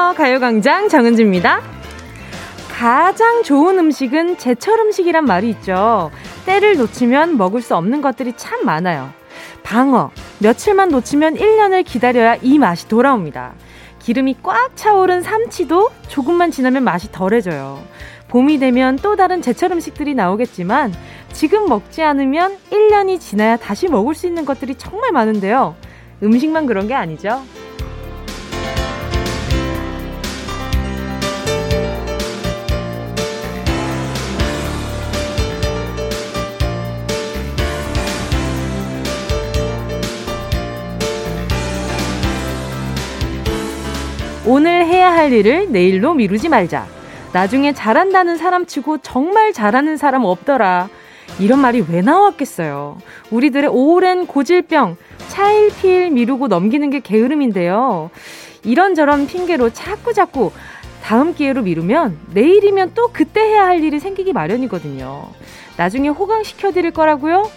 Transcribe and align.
안녕하세요. 0.00 0.16
가요광장 0.16 0.88
정은지입니다. 0.88 1.60
가장 2.70 3.42
좋은 3.42 3.78
음식은 3.78 4.38
제철 4.38 4.80
음식이란 4.80 5.26
말이 5.26 5.50
있죠. 5.50 6.10
때를 6.46 6.78
놓치면 6.78 7.36
먹을 7.36 7.60
수 7.60 7.76
없는 7.76 8.00
것들이 8.00 8.32
참 8.34 8.64
많아요. 8.64 9.10
방어. 9.62 10.10
며칠만 10.38 10.88
놓치면 10.88 11.34
1년을 11.34 11.84
기다려야 11.84 12.36
이 12.40 12.58
맛이 12.58 12.88
돌아옵니다. 12.88 13.52
기름이 13.98 14.36
꽉 14.42 14.74
차오른 14.74 15.20
삼치도 15.20 15.90
조금만 16.08 16.50
지나면 16.50 16.82
맛이 16.82 17.12
덜해져요. 17.12 17.84
봄이 18.28 18.58
되면 18.58 18.96
또 18.96 19.16
다른 19.16 19.42
제철 19.42 19.72
음식들이 19.72 20.14
나오겠지만 20.14 20.94
지금 21.34 21.68
먹지 21.68 22.02
않으면 22.02 22.56
1년이 22.70 23.20
지나야 23.20 23.58
다시 23.58 23.86
먹을 23.86 24.14
수 24.14 24.26
있는 24.26 24.46
것들이 24.46 24.76
정말 24.76 25.12
많은데요. 25.12 25.76
음식만 26.22 26.64
그런 26.64 26.88
게 26.88 26.94
아니죠. 26.94 27.42
오늘 44.52 44.84
해야 44.84 45.12
할 45.12 45.32
일을 45.32 45.70
내일로 45.70 46.12
미루지 46.14 46.48
말자. 46.48 46.88
나중에 47.32 47.72
잘한다는 47.72 48.36
사람 48.36 48.66
치고 48.66 48.98
정말 48.98 49.52
잘하는 49.52 49.96
사람 49.96 50.24
없더라. 50.24 50.88
이런 51.38 51.60
말이 51.60 51.84
왜 51.88 52.00
나왔겠어요. 52.00 52.98
우리들의 53.30 53.70
오랜 53.72 54.26
고질병, 54.26 54.96
차일피일 55.28 56.10
미루고 56.10 56.48
넘기는 56.48 56.90
게 56.90 56.98
게으름인데요. 56.98 58.10
이런저런 58.64 59.28
핑계로 59.28 59.70
자꾸자꾸 59.70 60.50
다음 61.00 61.32
기회로 61.32 61.62
미루면 61.62 62.18
내일이면 62.34 62.90
또 62.96 63.10
그때 63.12 63.42
해야 63.42 63.66
할 63.66 63.84
일이 63.84 64.00
생기기 64.00 64.32
마련이거든요. 64.32 65.28
나중에 65.76 66.08
호강시켜드릴 66.08 66.90
거라고요? 66.90 67.48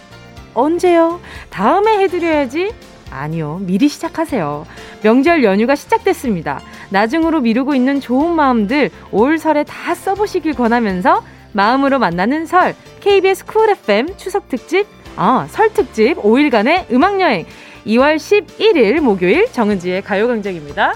언제요? 0.54 1.18
다음에 1.50 1.98
해드려야지? 1.98 2.72
아니요. 3.14 3.60
미리 3.62 3.88
시작하세요. 3.88 4.66
명절 5.02 5.44
연휴가 5.44 5.74
시작됐습니다. 5.74 6.60
나중으로 6.90 7.40
미루고 7.40 7.74
있는 7.74 8.00
좋은 8.00 8.34
마음들 8.34 8.90
올 9.10 9.38
설에 9.38 9.64
다 9.64 9.94
써보시길 9.94 10.54
권하면서 10.54 11.22
마음으로 11.52 11.98
만나는 11.98 12.46
설 12.46 12.74
KBS 13.00 13.46
쿨 13.46 13.70
FM 13.70 14.16
추석 14.16 14.48
특집 14.48 14.86
아, 15.16 15.46
설 15.48 15.72
특집 15.72 16.16
5일간의 16.16 16.90
음악 16.92 17.20
여행 17.20 17.46
2월 17.86 18.16
11일 18.16 19.00
목요일 19.00 19.46
정은지의 19.52 20.02
가요광장입니다. 20.02 20.94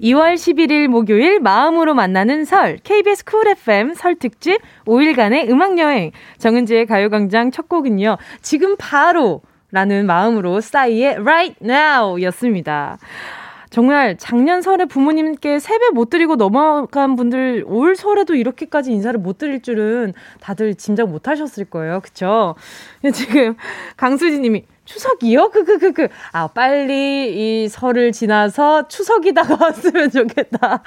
2월 0.00 0.34
11일 0.34 0.88
목요일 0.88 1.40
마음으로 1.40 1.94
만나는 1.94 2.44
설 2.44 2.78
KBS 2.82 3.24
쿨 3.24 3.46
FM 3.48 3.94
설 3.94 4.16
특집 4.16 4.58
5일간의 4.86 5.50
음악 5.50 5.78
여행 5.78 6.10
정은지의 6.38 6.86
가요광장 6.86 7.50
첫 7.50 7.68
곡은요. 7.68 8.16
지금 8.40 8.76
바로 8.78 9.42
라는 9.70 10.06
마음으로 10.06 10.60
싸이의 10.60 11.16
Right 11.16 11.56
Now 11.62 12.22
였습니다. 12.24 12.98
정말 13.70 14.16
작년 14.18 14.62
설에 14.62 14.84
부모님께 14.84 15.60
세배 15.60 15.90
못 15.90 16.10
드리고 16.10 16.34
넘어간 16.34 17.14
분들 17.14 17.64
올 17.66 17.94
설에도 17.94 18.34
이렇게까지 18.34 18.92
인사를 18.92 19.18
못 19.20 19.38
드릴 19.38 19.62
줄은 19.62 20.12
다들 20.40 20.74
짐작 20.74 21.08
못 21.08 21.28
하셨을 21.28 21.66
거예요. 21.66 22.00
그쵸? 22.00 22.56
지금 23.14 23.54
강수지 23.96 24.40
님이 24.40 24.64
추석이요? 24.86 25.50
그, 25.50 25.64
그, 25.64 25.78
그, 25.78 25.92
그. 25.92 26.08
아, 26.32 26.48
빨리 26.48 27.62
이 27.62 27.68
설을 27.68 28.10
지나서 28.10 28.88
추석이 28.88 29.32
다가 29.34 29.56
왔으면 29.60 30.10
좋겠다. 30.10 30.82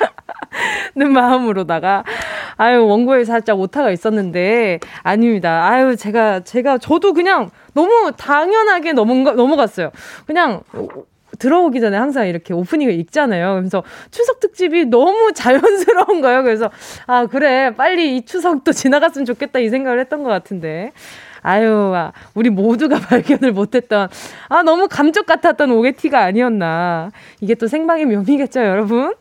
는 0.96 1.12
마음으로다가. 1.13 2.03
아유, 2.58 2.86
원고에 2.86 3.24
살짝 3.25 3.59
오타가 3.59 3.91
있었는데, 3.91 4.80
아닙니다. 5.03 5.68
아유, 5.68 5.96
제가, 5.96 6.41
제가, 6.41 6.78
저도 6.78 7.14
그냥 7.14 7.50
너무 7.74 8.12
당연하게 8.18 8.94
넘어가, 8.94 9.31
넘어갔어요. 9.34 9.91
그냥 10.25 10.62
들어오기 11.40 11.81
전에 11.81 11.97
항상 11.97 12.28
이렇게 12.28 12.53
오프닝을 12.53 12.94
읽잖아요. 12.94 13.56
그래서 13.56 13.84
추석 14.12 14.40
특집이 14.40 14.86
너무 14.86 15.31
자연스러운 15.34 16.22
거예요. 16.22 16.44
그래서 16.44 16.69
아 17.08 17.25
그래 17.25 17.74
빨리 17.75 18.18
이 18.18 18.25
추석도 18.25 18.72
지나갔으면 18.72 19.25
좋겠다 19.25 19.59
이 19.59 19.69
생각을 19.69 20.00
했던 20.00 20.24
것 20.24 20.30
같은데. 20.30 20.92
아유, 21.46 21.92
아, 21.94 22.13
우리 22.36 22.50
모두가 22.50 23.00
발견을 23.06 23.52
못했던, 23.52 24.08
아, 24.47 24.63
너무 24.63 24.88
감쪽 24.88 25.25
같았던 25.25 25.72
오게티가 25.72 26.18
아니었나. 26.18 27.12
이게 27.42 27.53
또 27.56 27.68
생방의 27.68 28.06
묘미겠죠, 28.06 28.62
여러분? 28.62 29.13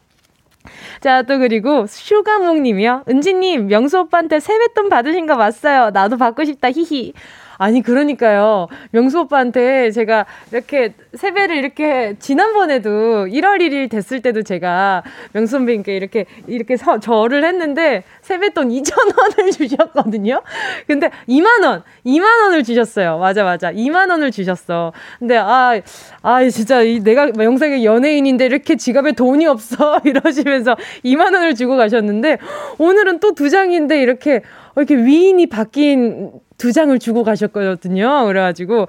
자, 1.01 1.23
또 1.23 1.39
그리고 1.39 1.87
슈가몽 1.87 2.63
님이요. 2.63 3.05
은지님, 3.09 3.67
명수 3.67 4.01
오빠한테 4.01 4.41
세뱃돈 4.41 4.89
받으신 4.89 5.27
거 5.27 5.37
봤어요. 5.37 5.91
나도 5.91 6.17
받고 6.17 6.45
싶다, 6.45 6.71
히히. 6.71 7.13
아니 7.59 7.83
그러니까요. 7.83 8.69
명수 8.93 9.21
오빠한테 9.21 9.91
제가 9.91 10.25
이렇게 10.53 10.95
세배를 11.15 11.57
이렇게 11.57 12.15
지난번에도 12.19 13.27
1월 13.27 13.61
1일 13.61 13.91
됐을 13.91 14.23
때도 14.23 14.43
제가 14.43 15.03
명수 15.33 15.53
선배님께 15.53 15.95
이렇게 15.95 16.25
이렇게 16.47 16.77
서, 16.77 17.01
절을 17.01 17.45
했는데 17.45 18.05
세뱃돈 18.23 18.69
2천 18.71 19.19
원을 19.19 19.51
주셨거든요. 19.53 20.41
근데 20.87 21.11
2만 21.29 21.65
원, 21.65 21.83
2만 22.07 22.45
원을 22.45 22.63
주셨어요. 22.63 23.19
맞아 23.19 23.45
맞아. 23.45 23.73
2만 23.73 24.09
원을 24.11 24.31
주셨어. 24.31 24.93
근데 25.19 25.37
아, 25.37 25.81
아 26.23 26.49
진짜 26.49 26.83
이 26.83 27.01
내가 27.01 27.31
영상의 27.39 27.85
연예인인데 27.85 28.47
이렇게 28.47 28.77
지갑에 28.77 29.13
돈이 29.13 29.47
없어 29.47 30.01
이러시면서 30.05 30.77
2만 31.05 31.35
원을 31.35 31.55
주고 31.55 31.77
가셨는데 31.77 32.39
오늘은 32.79 33.19
또 33.19 33.33
두 33.43 33.51
장인데 33.51 34.01
이렇게 34.01 34.43
이렇게 34.77 34.95
위인이 34.97 35.49
바뀐 35.49 36.31
두 36.63 36.71
장을 36.71 36.97
주고 37.01 37.25
가셨거든요. 37.25 38.25
그래가지고, 38.27 38.87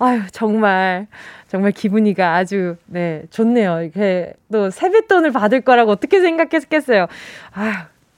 아유, 0.00 0.22
정말, 0.32 1.06
정말 1.46 1.70
기분이가 1.70 2.34
아주, 2.34 2.74
네, 2.86 3.22
좋네요. 3.30 3.82
이렇게 3.82 4.32
또 4.50 4.70
세뱃돈을 4.70 5.30
받을 5.30 5.60
거라고 5.60 5.92
어떻게 5.92 6.20
생각했겠어요. 6.20 7.06
아유, 7.52 7.72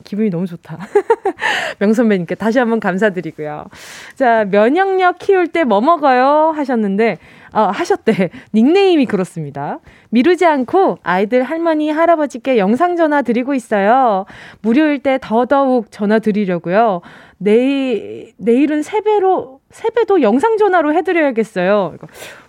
기분이 0.04 0.30
너무 0.30 0.46
좋다. 0.46 0.78
명선배님께 1.80 2.34
다시 2.36 2.58
한번 2.58 2.80
감사드리고요. 2.80 3.66
자, 4.14 4.46
면역력 4.46 5.18
키울 5.18 5.48
때 5.48 5.64
뭐 5.64 5.82
먹어요? 5.82 6.54
하셨는데, 6.56 7.18
어, 7.52 7.60
하셨대. 7.60 8.30
닉네임이 8.54 9.04
그렇습니다. 9.04 9.80
미루지 10.08 10.46
않고 10.46 10.98
아이들 11.02 11.42
할머니, 11.42 11.90
할아버지께 11.90 12.56
영상전화 12.56 13.20
드리고 13.20 13.52
있어요. 13.52 14.24
무료일 14.62 15.00
때 15.00 15.18
더더욱 15.20 15.90
전화 15.90 16.18
드리려고요. 16.20 17.02
내일, 17.44 18.32
내일은 18.38 18.82
세배로, 18.82 19.60
세배도 19.70 20.22
영상 20.22 20.56
전화로 20.56 20.94
해드려야겠어요. 20.94 21.96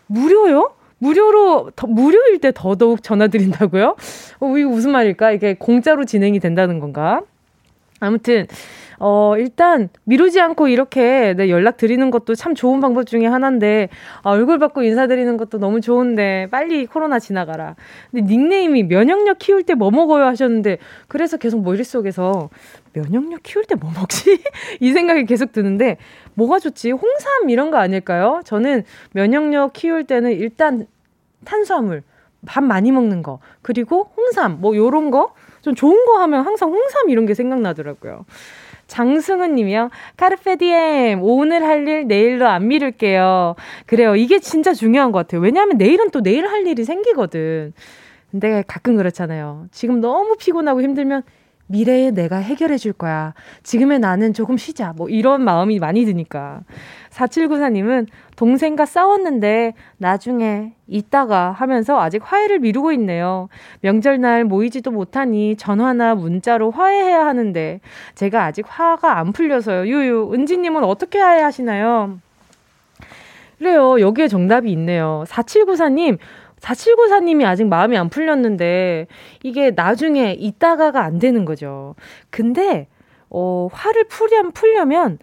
무료요? 0.08 0.72
무료로, 1.00 1.72
더, 1.76 1.88
무료일 1.88 2.40
때 2.40 2.52
더더욱 2.56 3.04
전화 3.04 3.28
드린다고요? 3.28 3.96
어, 4.40 4.58
이거 4.58 4.70
무슨 4.70 4.92
말일까? 4.92 5.32
이게 5.32 5.56
공짜로 5.60 6.06
진행이 6.06 6.40
된다는 6.40 6.80
건가? 6.80 7.22
아무튼, 8.00 8.48
어, 8.98 9.34
일단 9.38 9.90
미루지 10.06 10.40
않고 10.40 10.70
이렇게 10.70 11.34
네, 11.36 11.50
연락 11.50 11.76
드리는 11.76 12.10
것도 12.12 12.34
참 12.36 12.56
좋은 12.56 12.80
방법 12.80 13.06
중에 13.06 13.26
하나인데, 13.26 13.90
아, 14.24 14.32
얼굴 14.32 14.58
받고 14.58 14.84
인사드리는 14.84 15.36
것도 15.38 15.60
너무 15.60 15.82
좋은데, 15.82 16.48
빨리 16.50 16.86
코로나 16.86 17.20
지나가라. 17.20 17.76
근데 18.12 18.26
닉네임이 18.26 18.84
면역력 18.84 19.40
키울 19.40 19.64
때 19.64 19.76
뭐 19.76 19.92
먹어요 19.92 20.26
하셨는데, 20.26 20.78
그래서 21.10 21.36
계속 21.38 21.62
머릿속에서 21.64 22.50
면역력 22.96 23.44
키울 23.44 23.66
때 23.66 23.76
뭐 23.76 23.92
먹지? 23.92 24.42
이 24.80 24.92
생각이 24.92 25.26
계속 25.26 25.52
드는데, 25.52 25.98
뭐가 26.34 26.60
좋지? 26.60 26.92
홍삼 26.92 27.50
이런 27.50 27.72
거 27.72 27.78
아닐까요? 27.78 28.42
저는 28.46 28.84
면역력 29.14 29.74
키울 29.74 30.06
때는 30.06 30.32
일단 30.32 30.88
탄수화물, 31.44 32.04
밥 32.46 32.64
많이 32.64 32.92
먹는 32.92 33.22
거, 33.24 33.40
그리고 33.62 34.10
홍삼, 34.18 34.60
뭐 34.62 34.76
요런 34.76 35.12
거, 35.12 35.34
좀 35.62 35.76
좋은 35.76 36.06
거 36.06 36.20
하면 36.22 36.46
항상 36.46 36.70
홍삼 36.72 37.10
이런 37.10 37.26
게 37.26 37.34
생각나더라고요. 37.34 38.26
장승은 38.88 39.56
님이요. 39.56 39.90
카르페디엠, 40.18 41.24
오늘 41.24 41.64
할 41.64 41.88
일 41.88 42.08
내일로 42.08 42.48
안 42.48 42.68
미룰게요. 42.68 43.56
그래요. 43.88 44.16
이게 44.16 44.40
진짜 44.40 44.74
중요한 44.74 45.12
것 45.12 45.20
같아요. 45.20 45.42
왜냐하면 45.42 45.78
내일은 45.78 46.12
또 46.12 46.22
내일 46.22 46.48
할 46.48 46.68
일이 46.68 46.84
생기거든. 46.84 47.74
근데 48.32 48.64
가끔 48.68 48.96
그렇잖아요. 48.96 49.66
지금 49.72 50.02
너무 50.02 50.36
피곤하고 50.38 50.82
힘들면 50.82 51.24
미래에 51.68 52.12
내가 52.12 52.38
해결해 52.38 52.78
줄 52.78 52.94
거야. 52.94 53.34
지금의 53.64 54.00
나는 54.00 54.34
조금 54.34 54.58
쉬자. 54.58 54.94
뭐 54.96 55.10
이런 55.10 55.44
마음이 55.44 55.80
많이 55.80 56.06
드니까. 56.06 56.62
4794님은 57.10 58.08
동생과 58.36 58.86
싸웠는데 58.86 59.74
나중에 59.98 60.74
이따가 60.88 61.52
하면서 61.52 62.00
아직 62.00 62.22
화해를 62.24 62.60
미루고 62.60 62.92
있네요. 62.94 63.48
명절날 63.82 64.44
모이지도 64.44 64.92
못하니 64.92 65.56
전화나 65.56 66.14
문자로 66.14 66.72
화해해야 66.72 67.26
하는데 67.26 67.80
제가 68.16 68.44
아직 68.44 68.66
화가 68.68 69.18
안 69.18 69.32
풀려서요. 69.32 69.88
유유, 69.88 70.32
은지님은 70.34 70.84
어떻게 70.84 71.20
화해하시나요? 71.20 72.20
그래요. 73.58 74.00
여기에 74.00 74.28
정답이 74.28 74.70
있네요. 74.74 75.24
4794님, 75.28 76.18
4794님이 76.62 77.46
아직 77.46 77.66
마음이 77.66 77.98
안 77.98 78.10
풀렸는데 78.10 79.08
이게 79.44 79.72
나중에 79.72 80.34
있다가가 80.34 81.04
안 81.04 81.20
되는 81.20 81.46
거죠. 81.46 81.96
근데 82.30 82.88
어, 83.30 83.68
화를 83.72 84.06
풀려, 84.06 84.50
풀려면 84.54 85.20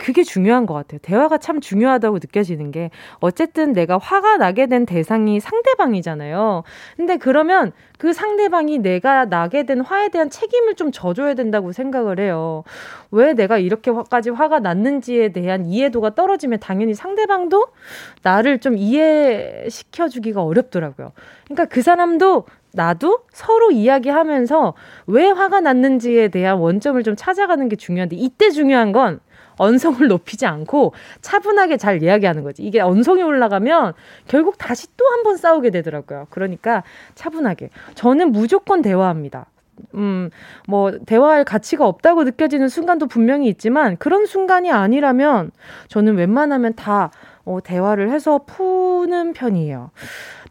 그게 0.00 0.22
중요한 0.22 0.64
것 0.64 0.72
같아요. 0.72 0.98
대화가 1.02 1.36
참 1.36 1.60
중요하다고 1.60 2.16
느껴지는 2.22 2.70
게 2.70 2.90
어쨌든 3.20 3.74
내가 3.74 3.98
화가 3.98 4.38
나게 4.38 4.66
된 4.66 4.86
대상이 4.86 5.40
상대방이잖아요. 5.40 6.62
근데 6.96 7.18
그러면 7.18 7.72
그 7.98 8.14
상대방이 8.14 8.78
내가 8.78 9.26
나게 9.26 9.64
된 9.64 9.82
화에 9.82 10.08
대한 10.08 10.30
책임을 10.30 10.74
좀 10.74 10.90
져줘야 10.90 11.34
된다고 11.34 11.72
생각을 11.72 12.18
해요. 12.18 12.64
왜 13.10 13.34
내가 13.34 13.58
이렇게까지 13.58 14.30
화가 14.30 14.60
났는지에 14.60 15.32
대한 15.32 15.66
이해도가 15.66 16.14
떨어지면 16.14 16.60
당연히 16.60 16.94
상대방도 16.94 17.66
나를 18.22 18.58
좀 18.60 18.78
이해시켜주기가 18.78 20.42
어렵더라고요. 20.42 21.12
그러니까 21.44 21.66
그 21.66 21.82
사람도 21.82 22.46
나도 22.72 23.24
서로 23.32 23.70
이야기하면서 23.70 24.72
왜 25.08 25.28
화가 25.28 25.60
났는지에 25.60 26.28
대한 26.28 26.56
원점을 26.56 27.02
좀 27.02 27.16
찾아가는 27.16 27.68
게 27.68 27.76
중요한데 27.76 28.16
이때 28.16 28.50
중요한 28.50 28.92
건 28.92 29.20
언성을 29.60 30.06
높이지 30.08 30.46
않고 30.46 30.94
차분하게 31.20 31.76
잘 31.76 32.02
이야기하는 32.02 32.42
거지. 32.42 32.62
이게 32.62 32.80
언성이 32.80 33.22
올라가면 33.22 33.92
결국 34.26 34.56
다시 34.58 34.86
또 34.96 35.04
한 35.10 35.22
번 35.22 35.36
싸우게 35.36 35.70
되더라고요. 35.70 36.26
그러니까 36.30 36.82
차분하게. 37.14 37.68
저는 37.94 38.32
무조건 38.32 38.80
대화합니다. 38.80 39.46
음, 39.94 40.30
뭐, 40.68 40.92
대화할 41.06 41.44
가치가 41.44 41.86
없다고 41.86 42.24
느껴지는 42.24 42.68
순간도 42.68 43.06
분명히 43.06 43.48
있지만, 43.48 43.96
그런 43.96 44.26
순간이 44.26 44.70
아니라면, 44.70 45.50
저는 45.88 46.16
웬만하면 46.16 46.74
다, 46.74 47.10
어, 47.44 47.58
대화를 47.62 48.10
해서 48.10 48.40
푸는 48.46 49.32
편이에요. 49.32 49.90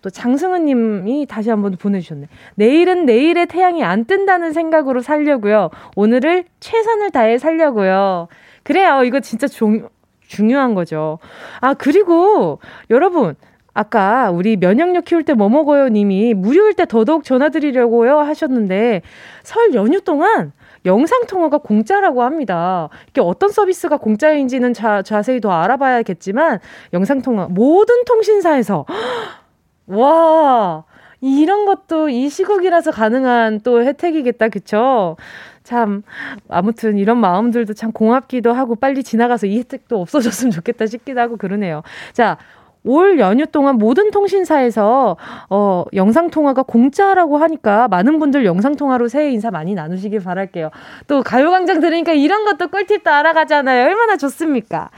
또 0.02 0.10
장승은 0.10 0.66
님이 0.66 1.26
다시 1.28 1.50
한번 1.50 1.76
보내주셨네. 1.78 2.28
내일은 2.56 3.06
내일의 3.06 3.46
태양이 3.48 3.84
안 3.84 4.06
뜬다는 4.06 4.54
생각으로 4.54 5.02
살려고요. 5.02 5.70
오늘을 5.96 6.46
최선을 6.60 7.12
다해 7.12 7.38
살려고요. 7.38 8.28
그래요. 8.64 9.04
이거 9.04 9.20
진짜 9.20 9.48
종, 9.48 9.88
중요한 10.22 10.76
거죠. 10.76 11.20
아, 11.62 11.74
그리고 11.74 12.60
여러분, 12.90 13.36
아까 13.74 14.30
우리 14.32 14.58
면역력 14.58 15.06
키울 15.06 15.24
때 15.24 15.34
뭐 15.34 15.48
먹어요 15.50 15.90
님이 15.90 16.34
무료일 16.34 16.74
때 16.74 16.86
더더욱 16.86 17.24
전화드리려고요 17.24 18.18
하셨는데 18.20 19.02
설 19.44 19.74
연휴 19.76 20.02
동안 20.02 20.52
영상 20.86 21.26
통화가 21.28 21.60
공짜라고 21.60 22.24
합니다. 22.24 22.90
이게 23.10 23.22
어떤 23.22 23.50
서비스가 23.52 23.98
공짜인지는 23.98 24.74
자, 24.74 25.02
자세히 25.04 25.40
더 25.42 25.52
알아봐야겠지만 25.52 26.60
영상 26.94 27.22
통화 27.22 27.48
모든 27.50 28.04
통신사에서 28.06 28.86
와 29.88 30.84
이런 31.22 31.66
것도 31.66 32.10
이 32.10 32.30
시국이라서 32.30 32.92
가능한 32.92 33.62
또 33.62 33.84
혜택이겠다 33.84 34.50
그쵸? 34.50 35.18
참 35.64 36.04
아무튼 36.50 36.98
이런 36.98 37.18
마음들도 37.18 37.74
참 37.74 37.92
고맙기도 37.92 38.54
하고 38.54 38.76
빨리 38.76 39.04
지나가서 39.04 39.48
이 39.48 39.58
혜택도 39.60 40.00
없어졌으면 40.02 40.52
좋겠다 40.52 40.86
싶기도 40.86 41.20
하고 41.20 41.38
그러네요. 41.38 41.84
자, 42.14 42.38
올 42.84 43.20
연휴 43.20 43.46
동안 43.46 43.76
모든 43.76 44.10
통신사에서 44.12 45.18
어, 45.50 45.86
영상 45.94 46.30
통화가 46.30 46.64
공짜라고 46.64 47.38
하니까 47.38 47.88
많은 47.90 48.20
분들 48.20 48.46
영상 48.46 48.76
통화로 48.76 49.08
새해 49.10 49.32
인사 49.32 49.52
많이 49.52 49.74
나누시길 49.74 50.22
바랄게요. 50.22 50.70
또 51.08 51.22
가요광장 51.22 51.82
들으니까 51.82 52.14
이런 52.14 52.46
것도 52.46 52.70
꿀팁도 52.70 53.10
알아가잖아요. 53.12 53.86
얼마나 53.86 54.16
좋습니까? 54.18 54.90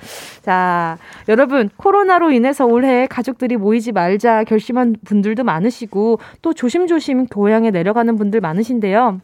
자, 0.42 0.98
여러분 1.28 1.70
코로나로 1.76 2.32
인해서 2.32 2.66
올해 2.66 3.08
가족들이 3.08 3.58
모이지 3.58 3.94
말자 3.94 4.44
결심한 4.44 4.96
분들도 5.04 5.44
많으시고 5.44 6.20
또 6.42 6.54
조심조심 6.54 7.28
고향에 7.28 7.72
내려가는 7.72 8.16
분들 8.16 8.42
많으신데요. 8.42 9.22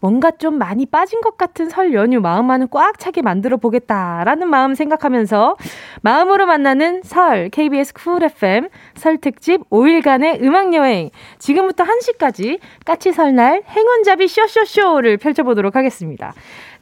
뭔가 0.00 0.30
좀 0.30 0.58
많이 0.58 0.86
빠진 0.86 1.20
것 1.20 1.36
같은 1.36 1.68
설 1.68 1.94
연휴 1.94 2.20
마음만은 2.20 2.68
꽉 2.70 2.98
차게 2.98 3.22
만들어 3.22 3.56
보겠다라는 3.56 4.48
마음 4.48 4.74
생각하면서 4.74 5.56
마음으로 6.02 6.46
만나는 6.46 7.02
설 7.04 7.48
KBS 7.50 7.94
쿨 7.94 8.22
FM 8.22 8.68
설 8.94 9.18
특집 9.18 9.68
5일간의 9.70 10.42
음악 10.42 10.74
여행 10.74 11.10
지금부터 11.38 11.84
1시까지 11.84 12.58
까치 12.84 13.12
설날 13.12 13.62
행운잡이 13.68 14.28
쇼쇼쇼를 14.28 15.16
펼쳐보도록 15.18 15.76
하겠습니다. 15.76 16.32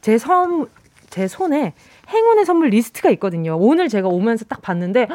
제 0.01 0.17
선, 0.17 0.67
제 1.09 1.27
손에 1.27 1.73
행운의 2.09 2.45
선물 2.45 2.69
리스트가 2.69 3.09
있거든요. 3.11 3.57
오늘 3.59 3.89
제가 3.89 4.07
오면서 4.07 4.45
딱 4.45 4.61
봤는데 4.61 5.07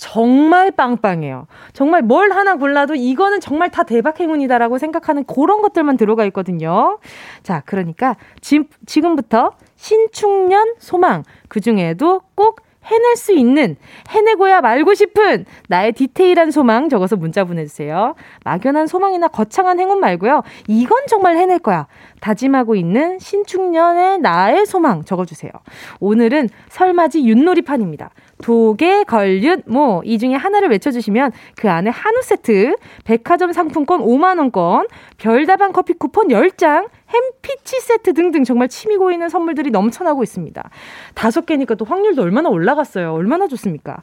정말 0.00 0.70
빵빵해요. 0.70 1.46
정말 1.74 2.00
뭘 2.00 2.32
하나 2.32 2.56
골라도 2.56 2.94
이거는 2.94 3.38
정말 3.38 3.70
다 3.70 3.82
대박 3.82 4.18
행운이다라고 4.18 4.78
생각하는 4.78 5.24
그런 5.24 5.60
것들만 5.60 5.98
들어가 5.98 6.24
있거든요. 6.24 6.98
자, 7.42 7.62
그러니까 7.66 8.16
지, 8.40 8.60
지금부터 8.86 9.52
신축년 9.76 10.74
소망, 10.78 11.22
그 11.48 11.60
중에도 11.60 12.22
꼭 12.34 12.62
해낼 12.82 13.14
수 13.16 13.34
있는, 13.34 13.76
해내고야 14.08 14.62
말고 14.62 14.94
싶은 14.94 15.44
나의 15.68 15.92
디테일한 15.92 16.50
소망 16.50 16.88
적어서 16.88 17.16
문자 17.16 17.44
보내주세요. 17.44 18.14
막연한 18.44 18.86
소망이나 18.86 19.28
거창한 19.28 19.78
행운 19.78 20.00
말고요. 20.00 20.42
이건 20.66 21.06
정말 21.08 21.36
해낼 21.36 21.58
거야. 21.58 21.86
다짐하고 22.22 22.74
있는 22.74 23.18
신축년의 23.18 24.20
나의 24.20 24.64
소망 24.64 25.04
적어주세요. 25.04 25.52
오늘은 26.00 26.48
설맞이 26.70 27.22
윷놀이판입니다. 27.24 28.10
도개, 28.42 29.04
걸윷, 29.04 29.62
뭐, 29.66 30.02
이 30.04 30.18
중에 30.18 30.34
하나를 30.34 30.70
외쳐주시면 30.70 31.32
그 31.56 31.70
안에 31.70 31.90
한우 31.90 32.22
세트, 32.22 32.76
백화점 33.04 33.52
상품권 33.52 34.00
5만 34.00 34.38
원권, 34.38 34.86
별다방 35.18 35.72
커피 35.72 35.92
쿠폰 35.92 36.28
10장, 36.28 36.88
햄피치 37.08 37.80
세트 37.80 38.14
등등 38.14 38.44
정말 38.44 38.68
침이 38.68 38.96
고이는 38.96 39.28
선물들이 39.28 39.70
넘쳐나고 39.70 40.22
있습니다. 40.22 40.70
다섯 41.14 41.46
개니까 41.46 41.74
또 41.74 41.84
확률도 41.84 42.22
얼마나 42.22 42.48
올라갔어요. 42.48 43.12
얼마나 43.12 43.46
좋습니까? 43.46 43.98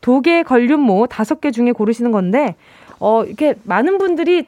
도개, 0.00 0.42
걸윷, 0.42 0.78
뭐, 0.78 1.06
다섯 1.06 1.40
개 1.40 1.50
중에 1.50 1.72
고르시는 1.72 2.12
건데, 2.12 2.56
어, 2.98 3.24
이렇게 3.24 3.54
많은 3.64 3.98
분들이 3.98 4.46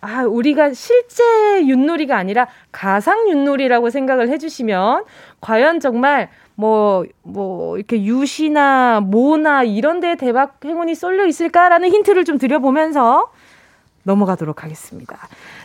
아, 0.00 0.24
우리가 0.24 0.74
실제 0.74 1.22
윷놀이가 1.66 2.16
아니라 2.16 2.48
가상 2.72 3.28
윷놀이라고 3.28 3.88
생각을 3.90 4.28
해주시면, 4.28 5.04
과연 5.40 5.80
정말 5.80 6.28
뭐, 6.56 7.04
뭐, 7.22 7.76
이렇게 7.76 8.02
유시나 8.02 9.00
모나 9.00 9.62
이런 9.62 10.00
데 10.00 10.16
대박 10.16 10.58
행운이 10.64 10.94
쏠려 10.94 11.26
있을까라는 11.26 11.90
힌트를 11.90 12.24
좀 12.24 12.38
드려보면서 12.38 13.30
넘어가도록 14.04 14.62
하겠습니다. 14.62 15.16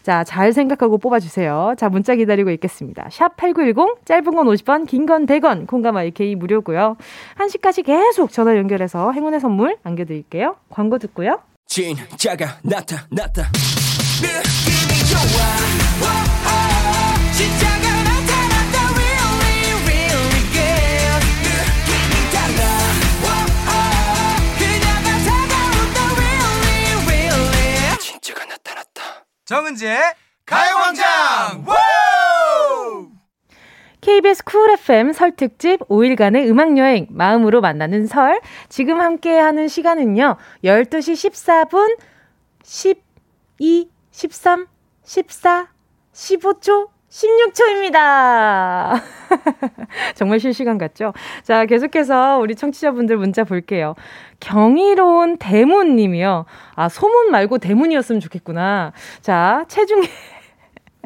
자, 0.01 0.24
잘 0.24 0.51
생각하고 0.51 0.98
뽑아주세요. 0.98 1.75
자, 1.77 1.89
문자 1.89 2.15
기다리고 2.15 2.50
있겠습니다. 2.51 3.07
샵 3.12 3.38
8910, 3.38 4.03
짧은 4.05 4.24
건 4.36 4.48
50원, 4.48 4.88
긴 4.88 5.05
건 5.05 5.25
100원, 5.27 5.67
콩감 5.67 5.95
IK 5.98 6.36
무료고요. 6.36 6.98
1시까지 7.38 7.86
계속 7.86 8.31
전화 8.31 8.57
연결해서 8.57 9.12
행운의 9.12 9.39
선물 9.39 9.77
안겨드릴게요. 9.83 10.55
광고 10.71 10.98
듣고요. 10.98 11.39
진짜가 11.67 12.57
나타났다. 12.63 13.50
느낌이 14.21 15.10
좋아. 15.10 16.51
정은지의 29.51 30.00
가요광장! 30.46 31.65
KBS 34.00 34.46
쿨 34.46 34.72
FM 34.72 35.12
설 35.12 35.36
특집 35.36 35.81
5일간의 35.89 36.48
음악여행 36.50 37.08
마음으로 37.10 37.60
만나는 37.60 38.08
설. 38.08 38.39
지금 38.70 39.01
함께하는 39.01 39.67
시간은요 39.67 40.38
12시 40.63 41.67
14분 41.70 41.98
12 42.63 43.89
13 44.12 44.67
14 45.03 45.67
15초 46.13 46.88
16초입니다. 47.12 49.01
정말 50.15 50.39
실시간 50.39 50.77
같죠? 50.77 51.13
자, 51.44 51.65
계속해서 51.65 52.39
우리 52.39 52.56
청취자분들 52.56 53.18
문자 53.18 53.44
볼게요. 53.44 53.96
경이로운 54.39 55.38
대문 55.38 55.98
님이요. 55.98 56.46
아, 56.75 56.88
소문 56.89 57.32
말고 57.32 57.58
대문이었으면 57.58 58.22
좋겠구나. 58.22 58.94
자, 59.22 59.65
체중에 59.68 60.08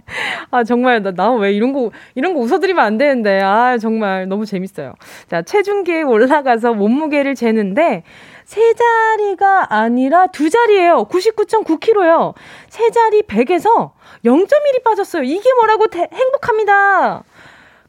아, 0.51 0.63
정말, 0.63 1.01
나, 1.01 1.12
나 1.12 1.31
왜 1.33 1.51
이런 1.51 1.74
거, 1.74 1.89
이런 2.13 2.35
거 2.35 2.39
웃어드리면 2.41 2.85
안 2.85 2.97
되는데. 3.00 3.41
아, 3.41 3.79
정말 3.79 4.27
너무 4.27 4.45
재밌어요. 4.45 4.93
자, 5.27 5.41
체중계에 5.41 6.03
올라가서 6.03 6.74
몸무게를 6.75 7.33
재는데, 7.33 8.03
세 8.45 8.73
자리가 8.73 9.73
아니라 9.73 10.27
두 10.27 10.49
자리예요. 10.49 11.07
99.9kg요. 11.09 12.33
세 12.69 12.89
자리 12.91 13.21
100에서 13.23 13.91
0.1이 14.23 14.83
빠졌어요. 14.83 15.23
이게 15.23 15.53
뭐라고 15.55 15.87
대, 15.87 16.07
행복합니다. 16.13 17.23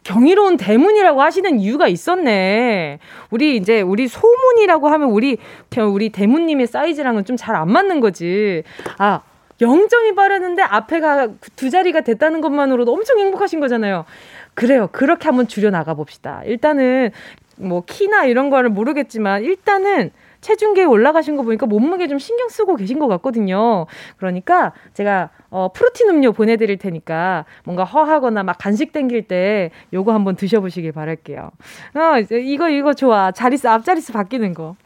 경이로운 0.02 0.56
대문이라고 0.56 1.20
하시는 1.20 1.58
이유가 1.58 1.88
있었네. 1.88 3.00
우리 3.30 3.56
이제 3.56 3.80
우리 3.82 4.06
소문이라고 4.08 4.88
하면 4.88 5.10
우리 5.10 5.36
우리 5.92 6.10
대문님의 6.10 6.68
사이즈랑은 6.68 7.25
좀 7.25 7.36
잘 7.36 7.56
안 7.56 7.70
맞는 7.70 8.00
거지. 8.00 8.62
아 8.98 9.20
0점이 9.60 10.14
빠르는데 10.14 10.62
앞에가 10.62 11.28
두 11.56 11.70
자리가 11.70 12.02
됐다는 12.02 12.40
것만으로도 12.40 12.92
엄청 12.92 13.18
행복하신 13.18 13.58
거잖아요. 13.60 14.04
그래요. 14.54 14.88
그렇게 14.92 15.26
한번 15.26 15.48
줄여 15.48 15.70
나가 15.70 15.94
봅시다. 15.94 16.40
일단은 16.44 17.10
뭐 17.56 17.82
키나 17.84 18.25
이런 18.26 18.48
거를 18.48 18.70
모르겠지만 18.70 19.42
일단은 19.42 20.12
체중계에 20.46 20.84
올라가신 20.84 21.36
거 21.36 21.42
보니까 21.42 21.66
몸무게 21.66 22.06
좀 22.06 22.20
신경 22.20 22.48
쓰고 22.48 22.76
계신 22.76 23.00
것 23.00 23.08
같거든요. 23.08 23.86
그러니까 24.16 24.72
제가 24.94 25.30
어, 25.50 25.72
프로틴 25.74 26.08
음료 26.08 26.30
보내드릴 26.32 26.78
테니까 26.78 27.44
뭔가 27.64 27.82
허하거나 27.82 28.44
막 28.44 28.56
간식 28.56 28.92
땡길 28.92 29.26
때 29.26 29.72
요거 29.92 30.12
한번 30.12 30.36
드셔보시길 30.36 30.92
바랄게요. 30.92 31.50
어, 31.94 32.18
이거, 32.38 32.68
이거 32.68 32.94
좋아. 32.94 33.32
자리수, 33.32 33.68
앞자리수 33.68 34.12
바뀌는 34.12 34.54
거. 34.54 34.76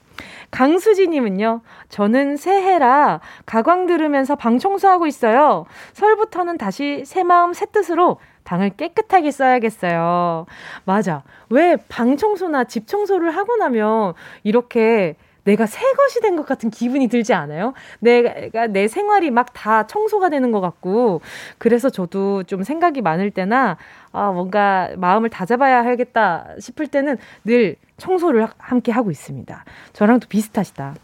강수지님은요, 0.51 1.61
저는 1.91 2.37
새해라 2.37 3.21
가광 3.47 3.87
들으면서 3.87 4.37
방 4.37 4.59
청소하고 4.59 5.07
있어요. 5.07 5.67
설부터는 5.93 6.57
다시 6.59 7.03
새 7.05 7.23
마음 7.23 7.53
새 7.53 7.67
뜻으로 7.67 8.19
방을 8.45 8.71
깨끗하게 8.71 9.31
써야겠어요. 9.31 10.47
맞아. 10.85 11.23
왜 11.51 11.77
방 11.89 12.17
청소나 12.17 12.65
집 12.65 12.87
청소를 12.87 13.31
하고 13.37 13.57
나면 13.57 14.15
이렇게 14.43 15.17
내가 15.45 15.67
새 15.67 15.81
것이 15.93 16.21
된 16.21 16.37
것 16.37 16.47
같은 16.47 16.71
기분이 16.71 17.09
들지 17.09 17.35
않아요? 17.35 17.73
내가 18.01 18.67
내 18.67 18.89
생활이 18.89 19.31
막 19.31 19.53
다 19.53 19.87
청소가 19.87 20.29
되는 20.29 20.53
것 20.53 20.61
같고 20.61 21.21
그래서 21.59 21.91
저도 21.91 22.45
좀 22.45 22.63
생각이 22.63 23.03
많을 23.03 23.31
때나 23.31 23.77
아 24.13 24.31
뭔가 24.33 24.91
마음을 24.97 25.29
다잡아야 25.29 25.85
하겠다 25.85 26.47
싶을 26.61 26.87
때는 26.87 27.19
늘 27.45 27.77
청소를 27.97 28.49
함께 28.59 28.93
하고 28.93 29.11
있습니다. 29.11 29.65
저랑도 29.93 30.29
비슷하시다. 30.29 30.95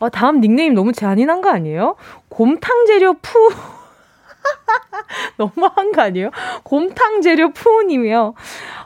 어, 0.00 0.08
다음 0.10 0.40
닉네임 0.40 0.74
너무 0.74 0.92
잔인한 0.92 1.40
거 1.40 1.50
아니에요? 1.50 1.96
곰탕 2.28 2.86
재료 2.86 3.12
푸 3.14 3.52
너무한 5.36 5.92
거 5.92 6.02
아니에요? 6.02 6.30
곰탕 6.62 7.20
재료 7.22 7.52
푸우님이요. 7.52 8.34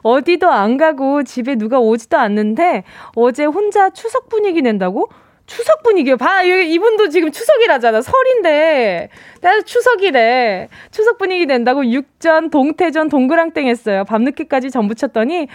어디도 0.02 0.50
안 0.50 0.76
가고 0.76 1.22
집에 1.22 1.56
누가 1.56 1.78
오지도 1.78 2.16
않는데 2.16 2.84
어제 3.14 3.44
혼자 3.44 3.90
추석 3.90 4.28
분위기 4.28 4.62
낸다고? 4.62 5.08
추석 5.48 5.82
분위기요. 5.82 6.18
봐, 6.18 6.42
이분도 6.42 7.08
지금 7.08 7.32
추석이라잖아. 7.32 8.02
설인데. 8.02 9.08
나 9.40 9.62
추석이래. 9.62 10.68
추석 10.90 11.16
분위기 11.16 11.46
낸다고 11.46 11.86
육전, 11.86 12.50
동태전, 12.50 13.08
동그랑땡 13.08 13.66
했어요. 13.66 14.04
밤늦게까지 14.04 14.70
전 14.70 14.86
부쳤더니, 14.88 15.48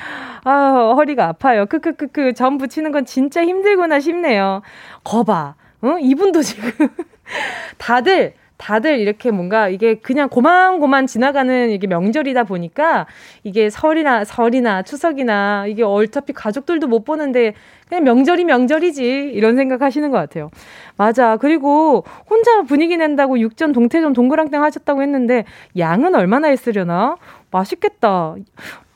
아, 0.45 0.93
허리가 0.95 1.27
아파요. 1.27 1.67
크크크크. 1.67 2.33
전 2.33 2.57
부치는 2.57 2.91
건 2.91 3.05
진짜 3.05 3.45
힘들구나 3.45 3.99
싶네요. 3.99 4.63
거봐. 5.03 5.53
어? 5.83 5.97
이분도 6.01 6.41
지금. 6.41 6.71
다들 7.77 8.33
다들 8.57 8.99
이렇게 8.99 9.31
뭔가 9.31 9.67
이게 9.67 9.95
그냥 9.95 10.29
고만고만 10.29 11.07
지나가는 11.07 11.69
이게 11.69 11.87
명절이다 11.87 12.43
보니까 12.45 13.07
이게 13.43 13.69
설이나 13.69 14.23
설이나 14.23 14.83
추석이나 14.83 15.65
이게 15.67 15.83
어차피 15.83 16.33
가족들도 16.33 16.87
못 16.87 17.03
보는데 17.03 17.53
그냥 17.89 18.03
명절이 18.03 18.45
명절이지 18.45 19.31
이런 19.33 19.55
생각 19.55 19.81
하시는 19.81 20.09
것 20.11 20.17
같아요. 20.17 20.49
맞아. 20.97 21.37
그리고 21.37 22.03
혼자 22.29 22.61
분위기 22.63 22.97
낸다고 22.97 23.39
육전 23.39 23.73
동태전 23.73 24.13
동그랑땡 24.13 24.63
하셨다고 24.63 25.01
했는데 25.01 25.45
양은 25.77 26.15
얼마나 26.15 26.47
했으려나? 26.47 27.17
맛있겠다. 27.51 28.35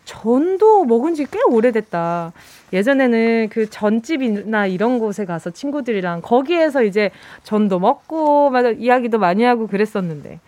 전도 0.08 0.86
먹은 0.86 1.14
지 1.14 1.26
꽤 1.30 1.40
오래됐다. 1.50 2.32
예전에는 2.72 3.50
그 3.50 3.70
전집이나 3.70 4.66
이런 4.66 5.00
곳에 5.00 5.26
가서 5.26 5.50
친구들이랑 5.52 6.22
거기에서 6.22 6.84
이제 6.84 7.12
전도 7.44 7.80
먹고 7.80 8.50
막 8.50 8.82
이야기도 8.82 9.20
많이 9.20 9.44
하고 9.44 9.68
그랬었는데. 9.68 10.40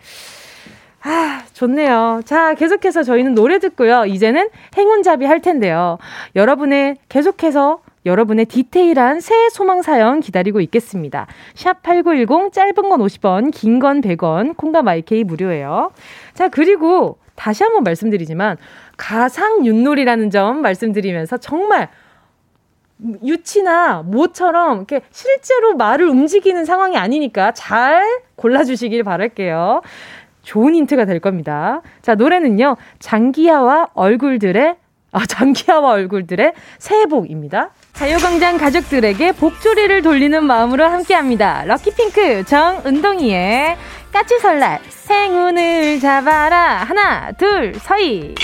아, 1.02 1.42
좋네요. 1.52 2.22
자, 2.24 2.54
계속해서 2.54 3.02
저희는 3.02 3.34
노래 3.34 3.58
듣고요. 3.58 4.04
이제는 4.06 4.48
행운잡이 4.76 5.24
할 5.26 5.40
텐데요. 5.40 5.98
여러분의 6.36 6.96
계속해서 7.08 7.80
여러분의 8.06 8.46
디테일한 8.46 9.20
새해 9.20 9.50
소망 9.50 9.82
사연 9.82 10.20
기다리고 10.20 10.60
있겠습니다. 10.62 11.26
샵 11.54 11.82
8910 11.82 12.52
짧은 12.52 12.74
건 12.88 13.00
50원, 13.00 13.50
긴 13.52 13.78
건 13.78 14.00
100원, 14.00 14.56
콩과 14.56 14.82
마이케이 14.82 15.24
무료예요. 15.24 15.90
자, 16.34 16.48
그리고 16.48 17.18
다시 17.34 17.62
한번 17.62 17.82
말씀드리지만 17.84 18.58
가상 19.00 19.64
윷놀이라는 19.64 20.28
점 20.28 20.60
말씀드리면서 20.60 21.38
정말 21.38 21.88
유치나 23.24 24.02
모처럼 24.04 24.76
이렇게 24.76 25.00
실제로 25.10 25.74
말을 25.74 26.06
움직이는 26.06 26.66
상황이 26.66 26.98
아니니까 26.98 27.52
잘 27.52 28.04
골라주시길 28.36 29.02
바랄게요. 29.02 29.80
좋은 30.42 30.74
힌트가 30.74 31.06
될 31.06 31.18
겁니다. 31.18 31.80
자, 32.02 32.14
노래는요, 32.14 32.76
장기하와 32.98 33.88
얼굴들의, 33.94 34.76
아, 35.12 35.20
장기하와 35.26 35.92
얼굴들의 35.92 36.52
새해 36.78 37.06
복입니다. 37.06 37.70
자유광장 37.94 38.58
가족들에게 38.58 39.32
복조리를 39.32 40.02
돌리는 40.02 40.44
마음으로 40.44 40.84
함께 40.84 41.14
합니다. 41.14 41.64
럭키핑크 41.64 42.44
정은동이의 42.44 43.78
까치 44.12 44.38
설날 44.40 44.78
행운을 45.08 46.00
잡아라. 46.00 46.84
하나, 46.84 47.32
둘, 47.32 47.74
서희. 47.76 48.34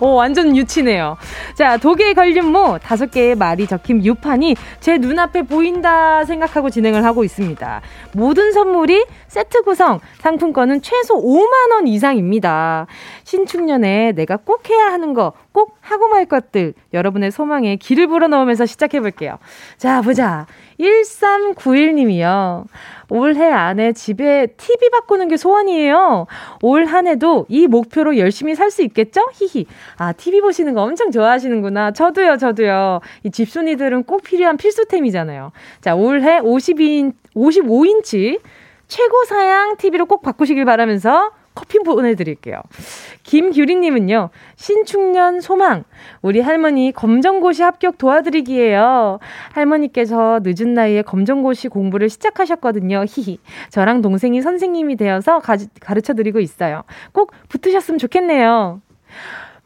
오, 0.00 0.14
완전 0.14 0.56
유치네요. 0.56 1.16
자, 1.54 1.76
독에 1.76 2.14
걸린 2.14 2.46
모 2.46 2.78
다섯 2.78 3.10
개의 3.10 3.34
말이 3.34 3.66
적힌 3.66 4.04
유판이 4.04 4.56
제 4.80 4.98
눈앞에 4.98 5.42
보인다 5.42 6.24
생각하고 6.24 6.70
진행을 6.70 7.04
하고 7.04 7.24
있습니다. 7.24 7.80
모든 8.12 8.52
선물이 8.52 9.04
세트 9.28 9.62
구성, 9.62 10.00
상품권은 10.20 10.82
최소 10.82 11.16
5만 11.16 11.72
원 11.72 11.86
이상입니다. 11.86 12.86
신축년에 13.24 14.12
내가 14.12 14.36
꼭 14.36 14.68
해야 14.70 14.86
하는 14.86 15.12
거, 15.12 15.32
꼭 15.52 15.76
하고 15.80 16.08
말 16.08 16.24
것들, 16.26 16.74
여러분의 16.92 17.30
소망에 17.30 17.76
길을 17.76 18.06
불어넣으면서 18.06 18.66
시작해 18.66 19.00
볼게요. 19.00 19.38
자, 19.76 20.02
보자. 20.02 20.46
1391님이요. 20.80 22.64
올해 23.10 23.50
안에 23.50 23.92
집에 23.92 24.46
TV 24.56 24.88
바꾸는 24.90 25.28
게 25.28 25.36
소원이에요. 25.36 26.26
올 26.62 26.84
한 26.86 27.06
해도 27.06 27.46
이 27.48 27.66
목표로 27.66 28.18
열심히 28.18 28.54
살 28.54 28.70
수 28.70 28.82
있겠죠? 28.82 29.20
히히. 29.34 29.66
아, 29.96 30.12
TV 30.12 30.40
보시는 30.40 30.74
거 30.74 30.82
엄청 30.82 31.10
좋아하시는구나. 31.10 31.92
저도요, 31.92 32.36
저도요. 32.36 33.00
이 33.24 33.30
집순이들은 33.30 34.04
꼭 34.04 34.22
필요한 34.22 34.56
필수템이잖아요. 34.56 35.50
자, 35.80 35.94
올해 35.94 36.38
52인, 36.40 37.12
55인치 37.34 38.40
최고 38.86 39.24
사양 39.24 39.76
TV로 39.76 40.06
꼭 40.06 40.22
바꾸시길 40.22 40.64
바라면서 40.64 41.30
커피 41.60 41.78
보내드릴게요. 41.80 42.62
김규리님은요, 43.22 44.30
신축년 44.56 45.40
소망. 45.42 45.84
우리 46.22 46.40
할머니 46.40 46.90
검정고시 46.90 47.62
합격 47.62 47.98
도와드리기예요. 47.98 49.18
할머니께서 49.52 50.40
늦은 50.42 50.72
나이에 50.72 51.02
검정고시 51.02 51.68
공부를 51.68 52.08
시작하셨거든요. 52.08 53.04
히히. 53.06 53.38
저랑 53.68 54.00
동생이 54.00 54.40
선생님이 54.40 54.96
되어서 54.96 55.40
가르쳐 55.80 56.14
드리고 56.14 56.40
있어요. 56.40 56.84
꼭 57.12 57.32
붙으셨으면 57.50 57.98
좋겠네요. 57.98 58.80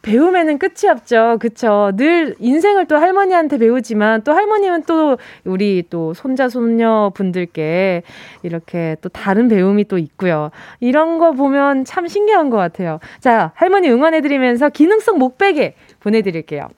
배움에는 0.04 0.58
끝이 0.58 0.88
없죠. 0.90 1.38
그쵸. 1.40 1.90
늘 1.96 2.36
인생을 2.38 2.86
또 2.86 2.96
할머니한테 2.96 3.56
배우지만 3.58 4.22
또 4.22 4.32
할머님은 4.32 4.82
또 4.84 5.16
우리 5.44 5.82
또 5.88 6.12
손자, 6.12 6.48
손녀 6.48 7.10
분들께 7.14 8.02
이렇게 8.42 8.96
또 9.00 9.08
다른 9.08 9.48
배움이 9.48 9.88
또 9.88 9.96
있고요. 9.96 10.50
이런 10.78 11.18
거 11.18 11.32
보면 11.32 11.86
참 11.86 12.06
신기한 12.06 12.50
것 12.50 12.58
같아요. 12.58 13.00
자, 13.20 13.52
할머니 13.54 13.88
응원해드리면서 13.90 14.68
기능성 14.68 15.18
목베개 15.18 15.74
보내드릴게요. 16.00 16.68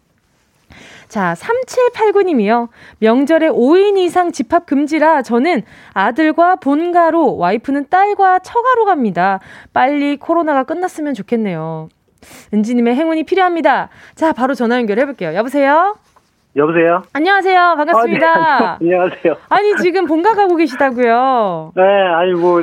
자, 1.09 1.35
3789님이요. 1.37 2.69
명절에 2.99 3.49
5인 3.49 3.99
이상 3.99 4.33
집합 4.33 4.67
금지라 4.67 5.23
저는 5.23 5.63
아들과 5.93 6.57
본가로, 6.57 7.37
와이프는 7.37 7.87
딸과 7.91 8.41
처가로 8.41 8.85
갑니다. 8.85 9.41
빨리 9.73 10.17
코로나가 10.17 10.65
끝났으면 10.65 11.15
좋겠네요. 11.15 11.89
은지님의 12.53 12.95
행운이 12.95 13.25
필요합니다. 13.25 13.89
자, 14.15 14.33
바로 14.33 14.55
전화 14.55 14.77
연결해볼게요. 14.79 15.35
여보세요? 15.35 15.97
여보세요? 16.57 17.03
안녕하세요. 17.13 17.75
반갑습니다. 17.77 18.27
아, 18.29 18.79
네. 18.81 18.87
안녕하세요. 18.97 19.37
아니, 19.51 19.77
지금 19.77 20.07
본가 20.07 20.35
가고 20.35 20.57
계시다고요? 20.57 21.73
네, 21.77 21.83
아니, 21.83 22.33
뭐, 22.33 22.63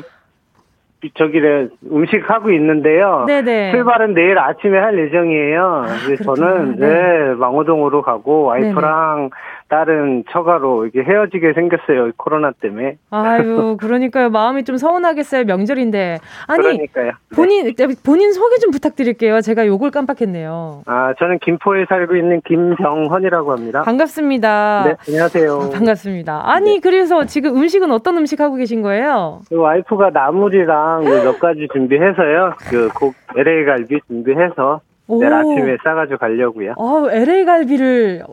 저기를 1.16 1.72
음식 1.92 2.30
하고 2.30 2.52
있는데요. 2.52 3.26
네네. 3.28 3.72
출발은 3.72 4.14
내일 4.14 4.40
아침에 4.40 4.80
할 4.80 4.98
예정이에요. 4.98 5.86
아, 5.86 6.24
저는 6.24 6.78
네. 6.78 6.88
네 6.88 7.34
망호동으로 7.36 8.02
가고 8.02 8.44
와이프랑 8.44 9.18
네네. 9.18 9.30
딸은 9.70 10.26
처가로 10.32 10.86
이게 10.88 11.02
헤어지게 11.04 11.54
생겼어요. 11.54 12.12
코로나 12.18 12.52
때문에. 12.52 12.98
아유, 13.10 13.78
그러니까요. 13.80 14.30
마음이 14.30 14.64
좀 14.64 14.78
서운하겠어요. 14.78 15.46
명절인데. 15.46 16.20
아니, 16.48 16.62
그러니까요. 16.62 17.06
네. 17.06 17.12
본인 17.36 17.74
본인 18.04 18.34
소개 18.34 18.58
좀 18.58 18.72
부탁드릴게요. 18.72 19.42
제가 19.42 19.66
요걸 19.68 19.92
깜빡했네요. 19.92 20.84
아, 20.86 21.14
저는 21.20 21.40
김포에 21.40 21.86
살고 21.90 22.16
있는 22.16 22.42
김병헌이라고 22.46 23.52
합니다. 23.52 23.82
반갑습니다. 23.84 24.84
네, 24.86 24.96
안녕하세요. 25.08 25.70
반갑습니다. 25.74 26.42
아니, 26.52 26.76
네. 26.76 26.80
그래서 26.80 27.26
지금 27.26 27.56
음식은 27.56 27.92
어떤 27.92 28.18
음식 28.18 28.40
하고 28.42 28.56
계신 28.56 28.82
거예요? 28.82 29.42
그 29.50 29.56
와이프가 29.56 30.12
나물이랑 30.12 31.04
몇 31.04 31.40
가지 31.40 31.68
준비해서요. 31.74 32.56
그곡 32.60 33.14
LA 33.36 33.66
갈비 33.66 34.00
준비해서 34.08 34.82
내일 35.08 35.34
아침에 35.34 35.78
싸가지고 35.84 36.18
가려고요. 36.18 36.74
어, 36.78 37.10
LA 37.12 37.46
갈비를 37.46 38.24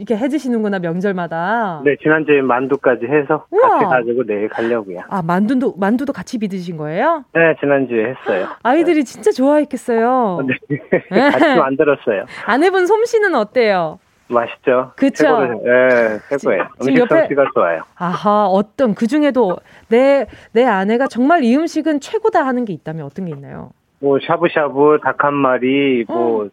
이렇게 0.00 0.16
해주시는구나 0.16 0.78
명절마다. 0.78 1.82
네 1.84 1.94
지난주에 2.02 2.40
만두까지 2.40 3.04
해서 3.04 3.44
우와. 3.50 3.68
같이 3.68 3.84
가지고 3.84 4.24
내일 4.24 4.48
가려고요. 4.48 5.00
아 5.10 5.20
만두도 5.22 5.74
만두도 5.76 6.14
같이 6.14 6.38
믿으신 6.38 6.78
거예요? 6.78 7.24
네 7.34 7.54
지난주에 7.60 8.14
했어요. 8.14 8.46
아이들이 8.62 9.04
진짜 9.04 9.30
좋아했겠어요. 9.30 10.40
네 10.46 10.56
같이 11.30 11.58
만들었어요. 11.58 12.24
아내분 12.46 12.86
솜씨는 12.86 13.34
어때요? 13.34 13.98
맛있죠. 14.28 14.92
그쵸. 14.96 15.40
네, 15.64 16.18
최고예요. 16.30 16.68
음식 16.80 16.96
옆에, 17.00 17.20
솜씨가 17.22 17.46
좋아요. 17.52 17.82
아하, 17.96 18.46
어떤 18.46 18.94
그 18.94 19.06
중에도 19.08 19.56
내 19.88 20.24
내 20.52 20.64
아내가 20.64 21.08
정말 21.08 21.42
이 21.44 21.54
음식은 21.56 22.00
최고다 22.00 22.46
하는 22.46 22.64
게 22.64 22.72
있다면 22.72 23.04
어떤 23.04 23.24
게 23.26 23.32
있나요? 23.32 23.70
뭐 23.98 24.18
샤브샤브, 24.24 25.00
닭 25.02 25.24
한 25.24 25.34
마리, 25.34 26.04
뭐 26.08 26.44
어. 26.44 26.48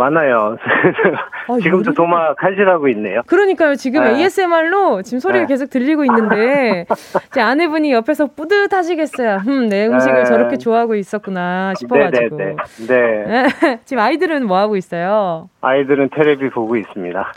많아요. 0.00 0.56
아, 1.48 1.58
지금도 1.62 1.92
도마 1.92 2.34
칼질하고 2.34 2.88
있네요. 2.88 3.20
그러니까요. 3.26 3.74
지금 3.74 4.02
네. 4.02 4.16
ASMR로 4.16 5.02
지금 5.02 5.18
소리가 5.18 5.40
네. 5.42 5.46
계속 5.46 5.68
들리고 5.68 6.04
있는데 6.04 6.86
제 7.32 7.40
아내분이 7.40 7.92
옆에서 7.92 8.28
뿌듯하시겠어요. 8.28 9.40
음, 9.46 9.68
내 9.68 9.86
음식을 9.86 10.14
네. 10.14 10.24
저렇게 10.24 10.56
좋아하고 10.56 10.94
있었구나 10.94 11.74
싶어가지고. 11.78 12.36
네네네. 12.36 12.56
네. 12.88 13.24
네. 13.26 13.80
지금 13.84 14.02
아이들은 14.02 14.46
뭐 14.46 14.58
하고 14.58 14.76
있어요? 14.76 15.48
아이들은 15.60 16.10
테레비 16.14 16.50
보고 16.50 16.76
있습니다. 16.76 17.32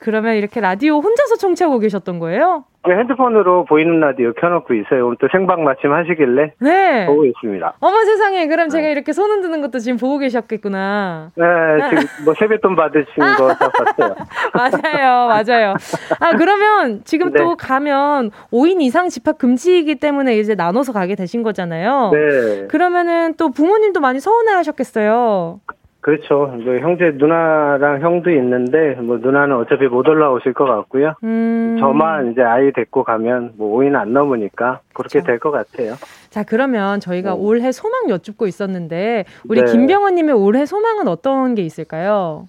그러면 0.00 0.36
이렇게 0.36 0.60
라디오 0.60 1.00
혼자서 1.00 1.36
청취하고 1.36 1.78
계셨던 1.80 2.18
거예요? 2.20 2.64
네, 2.86 2.96
핸드폰으로 2.96 3.64
보이는 3.64 3.98
라디오 4.00 4.32
켜놓고 4.34 4.74
있어요. 4.74 5.06
오늘 5.06 5.16
또 5.18 5.28
생방 5.32 5.64
마침 5.64 5.92
하시길래 5.92 6.52
네. 6.60 7.06
보고 7.06 7.24
있습니다. 7.24 7.74
어머 7.80 8.04
세상에 8.04 8.46
그럼 8.46 8.68
제가 8.68 8.84
네. 8.86 8.92
이렇게 8.92 9.12
손 9.12 9.30
흔드는 9.30 9.62
것도 9.62 9.78
지금 9.78 9.96
보고 9.96 10.18
계셨겠구나. 10.18 11.30
네, 11.34 11.44
지금 11.88 12.24
뭐 12.24 12.34
세뱃돈 12.34 12.76
받으신 12.76 13.06
거다 13.38 13.68
봤어요. 13.70 14.14
맞아요, 14.52 15.28
맞아요. 15.28 15.74
아 16.20 16.36
그러면 16.36 17.00
지금 17.04 17.32
네. 17.32 17.38
또 17.40 17.56
가면 17.56 18.30
5인 18.52 18.82
이상 18.82 19.08
집합 19.08 19.38
금지이기 19.38 19.94
때문에 19.96 20.36
이제 20.36 20.54
나눠서 20.54 20.92
가게 20.92 21.14
되신 21.14 21.42
거잖아요. 21.42 22.10
네. 22.12 22.66
그러면은 22.66 23.34
또 23.38 23.50
부모님도 23.50 24.00
많이 24.00 24.20
서운해하셨겠어요. 24.20 25.60
그렇죠. 26.04 26.52
뭐 26.62 26.76
형제 26.80 27.12
누나랑 27.14 28.02
형도 28.02 28.30
있는데 28.30 28.94
뭐 29.00 29.16
누나는 29.16 29.56
어차피 29.56 29.86
못 29.86 30.06
올라오실 30.06 30.52
것 30.52 30.66
같고요. 30.66 31.14
음. 31.24 31.78
저만 31.80 32.32
이제 32.32 32.42
아이 32.42 32.72
데리고 32.72 33.04
가면 33.04 33.52
뭐 33.56 33.78
5인 33.78 33.96
안 33.96 34.12
넘으니까 34.12 34.80
그렇게 34.92 35.22
될 35.22 35.38
것 35.38 35.50
같아요. 35.50 35.94
자 36.28 36.42
그러면 36.42 37.00
저희가 37.00 37.34
음. 37.36 37.40
올해 37.40 37.72
소망 37.72 38.10
여쭙고 38.10 38.46
있었는데 38.46 39.24
우리 39.48 39.62
네. 39.64 39.72
김병원님의 39.72 40.34
올해 40.34 40.66
소망은 40.66 41.08
어떤 41.08 41.54
게 41.54 41.62
있을까요? 41.62 42.48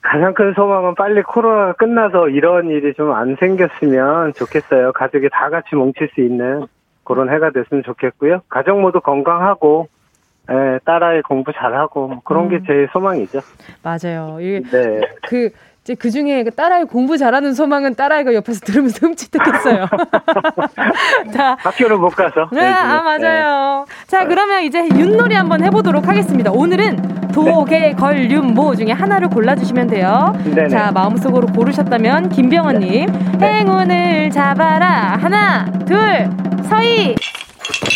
가장 0.00 0.32
큰 0.32 0.54
소망은 0.54 0.94
빨리 0.94 1.22
코로나가 1.22 1.74
끝나서 1.74 2.30
이런 2.30 2.68
일이 2.70 2.94
좀 2.94 3.12
안 3.12 3.36
생겼으면 3.38 4.32
좋겠어요. 4.32 4.92
가족이 4.92 5.28
다 5.30 5.50
같이 5.50 5.74
뭉칠 5.76 6.08
수 6.14 6.22
있는 6.22 6.64
그런 7.04 7.28
해가 7.28 7.50
됐으면 7.50 7.82
좋겠고요. 7.82 8.40
가족 8.48 8.80
모두 8.80 9.00
건강하고 9.02 9.88
네, 10.48 10.78
딸아이 10.84 11.22
공부 11.22 11.52
잘하고 11.52 12.08
뭐 12.08 12.20
그런 12.24 12.44
음. 12.44 12.50
게제 12.50 12.88
소망이죠. 12.92 13.40
맞아요. 13.82 14.38
이게 14.40 14.60
네. 14.70 15.00
그 15.26 15.50
이제 15.82 15.94
그 15.94 16.10
중에 16.10 16.44
그 16.44 16.50
딸아이 16.50 16.84
공부 16.84 17.18
잘하는 17.18 17.52
소망은 17.52 17.94
딸아이가 17.94 18.32
옆에서 18.32 18.60
들으면서 18.60 19.06
흠칫했겠어요. 19.06 19.86
자, 21.32 21.56
학교를 21.60 21.98
못 21.98 22.08
가서. 22.10 22.48
네, 22.52 22.66
아 22.66 23.02
맞아요. 23.02 23.84
네. 23.86 24.06
자, 24.06 24.26
그러면 24.26 24.62
이제 24.62 24.86
윷놀이 24.88 25.34
한번 25.34 25.62
해보도록 25.62 26.08
하겠습니다. 26.08 26.50
오늘은 26.50 27.28
도개, 27.32 27.92
걸, 27.92 28.30
윷, 28.30 28.42
모 28.54 28.74
중에 28.74 28.92
하나를 28.92 29.28
골라주시면 29.28 29.88
돼요. 29.88 30.32
네네. 30.44 30.68
자, 30.68 30.90
마음속으로 30.92 31.48
고르셨다면 31.48 32.30
김병헌님 32.30 33.38
네. 33.38 33.52
행운을 33.52 34.30
잡아라. 34.30 35.18
하나, 35.20 35.66
둘, 35.86 36.30
서희. 36.68 37.14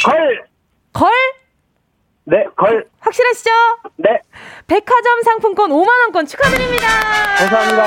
걸. 0.05 0.43
걸? 0.93 1.09
네, 2.31 2.45
걸. 2.57 2.85
확실하시죠? 3.01 3.51
네. 3.97 4.21
백화점 4.67 5.23
상품권 5.25 5.71
5만원권 5.71 6.29
축하드립니다. 6.29 6.87
감사합니다. 7.39 7.83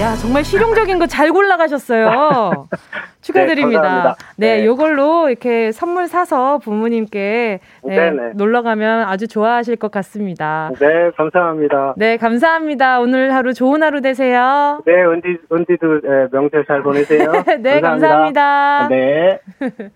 야, 0.00 0.14
정말 0.16 0.42
실용적인 0.44 0.98
거 0.98 1.06
잘 1.06 1.30
골라가셨어요. 1.30 2.68
축하드립니다. 3.20 4.16
네, 4.36 4.58
네, 4.58 4.66
요걸로 4.66 5.28
이렇게 5.28 5.72
선물 5.72 6.08
사서 6.08 6.56
부모님께 6.58 7.60
네, 7.84 8.10
놀러 8.34 8.62
가면 8.62 9.02
아주 9.06 9.28
좋아하실 9.28 9.76
것 9.76 9.90
같습니다. 9.90 10.70
네, 10.80 11.10
감사합니다. 11.18 11.94
네, 11.98 12.16
감사합니다. 12.16 13.00
오늘 13.00 13.34
하루 13.34 13.52
좋은 13.52 13.82
하루 13.82 14.00
되세요. 14.00 14.82
네, 14.86 14.92
은디, 15.04 15.38
은디도 15.52 16.00
네, 16.00 16.08
명절 16.32 16.64
잘 16.66 16.82
보내세요. 16.82 17.30
네, 17.60 17.80
감사합니다. 17.82 18.88
감사합니다. 18.88 18.88
네. 18.88 19.40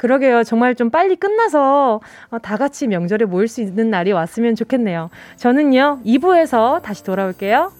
그러게요. 0.00 0.44
정말 0.44 0.74
좀 0.74 0.88
빨리 0.88 1.14
끝나서 1.14 2.00
어, 2.30 2.38
다 2.38 2.56
같이 2.56 2.86
명절에 2.86 3.26
모일 3.26 3.48
수 3.48 3.60
있는 3.60 3.90
날이 3.90 4.12
왔으면 4.12 4.56
좋겠네요. 4.56 5.10
저는요, 5.36 6.00
2부에서 6.06 6.80
다시 6.80 7.04
돌아올게요. 7.04 7.79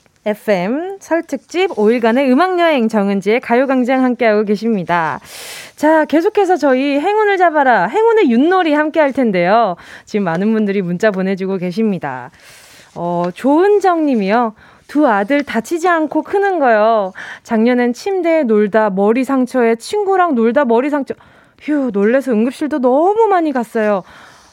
FM 0.25 0.97
설 0.99 1.23
특집 1.23 1.71
5일간의 1.71 2.31
음악여행 2.31 2.89
정은지의 2.89 3.39
가요광장 3.39 4.03
함께하고 4.03 4.43
계십니다. 4.43 5.19
자, 5.75 6.05
계속해서 6.05 6.57
저희 6.57 6.99
행운을 6.99 7.37
잡아라, 7.37 7.87
행운의 7.87 8.29
윷놀이 8.29 8.73
함께 8.73 8.99
할 8.99 9.13
텐데요. 9.13 9.75
지금 10.05 10.25
많은 10.25 10.53
분들이 10.53 10.83
문자 10.83 11.09
보내주고 11.09 11.57
계십니다. 11.57 12.29
어, 12.95 13.29
조은정 13.33 14.05
님이요. 14.05 14.53
두 14.87 15.07
아들 15.07 15.43
다치지 15.43 15.87
않고 15.87 16.21
크는 16.21 16.59
거요. 16.59 17.13
작년엔 17.43 17.93
침대에 17.93 18.43
놀다 18.43 18.89
머리 18.89 19.23
상처에 19.23 19.75
친구랑 19.75 20.35
놀다 20.35 20.65
머리 20.65 20.89
상처. 20.89 21.15
휴, 21.61 21.89
놀래서 21.93 22.31
응급실도 22.31 22.79
너무 22.79 23.27
많이 23.27 23.51
갔어요. 23.51 24.03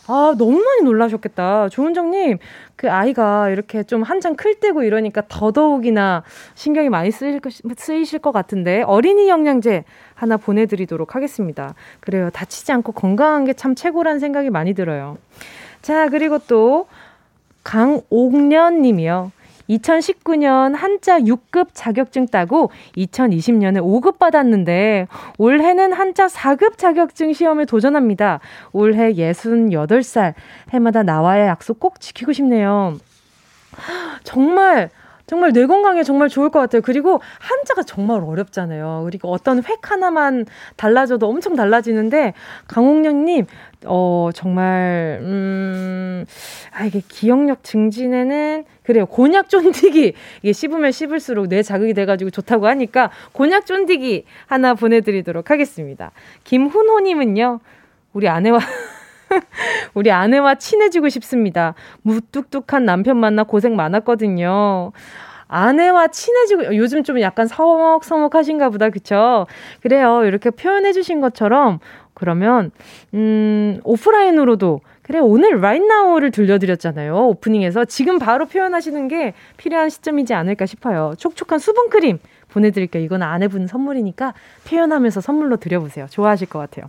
아, 0.08 0.34
너무 0.38 0.58
많이 0.62 0.82
놀라셨겠다. 0.84 1.68
조은정님, 1.68 2.38
그 2.76 2.90
아이가 2.90 3.50
이렇게 3.50 3.82
좀 3.82 4.02
한창 4.02 4.36
클 4.36 4.54
때고 4.54 4.82
이러니까 4.82 5.22
더더욱이나 5.28 6.22
신경이 6.54 6.88
많이 6.88 7.10
쓰이실, 7.10 7.40
쓰이실 7.76 8.18
것 8.20 8.32
같은데, 8.32 8.82
어린이 8.82 9.28
영양제 9.28 9.84
하나 10.14 10.38
보내드리도록 10.38 11.14
하겠습니다. 11.14 11.74
그래요. 12.00 12.30
다치지 12.30 12.72
않고 12.72 12.92
건강한 12.92 13.44
게 13.44 13.52
참 13.52 13.74
최고라는 13.74 14.18
생각이 14.18 14.48
많이 14.50 14.72
들어요. 14.72 15.18
자, 15.82 16.08
그리고 16.08 16.38
또, 16.48 16.86
강옥년 17.64 18.80
님이요. 18.80 19.30
2019년 19.68 20.74
한자 20.74 21.18
6급 21.20 21.68
자격증 21.72 22.26
따고 22.26 22.70
2020년에 22.96 23.82
5급 23.82 24.18
받았는데 24.18 25.06
올해는 25.38 25.92
한자 25.92 26.26
4급 26.26 26.78
자격증 26.78 27.32
시험에 27.32 27.64
도전합니다. 27.64 28.40
올해 28.72 29.12
68살 29.12 30.34
해마다 30.70 31.02
나와의 31.02 31.48
약속 31.48 31.80
꼭 31.80 32.00
지키고 32.00 32.32
싶네요. 32.32 32.96
정말 34.24 34.90
정말 35.26 35.52
뇌 35.52 35.66
건강에 35.66 36.02
정말 36.04 36.30
좋을 36.30 36.48
것 36.48 36.58
같아요. 36.58 36.80
그리고 36.80 37.20
한자가 37.38 37.82
정말 37.82 38.22
어렵잖아요. 38.24 39.02
그리고 39.04 39.30
어떤 39.30 39.62
획 39.62 39.90
하나만 39.90 40.46
달라져도 40.76 41.28
엄청 41.28 41.54
달라지는데 41.54 42.32
강홍련님 42.66 43.44
어 43.84 44.30
정말 44.34 45.20
음 45.20 46.24
아 46.72 46.84
이게 46.84 47.02
기억력 47.08 47.64
증진에는 47.64 48.64
그래요. 48.88 49.04
곤약 49.04 49.50
쫀디기 49.50 50.14
이게 50.40 50.52
씹으면 50.54 50.92
씹을수록 50.92 51.48
뇌 51.48 51.62
자극이 51.62 51.92
돼가지고 51.92 52.30
좋다고 52.30 52.66
하니까 52.68 53.10
곤약 53.32 53.66
쫀디기 53.66 54.24
하나 54.46 54.72
보내드리도록 54.72 55.50
하겠습니다. 55.50 56.10
김훈호님은요 56.44 57.60
우리 58.14 58.30
아내와 58.30 58.58
우리 59.92 60.10
아내와 60.10 60.54
친해지고 60.54 61.10
싶습니다. 61.10 61.74
무뚝뚝한 62.00 62.86
남편 62.86 63.18
만나 63.18 63.42
고생 63.42 63.76
많았거든요. 63.76 64.92
아내와 65.48 66.08
친해지고 66.08 66.74
요즘 66.76 67.04
좀 67.04 67.20
약간 67.20 67.46
서먹서먹 67.46 68.34
하신가 68.34 68.70
보다 68.70 68.88
그쵸? 68.88 69.46
그래요 69.82 70.24
이렇게 70.24 70.48
표현해 70.48 70.94
주신 70.94 71.20
것처럼 71.20 71.78
그러면 72.14 72.70
음 73.12 73.80
오프라인으로도 73.84 74.80
그래 75.08 75.18
오늘 75.18 75.56
right 75.56 75.84
now를 75.84 76.30
들려드렸잖아요 76.30 77.16
오프닝에서 77.16 77.86
지금 77.86 78.18
바로 78.18 78.46
표현하시는 78.46 79.08
게 79.08 79.34
필요한 79.56 79.88
시점이지 79.90 80.34
않을까 80.34 80.66
싶어요 80.66 81.14
촉촉한 81.18 81.58
수분 81.58 81.88
크림 81.88 82.18
보내드릴게요 82.48 83.02
이건 83.02 83.22
아내분 83.22 83.66
선물이니까 83.66 84.34
표현하면서 84.68 85.20
선물로 85.20 85.56
드려보세요 85.56 86.06
좋아하실 86.10 86.48
것 86.48 86.58
같아요 86.60 86.86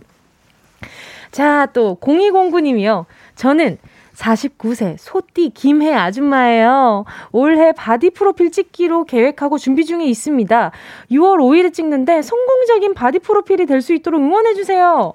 자, 1.30 1.66
또 1.72 1.96
0209님이요. 2.00 3.04
저는 3.36 3.78
49세 4.14 4.96
소띠 4.98 5.50
김해 5.50 5.94
아줌마예요. 5.94 7.04
올해 7.32 7.72
바디 7.72 8.10
프로필 8.10 8.50
찍기로 8.50 9.04
계획하고 9.04 9.56
준비 9.56 9.84
중에 9.86 10.04
있습니다. 10.06 10.72
6월 11.12 11.38
5일에 11.38 11.72
찍는데 11.72 12.22
성공적인 12.22 12.94
바디 12.94 13.20
프로필이 13.20 13.66
될 13.66 13.80
수 13.80 13.94
있도록 13.94 14.20
응원해주세요. 14.20 15.14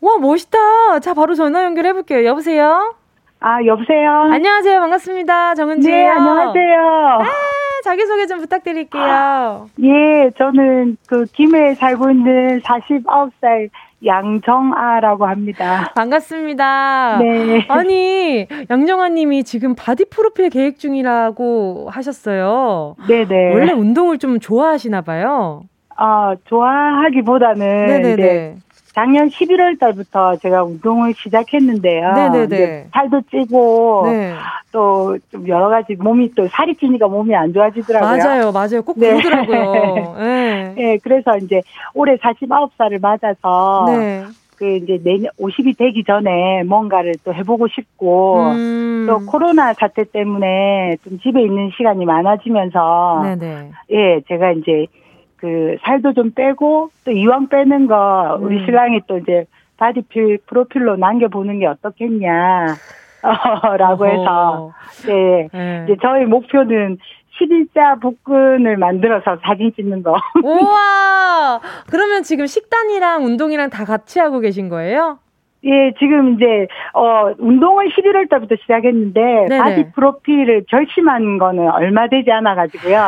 와, 0.00 0.16
멋있다. 0.18 1.00
자, 1.00 1.12
바로 1.14 1.34
전화 1.34 1.64
연결해볼게요. 1.64 2.24
여보세요? 2.24 2.94
아, 3.40 3.64
여보세요? 3.64 4.10
안녕하세요. 4.32 4.80
반갑습니다. 4.80 5.54
정은지예요. 5.54 5.96
네, 5.96 6.08
안녕하세요. 6.08 6.80
아, 7.20 7.24
자기소개 7.84 8.26
좀 8.26 8.38
부탁드릴게요. 8.38 9.68
예, 9.82 10.30
저는 10.38 10.96
그 11.06 11.24
김해에 11.26 11.74
살고 11.74 12.10
있는 12.10 12.60
49살 12.60 13.68
양정아라고 14.04 15.26
합니다. 15.26 15.92
반갑습니다. 15.94 17.18
네. 17.18 17.66
아니, 17.68 18.46
양정아 18.70 19.10
님이 19.10 19.44
지금 19.44 19.74
바디 19.74 20.06
프로필 20.06 20.48
계획 20.48 20.78
중이라고 20.78 21.88
하셨어요. 21.90 22.96
네네. 23.06 23.52
원래 23.52 23.72
운동을 23.72 24.16
좀 24.18 24.40
좋아하시나 24.40 25.02
봐요. 25.02 25.62
아, 25.96 26.34
좋아하기보다는 26.46 27.86
네네네. 27.86 28.56
작년 28.94 29.28
11월 29.28 29.78
달부터 29.78 30.36
제가 30.36 30.64
운동을 30.64 31.14
시작했는데요. 31.16 32.12
네네네. 32.12 32.88
살도 32.92 33.22
찌고 33.30 34.02
네. 34.10 34.32
또좀 34.72 35.46
여러 35.48 35.68
가지 35.68 35.94
몸이 35.94 36.34
또 36.34 36.48
살이 36.48 36.76
찌니까 36.76 37.08
몸이 37.08 37.34
안 37.34 37.52
좋아지더라고요. 37.52 38.16
맞아요, 38.18 38.52
맞아요. 38.52 38.82
꼭 38.82 38.98
네. 38.98 39.10
그러더라고요. 39.10 40.16
네. 40.18 40.74
네, 40.76 40.98
그래서 41.02 41.36
이제 41.38 41.62
올해 41.94 42.16
49살을 42.16 43.00
맞아서 43.00 43.84
네. 43.86 44.24
그 44.56 44.76
이제 44.76 45.00
내년 45.02 45.30
50이 45.38 45.78
되기 45.78 46.04
전에 46.04 46.64
뭔가를 46.64 47.14
또 47.24 47.32
해보고 47.32 47.68
싶고 47.68 48.50
음. 48.50 49.06
또 49.08 49.24
코로나 49.24 49.72
사태 49.72 50.04
때문에 50.04 50.96
좀 51.02 51.18
집에 51.20 51.40
있는 51.40 51.70
시간이 51.76 52.04
많아지면서 52.04 53.20
네네. 53.22 53.70
예 53.92 54.20
제가 54.28 54.52
이제 54.52 54.86
그 55.40 55.76
살도 55.82 56.12
좀 56.12 56.32
빼고 56.32 56.90
또 57.04 57.10
이왕 57.10 57.48
빼는 57.48 57.86
거 57.86 58.38
우리 58.40 58.58
음. 58.58 58.64
신랑이 58.66 59.00
또 59.06 59.18
이제 59.18 59.46
바디 59.78 60.02
프로필로 60.46 60.96
남겨보는 60.96 61.60
게 61.60 61.66
어떻겠냐. 61.66 62.66
어, 63.22 63.76
라고 63.76 64.06
해서, 64.06 64.72
네. 65.06 65.48
네. 65.52 65.84
이제 65.84 65.96
저희 66.00 66.24
목표는 66.24 66.96
11자 67.38 68.00
복근을 68.00 68.76
만들어서 68.78 69.38
사진 69.42 69.72
찍는 69.74 70.02
거. 70.02 70.16
우와! 70.42 71.60
그러면 71.90 72.22
지금 72.22 72.46
식단이랑 72.46 73.24
운동이랑 73.24 73.68
다 73.70 73.84
같이 73.84 74.20
하고 74.20 74.40
계신 74.40 74.68
거예요? 74.68 75.18
예, 75.64 75.92
지금 75.98 76.34
이제 76.34 76.66
어 76.94 77.32
운동을 77.38 77.90
11월 77.90 78.30
달부터 78.30 78.56
시작했는데 78.62 79.20
네네. 79.48 79.58
바디 79.58 79.92
프로필을 79.92 80.64
결심한 80.68 81.38
거는 81.38 81.70
얼마 81.70 82.08
되지 82.08 82.30
않아 82.30 82.54
가지고요. 82.54 82.98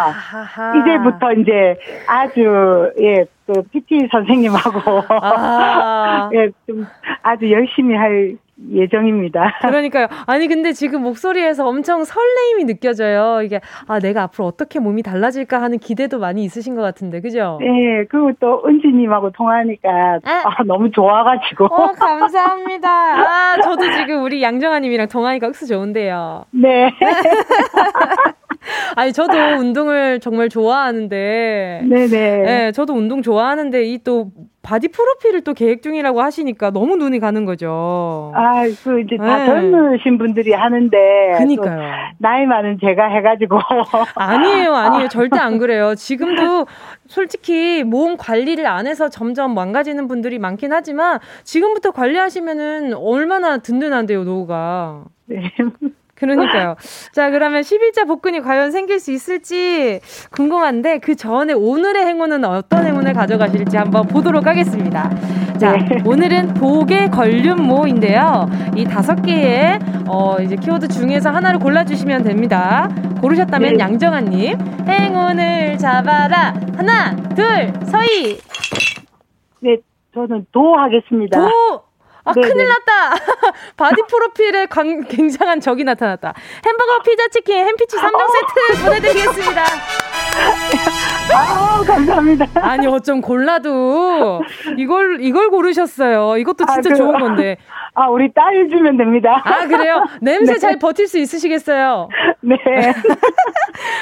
이제부터 0.79 1.33
이제 1.33 1.79
아주 2.07 2.93
예, 3.01 3.25
그 3.47 3.63
PT 3.71 4.09
선생님하고 4.11 4.81
아. 5.09 6.31
예, 6.35 6.51
좀 6.67 6.87
아주 7.23 7.51
열심히 7.51 7.95
할 7.95 8.37
예정입니다. 8.71 9.55
그러니까요. 9.63 10.09
아니 10.27 10.47
근데 10.47 10.73
지금 10.73 11.03
목소리에서 11.03 11.67
엄청 11.67 12.05
설레임이 12.05 12.65
느껴져요. 12.65 13.43
이게 13.43 13.61
아 13.89 13.99
내가 13.99 14.23
앞으로 14.25 14.47
어떻게 14.47 14.79
몸이 14.79 15.03
달라질까 15.03 15.61
하는 15.61 15.79
기대도 15.79 16.19
많이 16.19 16.45
있으신 16.45 16.75
것 16.75 16.83
같은데, 16.83 17.21
그죠? 17.21 17.59
네. 17.61 18.05
그리고 18.11 18.33
또 18.41 18.63
은지님하고 18.67 19.31
통화하니까 19.31 20.21
아, 20.25 20.43
아 20.45 20.63
너무 20.65 20.91
좋아가지고. 20.91 21.65
어 21.67 21.93
감사합니다. 21.93 22.89
아 22.89 23.61
저도 23.63 23.91
지금 23.93 24.23
우리 24.23 24.43
양정아님이랑 24.43 25.09
통화하니까 25.09 25.49
흡수 25.49 25.67
좋은데요. 25.67 26.45
네. 26.51 26.93
아니 28.95 29.13
저도 29.13 29.37
운동을 29.59 30.21
정말 30.21 30.49
좋아하는데 30.49 31.83
네네. 31.89 32.07
네, 32.43 32.73
저도 32.73 32.93
운동 32.93 33.23
좋아하는데 33.23 33.85
이 33.85 34.03
또 34.05 34.31
바디 34.63 34.89
프로필을 34.89 35.43
또 35.43 35.55
계획 35.55 35.83
중이라고 35.83 36.23
하시니까 36.23 36.71
너무 36.71 36.97
눈이 36.97 37.19
가는 37.19 37.45
거죠. 37.45 38.33
아, 38.35 38.63
그 38.85 39.01
이제 39.01 39.17
다 39.17 39.39
네. 39.39 39.47
젊으신 39.47 40.19
분들이 40.19 40.53
하는데 40.53 40.97
그니까요. 41.37 41.81
나이 42.19 42.47
많은 42.47 42.79
제가 42.81 43.09
해가지고 43.09 43.59
아니에요, 44.15 44.73
아니에요, 44.73 45.09
절대 45.09 45.39
안 45.39 45.59
그래요. 45.59 45.97
지금도 45.97 46.67
솔직히 47.09 47.83
몸 47.83 48.17
관리를 48.17 48.67
안 48.67 48.87
해서 48.87 49.09
점점 49.09 49.53
망가지는 49.55 50.07
분들이 50.07 50.39
많긴 50.39 50.73
하지만 50.73 51.19
지금부터 51.43 51.91
관리하시면은 51.91 52.95
얼마나 52.95 53.59
든든한데요, 53.59 54.23
노후가. 54.23 55.05
네. 55.27 55.53
그러니까요. 56.23 56.77
자, 57.13 57.31
그러면 57.31 57.63
11자 57.63 58.07
복근이 58.07 58.41
과연 58.41 58.71
생길 58.71 59.01
수 59.01 59.11
있을지 59.11 60.01
궁금한데 60.31 60.99
그 60.99 61.17
전에 61.17 61.53
오늘의 61.53 62.07
행운은 62.07 62.45
어떤 62.45 62.87
행운을 62.87 63.13
가져가실지 63.13 63.77
한번 63.77 64.07
보도록 64.07 64.47
하겠습니다. 64.47 65.11
자, 65.59 65.73
네. 65.73 65.99
오늘은 66.07 66.55
독의 66.55 67.11
걸륜모인데요. 67.11 68.49
이 68.77 68.85
다섯 68.85 69.17
개의 69.17 69.81
어, 70.07 70.37
이제 70.41 70.55
키워드 70.55 70.89
중에서 70.89 71.31
하나를 71.31 71.59
골라주시면 71.59 72.23
됩니다. 72.23 72.89
고르셨다면 73.21 73.75
네. 73.75 73.79
양정아님, 73.81 74.59
행운을 74.87 75.79
잡아라. 75.79 76.55
하나, 76.77 77.17
둘, 77.35 77.73
서희. 77.85 78.39
네, 79.61 79.77
저는 80.15 80.47
도 80.53 80.77
하겠습니다. 80.77 81.41
도! 81.41 81.92
아, 82.25 82.33
네네. 82.33 82.49
큰일 82.49 82.69
났다. 82.69 83.17
바디 83.77 84.03
프로필에 84.09 84.67
관, 84.67 85.05
굉장한 85.05 85.61
적이 85.61 85.85
나타났다. 85.85 86.35
햄버거, 86.65 87.03
피자, 87.03 87.27
치킨, 87.29 87.67
햄피치 87.67 87.97
3종 87.97 88.27
세트 88.33 88.85
보내드리겠습니다. 88.85 89.63
아, 91.35 91.83
감사합니다. 91.87 92.47
아니, 92.55 92.87
어쩜 92.87 93.21
골라도 93.21 94.43
이걸, 94.77 95.19
이걸 95.21 95.51
고르셨어요. 95.51 96.37
이것도 96.39 96.65
진짜 96.67 96.91
아, 96.91 96.93
그, 96.93 96.97
좋은 96.97 97.19
건데. 97.19 97.57
아, 97.95 98.09
우리 98.09 98.33
딸 98.33 98.69
주면 98.71 98.97
됩니다. 98.97 99.43
아, 99.45 99.67
그래요? 99.67 100.05
냄새 100.21 100.55
네. 100.55 100.59
잘 100.59 100.79
버틸 100.79 101.07
수 101.09 101.19
있으시겠어요? 101.19 102.09
네. 102.41 102.57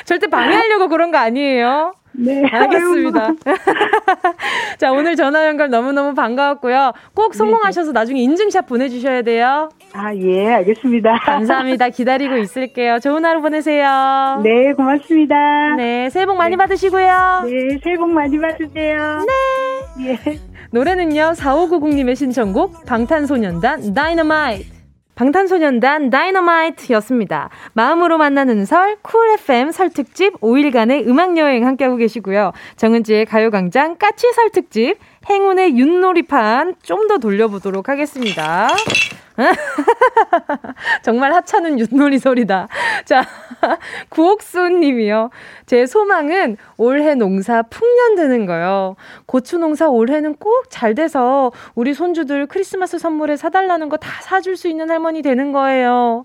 절대 0.04 0.26
방해하려고 0.28 0.88
그런 0.88 1.10
거 1.10 1.18
아니에요? 1.18 1.92
네. 2.20 2.42
알겠습니다. 2.52 3.32
자, 4.78 4.92
오늘 4.92 5.16
전화 5.16 5.46
연결 5.46 5.70
너무너무 5.70 6.14
반가웠고요. 6.14 6.92
꼭 7.14 7.34
성공하셔서 7.34 7.92
나중에 7.92 8.20
인증샷 8.20 8.66
보내주셔야 8.66 9.22
돼요. 9.22 9.70
아, 9.92 10.14
예, 10.14 10.48
알겠습니다. 10.54 11.18
감사합니다. 11.24 11.88
기다리고 11.88 12.36
있을게요. 12.36 12.98
좋은 12.98 13.24
하루 13.24 13.40
보내세요. 13.40 14.40
네, 14.44 14.72
고맙습니다. 14.74 15.74
네, 15.76 16.10
새해 16.10 16.26
복 16.26 16.36
많이 16.36 16.50
네. 16.50 16.56
받으시고요. 16.56 17.42
네, 17.46 17.78
새해 17.82 17.96
복 17.96 18.10
많이 18.10 18.38
받으세요. 18.38 19.24
네. 19.98 20.08
예. 20.26 20.38
노래는요, 20.72 21.32
4590님의 21.34 22.14
신청곡, 22.14 22.84
방탄소년단, 22.86 23.92
다이너마이트. 23.92 24.79
방탄소년단 25.20 26.08
다이너마이트였습니다. 26.08 27.50
마음으로 27.74 28.16
만나는 28.16 28.64
설, 28.64 28.96
쿨 29.02 29.28
FM 29.32 29.70
설 29.70 29.90
특집 29.90 30.32
5일간의 30.40 31.06
음악 31.06 31.36
여행 31.36 31.66
함께하고 31.66 31.96
계시고요. 31.96 32.52
정은지의 32.76 33.26
가요광장 33.26 33.96
까치 33.98 34.32
설 34.32 34.48
특집 34.48 34.96
행운의 35.28 35.76
윷놀이판 35.78 36.76
좀 36.82 37.08
더 37.08 37.18
돌려보도록 37.18 37.88
하겠습니다. 37.88 38.68
정말 41.02 41.32
하찮은 41.34 41.78
윷놀이 41.78 42.18
소리다. 42.18 42.68
자, 43.04 43.24
구옥수 44.10 44.68
님이요. 44.68 45.30
제 45.66 45.86
소망은 45.86 46.56
올해 46.76 47.14
농사 47.14 47.62
풍년 47.62 48.16
드는 48.16 48.46
거요. 48.46 48.96
고추 49.26 49.58
농사 49.58 49.88
올해는 49.88 50.34
꼭 50.36 50.68
잘 50.68 50.94
돼서 50.94 51.52
우리 51.74 51.94
손주들 51.94 52.46
크리스마스 52.46 52.98
선물에 52.98 53.36
사달라는 53.36 53.88
거 53.88 53.96
다 53.96 54.08
사줄 54.22 54.56
수 54.56 54.68
있는 54.68 54.90
할머니 54.90 55.20
되는 55.22 55.52
거예요. 55.52 56.24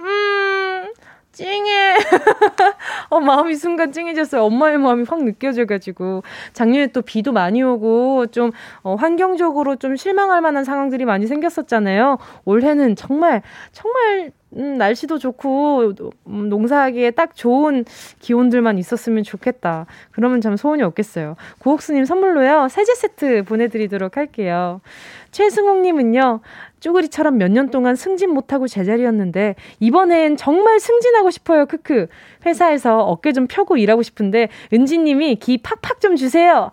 음, 0.00 0.92
찡해. 1.36 1.96
어, 3.10 3.20
마음이 3.20 3.56
순간 3.56 3.92
찡해졌어요. 3.92 4.42
엄마의 4.42 4.78
마음이 4.78 5.04
확 5.06 5.22
느껴져가지고. 5.22 6.22
작년에 6.54 6.88
또 6.88 7.02
비도 7.02 7.32
많이 7.32 7.62
오고, 7.62 8.28
좀, 8.28 8.52
어, 8.82 8.94
환경적으로 8.94 9.76
좀 9.76 9.96
실망할 9.96 10.40
만한 10.40 10.64
상황들이 10.64 11.04
많이 11.04 11.26
생겼었잖아요. 11.26 12.16
올해는 12.46 12.96
정말, 12.96 13.42
정말, 13.72 14.32
음, 14.56 14.78
날씨도 14.78 15.18
좋고, 15.18 15.92
음, 16.28 16.48
농사하기에 16.48 17.10
딱 17.10 17.36
좋은 17.36 17.84
기온들만 18.20 18.78
있었으면 18.78 19.22
좋겠다. 19.22 19.84
그러면 20.12 20.40
참 20.40 20.56
소원이 20.56 20.82
없겠어요. 20.84 21.36
구옥수님 21.58 22.06
선물로요, 22.06 22.68
세제 22.70 22.94
세트 22.94 23.42
보내드리도록 23.42 24.16
할게요. 24.16 24.80
최승옥님은요, 25.32 26.40
쪼그리처럼 26.90 27.36
몇 27.38 27.50
년 27.50 27.70
동안 27.70 27.96
승진 27.96 28.30
못하고 28.30 28.68
제자리였는데 28.68 29.56
이번엔 29.80 30.36
정말 30.36 30.78
승진하고 30.78 31.30
싶어요. 31.30 31.66
크크. 31.66 32.06
회사에서 32.44 33.00
어깨 33.00 33.32
좀 33.32 33.46
펴고 33.48 33.76
일하고 33.76 34.02
싶은데 34.02 34.48
은지님이 34.72 35.36
기 35.36 35.58
팍팍 35.58 36.00
좀 36.00 36.14
주세요. 36.16 36.70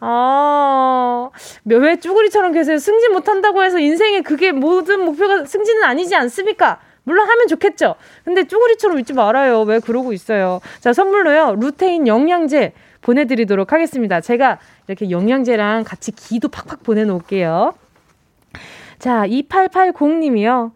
아, 0.00 1.30
왜 1.64 1.96
쭈구리처럼 1.96 2.52
계세요? 2.52 2.78
승진 2.78 3.12
못한다고 3.12 3.62
해서 3.62 3.78
인생에 3.78 4.22
그게 4.22 4.50
모든 4.50 5.04
목표가 5.04 5.44
승진은 5.44 5.84
아니지 5.84 6.16
않습니까? 6.16 6.80
물론 7.04 7.28
하면 7.28 7.46
좋겠죠. 7.46 7.94
근데 8.24 8.44
쭈구리처럼 8.44 8.98
있지 9.00 9.12
말아요. 9.12 9.60
왜 9.62 9.78
그러고 9.78 10.12
있어요? 10.12 10.60
자, 10.80 10.92
선물로요. 10.92 11.56
루테인 11.60 12.08
영양제 12.08 12.72
보내드리도록 13.02 13.72
하겠습니다. 13.72 14.20
제가 14.20 14.58
이렇게 14.88 15.10
영양제랑 15.10 15.84
같이 15.84 16.10
기도 16.12 16.48
팍팍 16.48 16.82
보내놓을게요. 16.82 17.74
자, 19.02 19.26
2880님이요. 19.26 20.70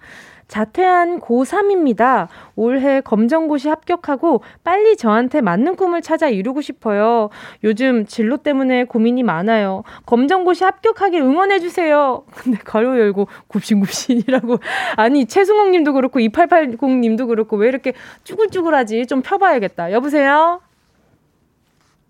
자퇴한 0.49 1.21
고3입니다. 1.21 2.27
올해 2.57 3.01
검정고시 3.01 3.69
합격하고 3.69 4.41
빨리 4.65 4.97
저한테 4.97 5.41
맞는 5.41 5.77
꿈을 5.77 6.03
찾아 6.03 6.29
이루고 6.29 6.61
싶어요. 6.61 7.31
요즘 7.63 8.05
진로 8.05 8.39
때문에 8.39 8.83
고민이 8.83 9.23
많아요. 9.23 9.85
검정고시 10.07 10.65
합격하게 10.65 11.21
응원해주세요. 11.21 12.25
근데 12.35 12.59
가로 12.59 12.99
열고 12.99 13.29
굽신굽신이라고. 13.47 14.59
아니, 14.97 15.27
최승옥 15.27 15.71
님도 15.71 15.93
그렇고 15.93 16.19
2880 16.19 16.99
님도 16.99 17.29
그렇고 17.29 17.57
왜 17.57 17.69
이렇게 17.69 17.93
쭈글쭈글하지? 18.25 19.07
좀 19.07 19.23
펴봐야겠다. 19.23 19.93
여보세요? 19.93 20.61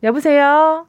여보세요? 0.03 0.87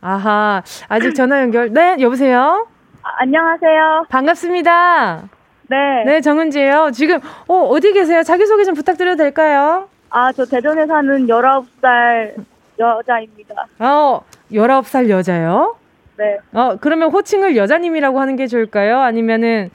아하, 0.00 0.62
아직 0.88 1.14
전화 1.14 1.42
연결. 1.42 1.70
네, 1.70 1.96
여보세요? 2.00 2.71
안녕하세요. 3.02 4.06
반갑습니다. 4.08 5.28
네. 5.68 6.04
네, 6.04 6.20
정은지예요. 6.20 6.90
지금 6.92 7.18
어, 7.48 7.54
어디 7.54 7.92
계세요? 7.92 8.22
자기소개 8.22 8.64
좀 8.64 8.74
부탁드려도 8.74 9.16
될까요? 9.16 9.88
아, 10.10 10.30
저 10.32 10.44
대전에 10.44 10.86
사는 10.86 11.26
19살 11.26 12.34
여자입니다. 12.78 13.66
어, 13.80 14.20
19살 14.52 15.08
여자요? 15.08 15.76
네. 16.16 16.38
어, 16.52 16.76
그러면 16.80 17.10
호칭을 17.10 17.56
여자님이라고 17.56 18.20
하는 18.20 18.36
게 18.36 18.46
좋을까요? 18.46 19.00
아니면은 19.00 19.70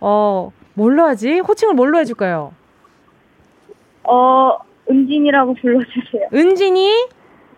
어, 0.00 0.50
뭘로 0.74 1.04
하지? 1.04 1.38
호칭을 1.38 1.74
뭘로 1.74 1.98
해 1.98 2.04
줄까요? 2.04 2.52
어, 4.04 4.56
은진이라고 4.90 5.54
불러 5.60 5.80
주세요. 5.84 6.26
은진이? 6.32 7.08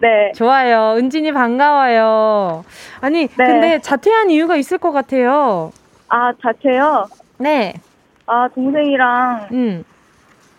네. 0.00 0.32
좋아요. 0.32 0.96
은진이 0.98 1.32
반가워요. 1.32 2.64
아니, 3.00 3.26
네. 3.28 3.46
근데 3.46 3.78
자퇴한 3.80 4.30
이유가 4.30 4.56
있을 4.56 4.78
것 4.78 4.92
같아요. 4.92 5.72
아, 6.08 6.32
자퇴요? 6.42 7.06
네. 7.38 7.74
아, 8.26 8.48
동생이랑, 8.54 9.48
음. 9.52 9.84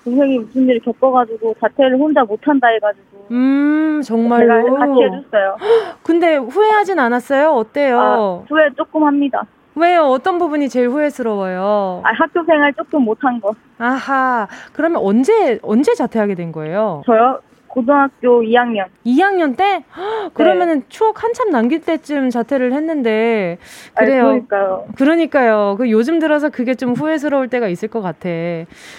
동생이 0.04 0.38
무슨 0.39 0.63
일을 0.63 0.80
겪어가지고 0.82 1.56
자퇴를 1.60 1.98
혼자 1.98 2.24
못한다 2.24 2.67
해가지고. 2.67 3.28
음, 3.32 4.02
정말로? 4.06 4.63
제가 4.63 4.78
같이 4.78 5.02
해줬어요. 5.02 5.58
근데 6.04 6.36
후회하진 6.38 7.00
않았어요? 7.00 7.52
어때요? 7.54 8.00
아, 8.00 8.43
후회 8.48 8.69
조금 8.78 9.04
합니다. 9.04 9.43
왜요? 9.78 10.04
어떤 10.04 10.38
부분이 10.38 10.69
제일 10.69 10.89
후회스러워요? 10.89 12.02
아, 12.06 12.12
학교 12.13 12.43
생활 12.45 12.74
조금 12.76 13.02
못한 13.02 13.41
거. 13.41 13.54
아하. 13.78 14.48
그러면 14.74 15.02
언제, 15.04 15.60
언제 15.63 15.93
자퇴하게 15.95 16.36
된 16.36 16.52
거예요? 16.52 17.02
저요? 17.06 17.39
고등학교 17.76 18.42
2학년. 18.42 18.86
2학년 19.06 19.58
때? 19.58 19.84
헉, 19.98 20.34
그러면은 20.34 20.80
네. 20.80 20.86
추억 20.88 21.22
한참 21.24 21.50
남길 21.50 21.82
때쯤 21.82 22.30
자퇴를 22.30 22.72
했는데 22.72 23.58
그래요. 23.96 24.22
아, 24.22 24.26
그러니까요. 24.28 24.86
그러니까요. 24.96 25.76
그 25.78 25.92
요즘 25.92 26.20
들어서 26.20 26.50
그게 26.50 26.74
좀 26.76 26.94
후회스러울 26.94 27.50
때가 27.50 27.68
있을 27.68 27.90
것 27.90 28.02
같아. 28.02 28.30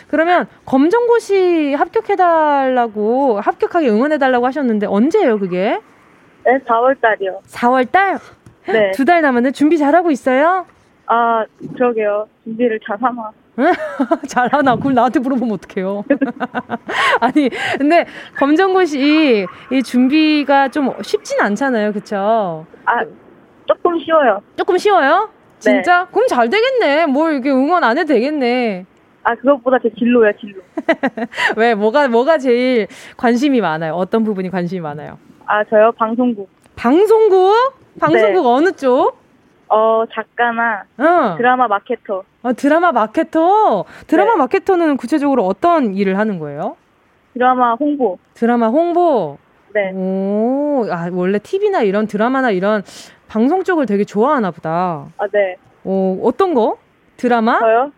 그러면 0.08 0.46
검정고시 0.66 1.72
합격해달라고 1.74 3.40
합격하게 3.40 3.88
응원해달라고 3.88 4.46
하셨는데 4.46 4.86
언제예요 4.86 5.38
그게? 5.38 5.80
네, 6.44 6.58
4월 6.66 7.00
달이요. 7.00 7.40
4월 7.48 7.90
달? 7.90 8.18
네. 8.68 8.90
두 8.92 9.04
달 9.06 9.22
남았는데 9.22 9.52
준비 9.52 9.78
잘하고 9.78 10.10
있어요? 10.10 10.66
아, 11.06 11.44
그러게요. 11.74 12.28
준비를 12.44 12.80
잘 12.86 12.96
하나. 13.02 13.30
잘하나? 14.28 14.76
그걸 14.76 14.94
나한테 14.94 15.18
물어보면 15.20 15.54
어떡해요. 15.54 16.04
아니, 17.20 17.48
근데 17.78 18.04
검정고시 18.36 19.46
이 19.72 19.82
준비가 19.82 20.68
좀 20.68 20.92
쉽진 21.02 21.40
않잖아요. 21.40 21.92
그쵸? 21.92 22.66
아, 22.84 23.02
조금 23.66 23.98
쉬워요. 23.98 24.40
조금 24.56 24.76
쉬워요? 24.76 25.30
진짜? 25.58 26.00
네. 26.04 26.06
그럼 26.12 26.28
잘 26.28 26.50
되겠네. 26.50 27.06
뭘 27.06 27.32
이렇게 27.34 27.50
응원 27.50 27.82
안 27.82 27.96
해도 27.96 28.08
되겠네. 28.12 28.84
아, 29.22 29.34
그것보다 29.34 29.78
제 29.82 29.90
진로야, 29.98 30.32
진로. 30.38 30.60
왜, 31.56 31.74
뭐가, 31.74 32.06
뭐가 32.08 32.38
제일 32.38 32.86
관심이 33.16 33.60
많아요? 33.60 33.94
어떤 33.94 34.22
부분이 34.22 34.50
관심이 34.50 34.80
많아요? 34.80 35.18
아, 35.46 35.64
저요? 35.64 35.92
방송국. 35.96 36.48
방송국? 36.76 37.54
방송국 37.98 38.42
네. 38.42 38.48
어느 38.48 38.72
쪽? 38.72 39.16
어, 39.68 40.04
작가나 40.12 40.84
어. 40.98 41.36
드라마 41.36 41.66
마케터. 41.66 42.22
어, 42.42 42.52
드라마 42.52 42.92
마케터? 42.92 43.84
드라마 44.06 44.32
네. 44.32 44.38
마케터는 44.38 44.96
구체적으로 44.96 45.44
어떤 45.46 45.94
일을 45.94 46.18
하는 46.18 46.38
거예요? 46.38 46.76
드라마 47.34 47.74
홍보. 47.74 48.18
드라마 48.34 48.68
홍보? 48.68 49.38
네. 49.74 49.92
오, 49.92 50.86
아, 50.90 51.10
원래 51.12 51.38
TV나 51.38 51.82
이런 51.82 52.06
드라마나 52.06 52.50
이런 52.50 52.82
방송 53.28 53.64
쪽을 53.64 53.86
되게 53.86 54.04
좋아하나 54.04 54.50
보다. 54.50 55.06
아, 55.18 55.26
네. 55.32 55.56
오, 55.84 56.20
어떤 56.22 56.54
거? 56.54 56.78
드라마? 57.16 57.58
저요? 57.58 57.92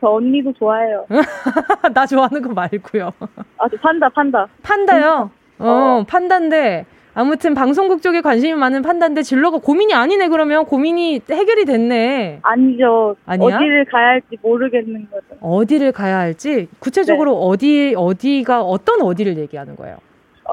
저 0.00 0.08
언니도 0.08 0.52
좋아해요. 0.54 1.06
나 1.94 2.04
좋아하는 2.06 2.42
거 2.42 2.52
말고요. 2.52 3.12
아, 3.58 3.68
저 3.68 3.76
판다, 3.80 4.08
판다. 4.08 4.48
판다요? 4.62 5.30
어, 5.60 5.64
어 5.64 6.04
판다인데 6.08 6.86
아무튼 7.14 7.54
방송국 7.54 8.00
쪽에 8.00 8.20
관심이 8.22 8.54
많은 8.54 8.82
판단인데 8.82 9.22
진로가 9.22 9.58
고민이 9.58 9.92
아니네 9.92 10.28
그러면 10.28 10.64
고민이 10.64 11.20
해결이 11.30 11.64
됐네. 11.66 12.40
아니죠. 12.42 13.16
아니야? 13.26 13.56
어디를 13.56 13.84
가야 13.84 14.06
할지 14.08 14.38
모르겠는 14.40 15.08
거죠. 15.10 15.26
어디를 15.40 15.92
가야 15.92 16.18
할지 16.18 16.68
구체적으로 16.78 17.32
네. 17.32 17.38
어디 17.42 17.94
어디가 17.96 18.62
어떤 18.62 19.02
어디를 19.02 19.36
얘기하는 19.38 19.76
거예요? 19.76 19.98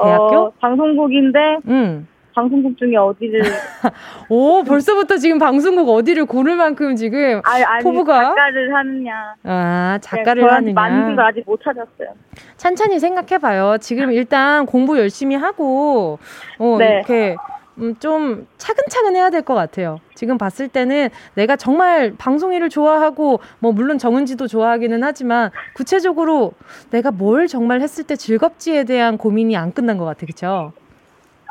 대학교? 0.02 0.36
어, 0.38 0.52
방송국인데 0.60 1.40
음. 1.68 2.08
방송국 2.34 2.78
중에 2.78 2.96
어디를 2.96 3.42
오 4.30 4.64
벌써부터 4.64 5.18
지금 5.18 5.40
방송국 5.40 5.90
어디를 5.90 6.26
고를 6.26 6.56
만큼 6.56 6.96
지금 6.96 7.42
아니, 7.44 7.64
아니, 7.64 7.84
포부가 7.84 8.24
작가를 8.24 8.76
하느냐 8.76 9.36
아 9.44 10.00
작가를 10.02 10.44
네, 10.44 10.50
하느냐 10.50 10.74
맞는 10.74 11.16
걸 11.16 11.26
아직 11.26 11.44
못 11.46 11.60
찾았어요 11.64 12.10
찬찬히 12.58 13.00
생각해봐요 13.00 13.78
지금 13.80 14.12
일단 14.12 14.66
공부 14.66 14.98
열심히 14.98 15.36
하고 15.36 16.20
어 16.60 16.76
네. 16.78 16.98
이렇게 16.98 17.36
음, 17.82 17.96
좀 18.00 18.46
차근차근 18.58 19.16
해야 19.16 19.30
될 19.30 19.42
것 19.42 19.54
같아요. 19.56 20.00
지금 20.14 20.38
봤을 20.38 20.68
때는 20.68 21.08
내가 21.36 21.56
정말 21.56 22.14
방송 22.18 22.52
일을 22.54 22.68
좋아하고, 22.68 23.40
뭐, 23.60 23.72
물론 23.72 23.98
정은지도 23.98 24.48
좋아하기는 24.48 25.02
하지만, 25.02 25.50
구체적으로 25.76 26.52
내가 26.92 27.10
뭘 27.12 27.48
정말 27.48 27.80
했을 27.80 28.04
때 28.04 28.18
즐겁지에 28.18 28.84
대한 28.84 29.18
고민이 29.18 29.56
안 29.56 29.72
끝난 29.72 29.98
것 29.98 30.04
같아. 30.04 30.26
그쵸? 30.26 30.74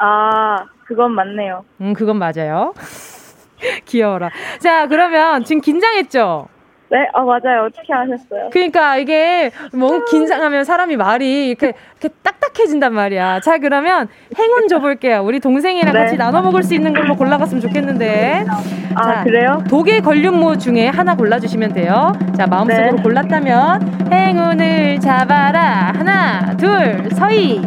아, 0.01 0.57
그건 0.87 1.13
맞네요. 1.13 1.65
음, 1.81 1.93
그건 1.95 2.17
맞아요. 2.19 2.73
귀여워라. 3.87 4.31
자, 4.61 4.87
그러면 4.87 5.45
지금 5.45 5.61
긴장했죠? 5.61 6.49
네, 6.91 7.07
아 7.13 7.21
맞아요. 7.23 7.67
어떻게 7.67 7.93
하셨어요? 7.93 8.49
그러니까 8.51 8.97
이게 8.97 9.51
뭐 9.75 10.05
긴장하면 10.07 10.65
사람이 10.65 10.97
말이 10.97 11.49
이렇게 11.49 11.75
이렇게 12.01 12.09
딱딱해진단 12.23 12.95
말이야. 12.95 13.41
자, 13.41 13.59
그러면 13.59 14.09
행운 14.39 14.69
줘볼게요. 14.69 15.21
우리 15.23 15.39
동생이랑 15.39 15.93
네. 15.93 15.99
같이 16.01 16.17
나눠 16.17 16.41
먹을 16.41 16.63
수 16.63 16.75
있는 16.75 16.95
걸로 16.95 17.15
골라갔으면 17.15 17.61
좋겠는데. 17.61 18.47
아 18.95 19.03
자, 19.03 19.23
그래요? 19.25 19.63
독일 19.69 20.01
걸륜모 20.01 20.57
중에 20.57 20.89
하나 20.89 21.15
골라주시면 21.15 21.75
돼요. 21.75 22.13
자, 22.35 22.47
마음속으로 22.47 22.97
네. 22.97 23.03
골랐다면 23.03 24.09
행운을 24.11 24.99
잡아라. 25.01 25.93
하나, 25.95 26.57
둘, 26.57 27.11
서희. 27.11 27.61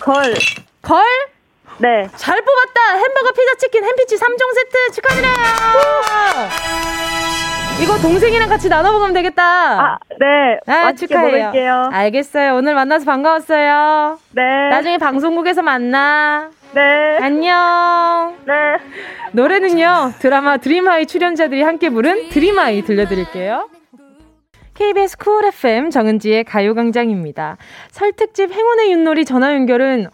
걸. 0.00 0.32
걸? 0.80 1.02
네. 1.78 2.06
잘 2.16 2.40
뽑았다. 2.42 2.96
햄버거, 2.96 3.32
피자, 3.32 3.54
치킨, 3.58 3.84
햄피치 3.84 4.16
3종 4.16 4.54
세트 4.54 4.92
축하드려요. 4.92 5.32
이거 7.82 7.98
동생이랑 7.98 8.48
같이 8.48 8.68
나눠 8.68 8.92
먹으면 8.92 9.12
되겠다. 9.12 9.42
아, 9.42 9.98
네. 10.20 10.58
아, 10.72 10.92
축하해요. 10.92 11.46
먹을게요. 11.46 11.90
알겠어요. 11.92 12.54
오늘 12.54 12.74
만나서 12.74 13.04
반가웠어요. 13.04 14.18
네. 14.30 14.42
나중에 14.70 14.98
방송국에서 14.98 15.62
만나. 15.62 16.50
네. 16.74 17.18
안녕. 17.20 18.36
네. 18.46 18.52
노래는요. 19.32 20.12
드라마 20.20 20.58
드림하이 20.58 21.06
출연자들이 21.06 21.62
함께 21.62 21.90
부른 21.90 22.28
드림하이 22.28 22.82
들려드릴게요. 22.82 23.68
KBS 24.82 25.16
쿨 25.16 25.44
FM 25.44 25.90
정은지의 25.90 26.42
가요광장입니다. 26.42 27.56
설특집 27.92 28.50
행운의 28.50 28.90
윷놀이 28.90 29.24
전화 29.24 29.54
연결은 29.54 30.08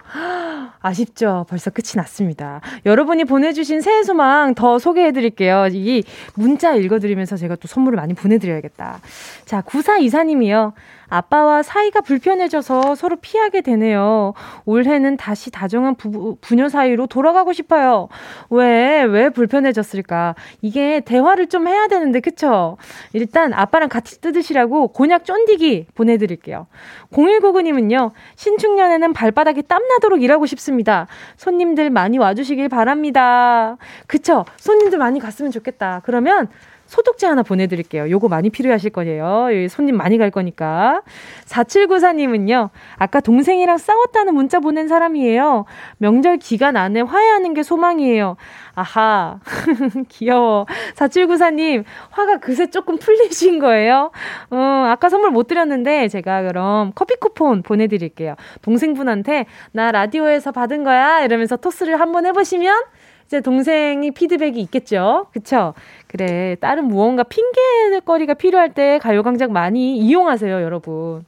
아쉽죠. 0.81 1.47
벌써 1.49 1.71
끝이 1.71 1.93
났습니다. 1.97 2.61
여러분이 2.85 3.25
보내주신 3.25 3.81
새해 3.81 4.03
소망 4.03 4.55
더 4.55 4.79
소개해드릴게요. 4.79 5.69
이 5.73 6.05
문자 6.35 6.75
읽어드리면서 6.75 7.39
제가 7.39 7.57
또 7.57 7.67
선물을 7.67 7.97
많이 7.97 8.13
보내드려야겠다. 8.13 9.01
자, 9.47 9.63
구사 9.63 9.97
이사님이요. 9.97 10.75
아빠와 11.09 11.63
사이가 11.63 12.01
불편해져서 12.03 12.95
서로 12.95 13.17
피하게 13.17 13.61
되네요. 13.61 14.35
올해는 14.65 15.17
다시 15.17 15.51
다정한 15.51 15.95
부, 15.95 16.37
부녀 16.41 16.69
사이로 16.69 17.07
돌아가고 17.07 17.53
싶어요. 17.53 18.09
왜, 18.51 19.03
왜 19.03 19.29
불편해졌을까? 19.31 20.35
이게 20.63 21.01
대화를 21.01 21.49
좀 21.49 21.67
해야 21.67 21.87
되는데, 21.89 22.21
그쵸? 22.21 22.77
일단 23.13 23.53
아빠랑 23.53 23.89
같이 23.89 24.21
뜯으시라고 24.21 24.89
곤약 24.89 25.25
쫀디기 25.25 25.87
보내드릴게요. 25.95 26.67
0199님은요, 27.13 28.13
신축년에는 28.37 29.13
발바닥이 29.13 29.63
땀나도록 29.63 30.23
일하고 30.23 30.47
싶습니다. 30.47 31.07
손님들 31.37 31.91
많이 31.91 32.19
와주시길 32.19 32.69
바랍니다. 32.69 33.77
그쵸? 34.07 34.45
손님들 34.57 34.99
많이 34.99 35.21
갔으면 35.21 35.51
좋겠다. 35.51 36.03
그러면 36.05 36.49
소독제 36.89 37.27
하나 37.27 37.43
보내드릴게요. 37.43 38.11
요거 38.11 38.29
많이 38.29 38.49
필요하실 38.49 38.91
거예요. 38.91 39.49
손님 39.69 39.97
많이 39.97 40.17
갈 40.17 40.31
거니까. 40.31 41.03
4794님은요, 41.45 42.71
아까 42.97 43.21
동생이랑 43.21 43.77
싸웠다는 43.77 44.35
문자 44.35 44.59
보낸 44.59 44.89
사람이에요. 44.89 45.67
명절 45.99 46.39
기간 46.39 46.77
안에 46.77 47.03
화해하는 47.03 47.53
게 47.53 47.63
소망이에요. 47.63 48.37
아하, 48.75 49.41
귀여워. 50.09 50.67
4794님, 50.95 51.85
화가 52.11 52.39
그새 52.39 52.71
조금 52.71 52.97
풀리신 52.97 53.59
거예요? 53.59 54.11
어, 54.51 54.57
아까 54.89 55.11
선물 55.11 55.31
못 55.31 55.47
드렸는데, 55.47 56.09
제가 56.09 56.43
그럼 56.43 56.93
커피 56.95 57.17
쿠폰 57.17 57.63
보내드릴게요. 57.63 58.35
동생분한테, 58.63 59.45
나 59.73 59.93
라디오에서 59.93 60.53
받은 60.53 60.85
거야? 60.85 61.23
이러면서 61.23 61.57
토스를 61.57 62.01
한번 62.01 62.25
해보시면, 62.25 62.83
이제 63.29 63.43
동생이 63.43 64.11
피드백이 64.11 64.59
있겠죠. 64.63 65.27
그쵸? 65.33 65.75
그래. 66.07 66.57
다른 66.63 66.87
무언가 66.89 67.25
핑계거리가 67.25 68.33
필요할 68.33 68.73
때 68.73 68.99
가요광장 69.03 69.53
많이 69.53 69.99
이용하세요, 69.99 70.63
여러분. 70.63 71.27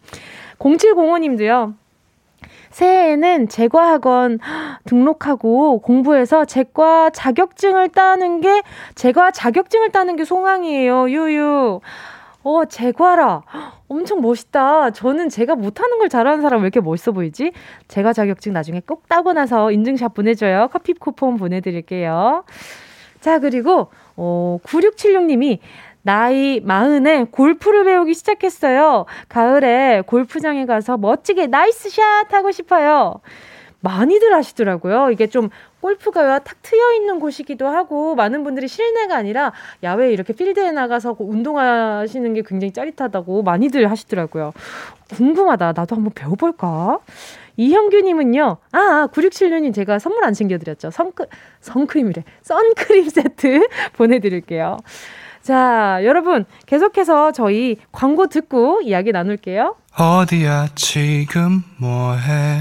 0705님도요. 0.59 1.75
새해에는 2.71 3.49
제과학원 3.49 4.39
등록하고 4.87 5.81
공부해서 5.81 6.47
제과 6.47 7.11
자격증을 7.11 7.91
따는 7.91 8.41
게, 8.41 8.63
제과 8.95 9.31
자격증을 9.33 9.91
따는 9.91 10.17
게 10.17 10.25
소망이에요, 10.25 11.11
유유. 11.11 11.81
어, 12.43 12.65
제과라. 12.65 13.43
엄청 13.89 14.21
멋있다. 14.21 14.91
저는 14.91 15.29
제가 15.29 15.57
못하는 15.57 15.99
걸 15.99 16.09
잘하는 16.09 16.43
사람 16.43 16.61
왜 16.61 16.65
이렇게 16.67 16.81
멋있어 16.81 17.13
보이지? 17.13 17.53
제가 17.89 18.13
자격증 18.13 18.53
나중에 18.53 18.81
꼭 18.87 19.09
따고 19.09 19.33
나서 19.33 19.71
인증샷 19.73 20.15
보내줘요. 20.15 20.69
커피 20.73 20.95
쿠폰 20.95 21.37
보내드릴게요. 21.37 22.45
자, 23.21 23.39
그리고, 23.39 23.89
어, 24.17 24.59
9676님이 24.65 25.59
나이 26.03 26.61
마흔에 26.61 27.25
골프를 27.25 27.85
배우기 27.85 28.15
시작했어요. 28.15 29.05
가을에 29.29 30.03
골프장에 30.07 30.65
가서 30.65 30.97
멋지게 30.97 31.49
nice 31.49 31.91
shot 31.91 32.33
하고 32.33 32.53
싶어요. 32.53 33.21
많이들 33.81 34.35
하시더라고요. 34.35 35.11
이게 35.11 35.27
좀 35.27 35.49
골프가 35.81 36.39
탁 36.41 36.57
트여 36.63 36.93
있는 36.95 37.19
곳이기도 37.21 37.67
하고 37.67 38.15
많은 38.15 38.45
분들이 38.45 38.69
실내가 38.69 39.17
아니라 39.17 39.53
야외에 39.83 40.13
이렇게 40.13 40.33
필드에 40.33 40.71
나가서 40.73 41.17
운동하시는 41.19 42.35
게 42.35 42.43
굉장히 42.47 42.73
짜릿하다고 42.73 43.43
많이들 43.43 43.91
하시더라고요. 43.91 44.53
궁금하다. 45.17 45.73
나도 45.73 45.97
한번 45.97 46.13
배워볼까? 46.15 46.99
이형규님은요, 47.57 48.57
아, 48.73 49.09
9676님 49.13 49.75
제가 49.75 49.99
선물 49.99 50.25
안 50.25 50.33
챙겨드렸죠. 50.33 50.91
선크, 50.91 51.27
선크림이래. 51.61 52.25
선크림 52.43 53.09
세트 53.09 53.69
보내드릴게요. 53.97 54.79
자, 55.43 56.01
여러분, 56.05 56.45
계속해서 56.67 57.33
저희 57.33 57.77
광고 57.93 58.27
듣고 58.29 58.81
이야기 58.83 59.13
나눌게요. 59.13 59.77
어디야, 59.99 60.69
지금 60.75 61.63
뭐해? 61.79 62.61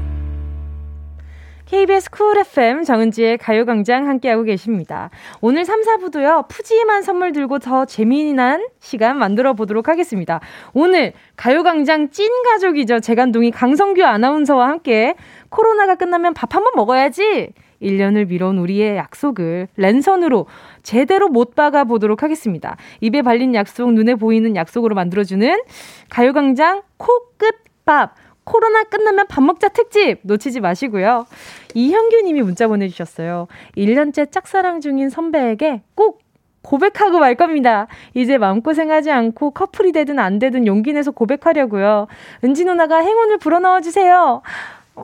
KBS 1.71 2.11
쿨 2.11 2.37
FM 2.37 2.83
정은지의 2.83 3.37
가요광장 3.37 4.05
함께하고 4.05 4.43
계십니다. 4.43 5.09
오늘 5.39 5.63
3, 5.63 5.83
4부도요, 5.83 6.49
푸짐한 6.49 7.01
선물 7.01 7.31
들고 7.31 7.59
더 7.59 7.85
재미난 7.85 8.67
시간 8.81 9.17
만들어 9.17 9.53
보도록 9.53 9.87
하겠습니다. 9.87 10.41
오늘 10.73 11.13
가요광장 11.37 12.09
찐 12.09 12.29
가족이죠. 12.43 12.99
재간동이 12.99 13.51
강성규 13.51 14.03
아나운서와 14.03 14.67
함께 14.67 15.15
코로나가 15.47 15.95
끝나면 15.95 16.33
밥 16.33 16.53
한번 16.53 16.73
먹어야지! 16.75 17.53
1년을 17.81 18.27
미뤄온 18.27 18.57
우리의 18.57 18.97
약속을 18.97 19.69
랜선으로 19.77 20.47
제대로 20.83 21.29
못 21.29 21.55
박아 21.55 21.85
보도록 21.85 22.21
하겠습니다. 22.21 22.75
입에 22.99 23.21
발린 23.21 23.55
약속, 23.55 23.93
눈에 23.93 24.15
보이는 24.15 24.57
약속으로 24.57 24.93
만들어주는 24.93 25.61
가요광장 26.09 26.81
코끝밥. 26.97 28.13
코로나 28.43 28.83
끝나면 28.83 29.27
밥 29.27 29.43
먹자 29.43 29.69
특집 29.69 30.19
놓치지 30.23 30.59
마시고요. 30.59 31.25
이형규 31.73 32.21
님이 32.23 32.41
문자 32.41 32.67
보내주셨어요. 32.67 33.47
1년째 33.77 34.31
짝사랑 34.31 34.81
중인 34.81 35.09
선배에게 35.09 35.81
꼭 35.95 36.21
고백하고 36.63 37.19
말 37.19 37.35
겁니다. 37.35 37.87
이제 38.13 38.37
마음고생하지 38.37 39.11
않고 39.11 39.51
커플이 39.51 39.91
되든 39.91 40.19
안 40.19 40.39
되든 40.39 40.67
용기 40.67 40.93
내서 40.93 41.11
고백하려고요. 41.11 42.07
은지 42.43 42.65
누나가 42.65 42.99
행운을 42.99 43.37
불어넣어 43.39 43.81
주세요. 43.81 44.41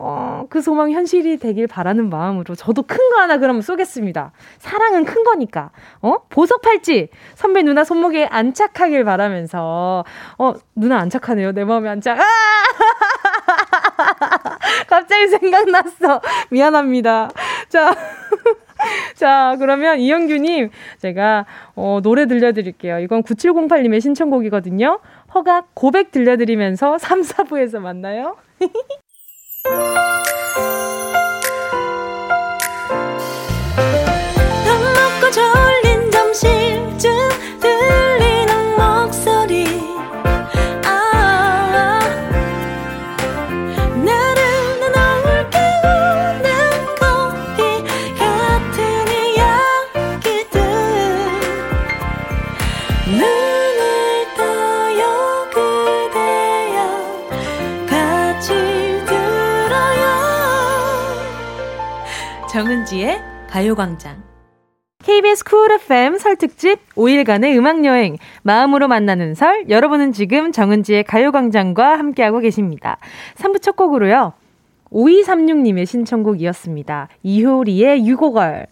어, 0.00 0.46
그 0.48 0.62
소망 0.62 0.92
현실이 0.92 1.38
되길 1.38 1.66
바라는 1.66 2.08
마음으로 2.10 2.54
저도 2.54 2.82
큰 2.82 2.98
거 3.08 3.20
하나 3.20 3.38
그러면 3.38 3.62
쏘겠습니다. 3.62 4.32
사랑은 4.58 5.04
큰 5.04 5.24
거니까. 5.24 5.70
어? 6.02 6.16
보석 6.28 6.60
팔찌 6.60 7.08
선배 7.34 7.62
누나 7.62 7.84
손목에 7.84 8.26
안착하길 8.26 9.04
바라면서 9.04 10.04
어, 10.38 10.54
누나 10.74 10.98
안착하네요. 10.98 11.52
내 11.52 11.64
마음에 11.64 11.88
안착. 11.88 12.18
아! 12.20 12.24
갑자기 14.88 15.28
생각났어. 15.28 16.20
미안합니다. 16.50 17.30
자. 17.68 17.94
자, 19.16 19.56
그러면 19.58 19.98
이영규님, 19.98 20.70
제가, 20.98 21.46
어, 21.74 21.98
노래 22.00 22.26
들려드릴게요. 22.26 23.00
이건 23.00 23.24
9708님의 23.24 24.00
신청곡이거든요. 24.00 25.00
허각 25.34 25.70
고백 25.74 26.12
들려드리면서 26.12 26.96
3, 26.98 27.22
4부에서 27.22 27.80
만나요. 27.80 28.36
밥 34.64 34.78
먹고 34.80 35.30
졸린 35.30 36.10
점심 36.10 36.67
정은지의 62.58 63.20
가요광장. 63.48 64.20
KBS 65.04 65.44
쿨 65.44 65.70
FM 65.70 66.18
설 66.18 66.34
특집 66.34 66.80
5일간의 66.96 67.56
음악여행 67.56 68.16
마음으로 68.42 68.88
만나는 68.88 69.36
설 69.36 69.70
여러분은 69.70 70.12
지금 70.12 70.50
정은지의 70.50 71.04
가요광장과 71.04 71.96
함께하고 71.96 72.40
계십니다. 72.40 72.98
3부 73.36 73.62
첫 73.62 73.76
곡으로요. 73.76 74.32
5236님의 74.90 75.86
신청곡이었습니다. 75.86 77.06
이효리의 77.22 78.04
유고걸. 78.04 78.66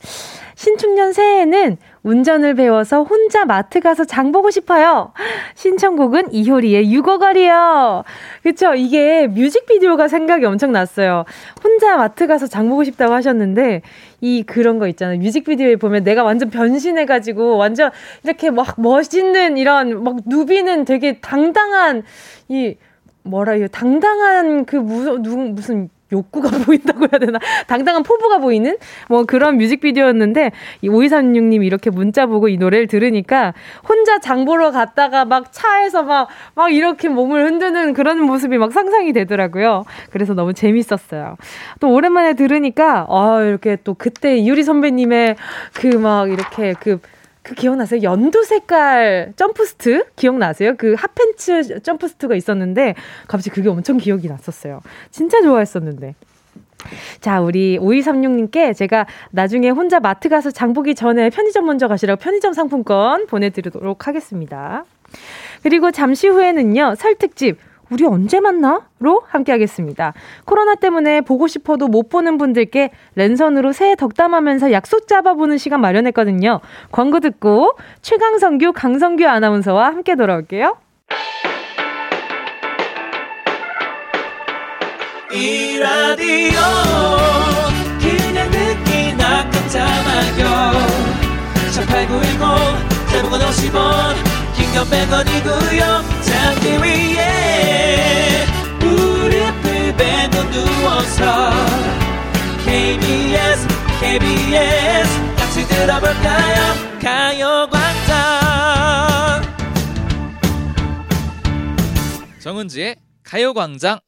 신축년 0.57 1.13
새해에는 1.13 1.77
운전을 2.03 2.55
배워서 2.55 3.03
혼자 3.03 3.45
마트 3.45 3.81
가서 3.81 4.05
장 4.05 4.33
보고 4.33 4.51
싶어요. 4.51 5.13
신청곡은 5.55 6.33
이효리의 6.33 6.93
유고걸이요. 6.93 8.05
그쵸? 8.43 8.75
이게 8.75 9.27
뮤직비디오가 9.27 10.09
생각이 10.09 10.47
엄청 10.47 10.73
났어요. 10.73 11.25
혼자 11.63 11.97
마트 11.99 12.27
가서 12.27 12.47
장 12.47 12.71
보고 12.71 12.85
싶다고 12.85 13.13
하셨는데, 13.13 13.83
이 14.23 14.43
그런 14.45 14.79
거 14.79 14.89
있잖아요. 14.89 15.19
뮤직비디오에 15.19 15.77
보면 15.77 16.05
내가 16.05 16.25
완전 16.25 16.49
변신해가지고 16.49 17.59
완전 17.59 17.91
이렇게 18.25 18.51
막 18.51 18.81
멋있는 18.81 19.59
이런 19.59 20.03
막 20.03 20.17
누비는 20.25 20.87
되게 20.87 21.21
당당한 21.21 22.03
이 22.49 22.77
뭐라 23.25 23.57
이 23.57 23.69
당당한 23.69 24.65
그 24.65 24.77
무슨 24.77 25.55
무슨 25.55 25.91
욕구가 26.13 26.51
보인다고 26.65 27.01
해야 27.01 27.19
되나? 27.19 27.39
당당한 27.67 28.03
포부가 28.03 28.39
보이는 28.39 28.77
뭐 29.09 29.25
그런 29.25 29.57
뮤직비디오였는데 29.57 30.53
이 30.83 30.89
5236님 30.89 31.65
이렇게 31.65 31.91
문자 31.91 32.27
보고 32.27 32.49
이 32.49 32.57
노래를 32.57 32.87
들으니까 32.87 33.53
혼자 33.89 34.19
장 34.19 34.45
보러 34.45 34.71
갔다가 34.71 35.25
막 35.25 35.53
차에서 35.53 36.05
막, 36.05 36.29
막 36.55 36.73
이렇게 36.73 37.09
몸을 37.09 37.45
흔드는 37.47 37.93
그런 37.93 38.21
모습이 38.21 38.59
막 38.59 38.73
상상이 38.73 39.13
되더라고요. 39.13 39.85
그래서 40.11 40.35
너무 40.35 40.55
재밌었어요. 40.55 41.37
또 41.81 41.93
오랜만에 41.93 42.35
들으니까 42.35 43.07
아, 43.09 43.43
이렇게 43.43 43.77
또 43.83 43.95
그때 43.95 44.37
이유리 44.37 44.63
선배님의 44.63 45.37
그 45.75 45.97
막 45.97 46.31
이렇게 46.31 46.75
그 46.79 47.01
그 47.47 47.55
기억나세요? 47.55 48.03
연두 48.03 48.43
색깔 48.43 49.33
점프스트 49.37 50.07
기억나세요? 50.17 50.75
그 50.77 50.97
핫팬츠 50.99 51.81
점프스트가 51.81 52.35
있었는데 52.35 52.97
갑자기 53.29 53.55
그게 53.55 53.69
엄청 53.69 53.99
기억이 53.99 54.27
났었어요. 54.27 54.81
진짜 55.13 55.41
좋아했었는데. 55.43 56.17
자, 57.21 57.41
우리 57.41 57.79
5236님께 57.79 58.77
제가 58.77 59.07
나중에 59.31 59.71
혼자 59.71 60.01
마트 60.01 60.29
가서 60.29 60.51
장 60.51 60.73
보기 60.73 60.97
전에 60.97 61.31
편의점 61.31 61.67
먼저 61.67 61.87
가시라고 61.87 62.19
편의점 62.19 62.53
상품권 62.53 63.29
보내드리도록 63.29 64.09
하겠습니다. 64.09 64.85
그리고 65.63 65.93
잠시 65.93 66.27
후에는요, 66.27 66.97
설특집 66.97 67.59
우리 67.91 68.05
언제 68.05 68.41
만나? 68.41 68.87
로 68.99 69.23
함께 69.29 69.53
하겠습니다. 69.53 70.15
코로나 70.45 70.75
때문에 70.75 71.21
보고 71.21 71.47
싶어도 71.47 71.87
못 71.87 72.09
보는 72.09 72.39
분들께 72.39 72.91
랜선으로 73.15 73.73
새해 73.73 73.95
덕담하면서 73.95 74.73
약속 74.73 75.07
잡아보는 75.07 75.59
시간 75.59 75.81
마련했거든요. 75.81 76.61
광고 76.91 77.21
듣고 77.21 77.77
최강성규, 78.03 78.73
강성규 78.75 79.27
아나운서와 79.27 79.87
함께 79.87 80.15
돌아올게요. 80.17 80.79
이 85.33 85.79
라디오 85.79 86.61
그냥 88.01 88.51
듣기나 88.51 89.51
깜짝마요 89.51 90.73
18910 91.75 92.89
대목원 93.13 93.41
50원 93.41 94.15
긴건 94.57 94.85
100원이고요 94.87 96.26
잠기 96.37 96.69
위에 96.83 98.45
무릎을 98.79 99.97
베고 99.97 100.51
누워서 100.51 101.51
KBS 102.65 103.67
KBS 104.01 105.35
같이 105.37 105.67
들어볼까요? 105.67 106.75
가요광장. 107.01 108.17
정은지의 112.39 112.97
가요광장 113.23 113.99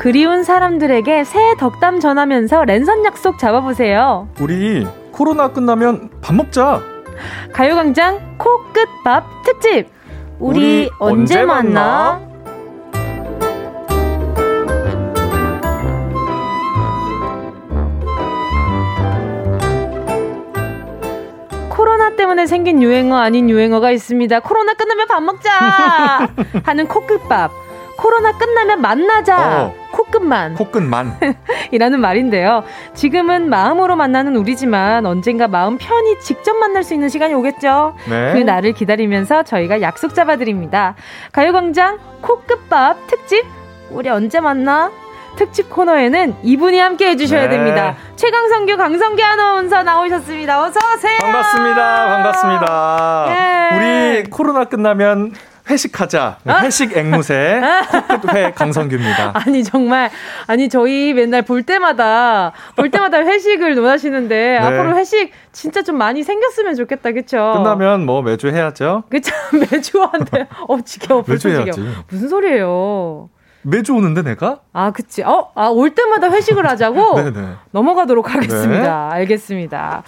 그리운 0.00 0.44
사람들에게 0.44 1.24
새해 1.24 1.54
덕담 1.56 2.00
전하면서 2.00 2.64
랜선 2.64 3.04
약속 3.04 3.38
잡아보세요. 3.38 4.28
우리 4.40 4.86
코로나 5.12 5.48
끝나면 5.48 6.08
밥 6.22 6.34
먹자. 6.34 6.80
가요광장 7.52 8.38
코끝밥 8.38 9.24
특집. 9.44 9.88
우리, 10.38 10.88
우리 10.88 10.90
언제, 10.98 11.40
언제 11.40 11.44
만나? 11.44 12.18
코로나 21.68 22.16
때문에 22.16 22.46
생긴 22.46 22.82
유행어 22.82 23.18
아닌 23.18 23.50
유행어가 23.50 23.90
있습니다. 23.90 24.40
코로나 24.40 24.72
끝나면 24.72 25.06
밥 25.08 25.22
먹자 25.22 25.50
하는 26.64 26.88
코끝밥. 26.88 27.69
코로나 28.00 28.32
끝나면 28.32 28.80
만나자. 28.80 29.64
어. 29.64 29.74
코끝만. 29.92 30.54
코끝만. 30.54 31.18
이라는 31.70 32.00
말인데요. 32.00 32.64
지금은 32.94 33.50
마음으로 33.50 33.94
만나는 33.94 34.36
우리지만 34.36 35.04
언젠가 35.04 35.48
마음 35.48 35.76
편히 35.76 36.18
직접 36.20 36.54
만날 36.54 36.82
수 36.82 36.94
있는 36.94 37.10
시간이 37.10 37.34
오겠죠. 37.34 37.94
네. 38.08 38.32
그 38.32 38.38
날을 38.38 38.72
기다리면서 38.72 39.42
저희가 39.42 39.82
약속 39.82 40.14
잡아드립니다. 40.14 40.94
가요광장 41.32 41.98
코끝밥 42.22 43.06
특집. 43.06 43.44
우리 43.90 44.08
언제 44.08 44.40
만나? 44.40 44.90
특집 45.36 45.68
코너에는 45.70 46.36
이분이 46.42 46.78
함께 46.78 47.10
해주셔야 47.10 47.42
네. 47.42 47.50
됩니다. 47.50 47.96
최강성규, 48.16 48.76
강성규 48.76 49.22
아나운서 49.22 49.82
나오셨습니다. 49.82 50.62
어서 50.62 50.80
오세요. 50.94 51.18
반갑습니다. 51.20 52.08
반갑습니다. 52.08 53.26
네. 53.28 53.76
우리 53.76 54.30
코로나 54.30 54.64
끝나면 54.64 55.32
회식하자. 55.70 56.38
아? 56.44 56.58
회식 56.62 56.96
앵무새 56.96 57.60
코끝회 58.08 58.52
강성규입니다. 58.52 59.32
아니 59.46 59.62
정말 59.64 60.10
아니 60.46 60.68
저희 60.68 61.14
맨날 61.14 61.42
볼 61.42 61.62
때마다 61.62 62.52
볼 62.76 62.90
때마다 62.90 63.18
회식을 63.18 63.74
논하시는데 63.76 64.34
네. 64.34 64.58
앞으로 64.58 64.96
회식 64.96 65.30
진짜 65.52 65.82
좀 65.82 65.96
많이 65.96 66.22
생겼으면 66.22 66.74
좋겠다. 66.74 67.12
그쵸 67.12 67.52
끝나면 67.56 68.04
뭐 68.04 68.22
매주 68.22 68.48
해야죠. 68.48 69.04
그쵸 69.10 69.32
매주 69.70 70.02
한대. 70.02 70.46
어 70.68 70.80
지겨워. 70.80 71.24
매주 71.26 71.48
해야지. 71.48 71.80
무슨 72.08 72.28
소리예요? 72.28 73.28
매주 73.62 73.94
오는데 73.94 74.22
내가? 74.22 74.60
아, 74.72 74.90
그치. 74.90 75.22
어, 75.22 75.50
아, 75.54 75.68
올 75.68 75.90
때마다 75.94 76.30
회식을 76.30 76.66
하자고? 76.66 77.14
네네. 77.20 77.48
넘어가도록 77.72 78.34
하겠습니다. 78.34 79.08
네. 79.10 79.16
알겠습니다. 79.16 80.02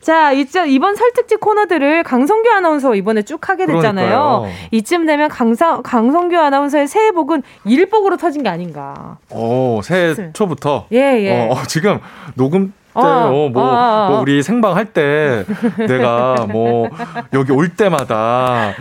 자, 0.00 0.32
이제 0.32 0.66
이번 0.68 0.94
설특집 0.96 1.40
코너들을 1.40 2.02
강성규 2.02 2.48
아나운서 2.50 2.94
이번에 2.94 3.22
쭉 3.22 3.48
하게 3.48 3.66
됐잖아요. 3.66 4.08
그러니까요. 4.08 4.46
이쯤 4.70 5.06
되면 5.06 5.28
강사, 5.28 5.80
강성규 5.82 6.36
아나운서의 6.38 6.86
새해 6.88 7.10
복은 7.12 7.42
일복으로 7.64 8.16
터진 8.16 8.42
게 8.42 8.48
아닌가. 8.48 9.18
오, 9.30 9.80
새해 9.82 10.14
초부터? 10.32 10.86
예, 10.92 10.98
예. 10.98 11.48
어, 11.48 11.56
지금 11.66 12.00
녹음 12.34 12.72
때, 12.94 13.00
어, 13.00 13.28
어, 13.28 13.48
뭐, 13.48 13.62
어, 13.62 14.08
뭐, 14.08 14.20
우리 14.20 14.42
생방 14.42 14.76
할 14.76 14.86
때, 14.86 15.44
내가 15.76 16.46
뭐, 16.48 16.88
여기 17.32 17.52
올 17.52 17.68
때마다, 17.68 18.72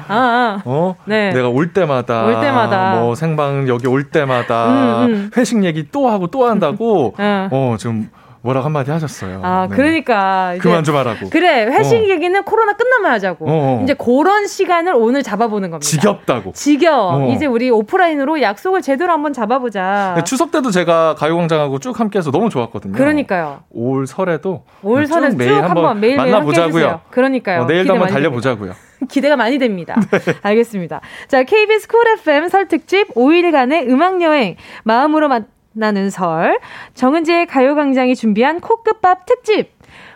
어? 0.65 0.95
네. 1.05 1.31
내가 1.31 1.49
올 1.49 1.73
때마다, 1.73 2.25
올 2.25 2.39
때마다, 2.39 2.95
뭐, 2.95 3.15
생방 3.15 3.67
여기 3.67 3.87
올 3.87 4.03
때마다, 4.03 5.05
음, 5.05 5.13
음. 5.13 5.31
회식 5.35 5.63
얘기 5.63 5.87
또 5.91 6.09
하고 6.09 6.27
또 6.27 6.45
한다고, 6.45 7.15
어, 7.17 7.75
좀, 7.79 8.09
뭐라고 8.43 8.65
한마디 8.65 8.91
하셨어요. 8.91 9.39
아, 9.41 9.67
네. 9.69 9.75
그러니까. 9.75 10.55
그만 10.59 10.83
좀 10.83 10.97
하라고. 10.97 11.29
그래, 11.29 11.65
회식 11.65 11.95
어. 11.97 12.09
얘기는 12.09 12.43
코로나 12.43 12.73
끝나면 12.73 13.11
하자고. 13.13 13.45
어, 13.45 13.51
어. 13.51 13.83
이제 13.83 13.93
그런 13.93 14.47
시간을 14.47 14.93
오늘 14.95 15.23
잡아보는 15.23 15.71
겁니다. 15.71 15.89
지겹다고. 15.89 16.51
지겨워. 16.51 17.13
어. 17.13 17.31
이제 17.31 17.45
우리 17.45 17.69
오프라인으로 17.69 18.41
약속을 18.41 18.81
제대로 18.81 19.13
한번 19.13 19.31
잡아보자. 19.31 20.15
네, 20.17 20.23
추석 20.25 20.51
때도 20.51 20.71
제가 20.71 21.15
가요광장하고 21.15 21.79
쭉 21.79 21.97
함께 21.97 22.19
해서 22.19 22.31
너무 22.31 22.49
좋았거든요. 22.49 22.93
그러니까요. 22.93 23.61
올 23.69 24.07
설에도. 24.07 24.65
올 24.81 25.07
설에 25.07 25.29
쭉 25.29 25.37
매일 25.37 25.63
한번 25.63 26.01
매일 26.01 26.17
만나보자고요. 26.17 26.99
그러니까요. 27.11 27.61
어, 27.61 27.65
내일도 27.65 27.93
한번 27.93 28.09
달려보자고요. 28.09 28.73
기대가 29.09 29.35
많이 29.35 29.57
됩니다. 29.57 29.95
네. 30.11 30.33
알겠습니다. 30.41 31.01
자, 31.27 31.43
KBS 31.43 31.87
쿨 31.87 32.07
FM 32.19 32.49
설 32.49 32.67
특집 32.67 33.13
5일간의 33.15 33.89
음악 33.89 34.21
여행 34.21 34.55
마음으로 34.83 35.27
만 35.29 35.45
나는 35.73 36.09
설. 36.09 36.59
정은지의 36.93 37.47
가요광장이 37.47 38.15
준비한 38.15 38.59
코끝밥 38.59 39.25
특집 39.25 39.71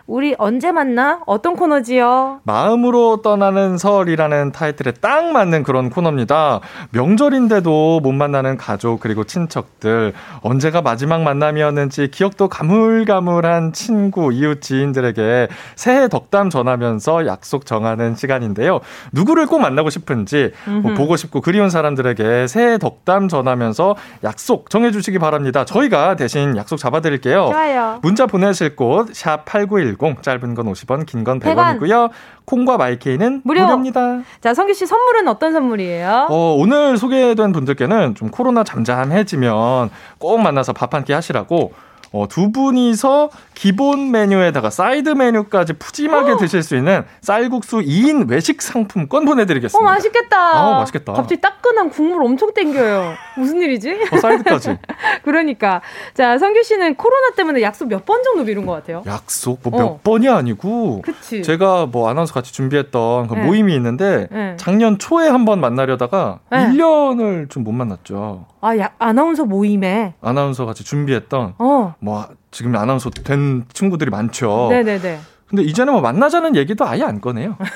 우리 0.08 0.34
언제 0.38 0.72
만나? 0.72 1.20
어떤 1.26 1.54
코너지요? 1.54 2.40
마음으로 2.44 3.20
떠나는 3.20 3.76
설이라는 3.76 4.52
타이틀에 4.52 4.92
딱 5.02 5.26
맞는 5.32 5.64
그런 5.64 5.90
코너입니다. 5.90 6.60
명절인데도 6.92 8.00
못 8.00 8.12
만나는 8.12 8.56
가족 8.56 9.00
그리고 9.00 9.24
친척들 9.24 10.14
언제가 10.40 10.80
마지막 10.80 11.20
만남이었는지 11.20 12.08
기억도 12.10 12.48
가물가물한 12.48 13.74
친구, 13.74 14.32
이웃, 14.32 14.62
지인들에게 14.62 15.48
새해 15.76 16.08
덕담 16.08 16.48
전하면서 16.48 17.26
약속 17.26 17.66
정하는 17.66 18.14
시간인데요. 18.14 18.80
누구를 19.12 19.44
꼭 19.44 19.58
만나고 19.58 19.90
싶은지 19.90 20.52
뭐 20.82 20.94
보고 20.94 21.16
싶고 21.16 21.42
그리운 21.42 21.68
사람들에게 21.68 22.46
새해 22.46 22.78
덕담 22.78 23.28
전하면서 23.28 23.94
약속 24.24 24.70
정해주시기 24.70 25.18
바랍니다. 25.18 25.66
저희가 25.66 26.16
대신 26.16 26.56
약속 26.56 26.78
잡아드릴게요. 26.78 27.50
좋아요. 27.52 27.98
문자 28.00 28.24
보내실 28.24 28.74
곳 28.74 29.08
샵 29.12 29.44
8910 29.44 29.97
짧은 30.22 30.54
건 30.54 30.66
50원 30.72 31.04
긴 31.06 31.24
건 31.24 31.40
100원이고요. 31.40 32.10
콩과 32.44 32.76
마이케이는 32.76 33.42
무료. 33.44 33.62
무료입니다. 33.62 34.20
자 34.40 34.54
성규 34.54 34.72
씨 34.74 34.86
선물은 34.86 35.28
어떤 35.28 35.52
선물이에요? 35.52 36.28
어, 36.30 36.54
오늘 36.58 36.96
소개된 36.96 37.52
분들께는 37.52 38.14
좀 38.14 38.30
코로나 38.30 38.64
잠잠해지면 38.64 39.90
꼭 40.18 40.38
만나서 40.40 40.72
밥 40.72 40.94
한 40.94 41.04
끼 41.04 41.12
하시라고 41.12 41.72
어, 42.12 42.26
두 42.28 42.50
분이서 42.52 43.30
기본 43.54 44.10
메뉴에다가 44.10 44.70
사이드 44.70 45.10
메뉴까지 45.10 45.74
푸짐하게 45.74 46.32
어. 46.32 46.36
드실 46.36 46.62
수 46.62 46.76
있는 46.76 47.04
쌀국수 47.20 47.78
2인 47.78 48.28
외식 48.30 48.62
상품권 48.62 49.24
보내드리겠습니다. 49.24 49.78
어, 49.88 49.92
맛있겠다. 49.94 50.36
아, 50.38 50.78
맛있겠다. 50.80 51.12
갑자기 51.12 51.40
따끈한 51.40 51.90
국물 51.90 52.22
엄청 52.24 52.52
땡겨요. 52.54 53.14
무슨 53.36 53.60
일이지? 53.60 53.98
어, 54.12 54.16
사이드까지. 54.18 54.76
그러니까. 55.24 55.80
자, 56.14 56.38
성규 56.38 56.62
씨는 56.62 56.94
코로나 56.94 57.30
때문에 57.34 57.62
약속 57.62 57.88
몇 57.88 58.04
번 58.08 58.22
정도 58.22 58.44
미룬 58.44 58.64
것 58.64 58.72
같아요? 58.72 59.02
약속 59.06 59.60
뭐몇 59.62 59.80
어. 59.86 60.00
번이 60.02 60.28
아니고. 60.28 61.02
그치. 61.02 61.42
제가 61.42 61.86
뭐 61.86 62.08
아나운서 62.08 62.32
같이 62.32 62.52
준비했던 62.54 63.26
그 63.28 63.34
네. 63.34 63.44
모임이 63.44 63.74
있는데 63.74 64.28
네. 64.30 64.54
작년 64.56 64.98
초에 64.98 65.28
한 65.28 65.44
번 65.44 65.60
만나려다가 65.60 66.38
네. 66.50 66.58
1년을 66.68 67.48
좀 67.50 67.64
못 67.64 67.72
만났죠. 67.72 68.46
아, 68.60 68.76
야, 68.78 68.90
아나운서 68.98 69.44
모임에? 69.44 70.14
아나운서 70.22 70.64
같이 70.64 70.84
준비했던. 70.84 71.54
어. 71.58 71.94
뭐 72.00 72.28
지금 72.50 72.74
아나운서 72.76 73.10
된 73.10 73.64
친구들이 73.72 74.10
많죠. 74.10 74.68
네네네. 74.70 75.18
근데 75.48 75.62
이제는 75.62 75.92
뭐 75.92 76.02
만나자는 76.02 76.56
얘기도 76.56 76.86
아예 76.86 77.02
안 77.02 77.20
꺼내요. 77.20 77.56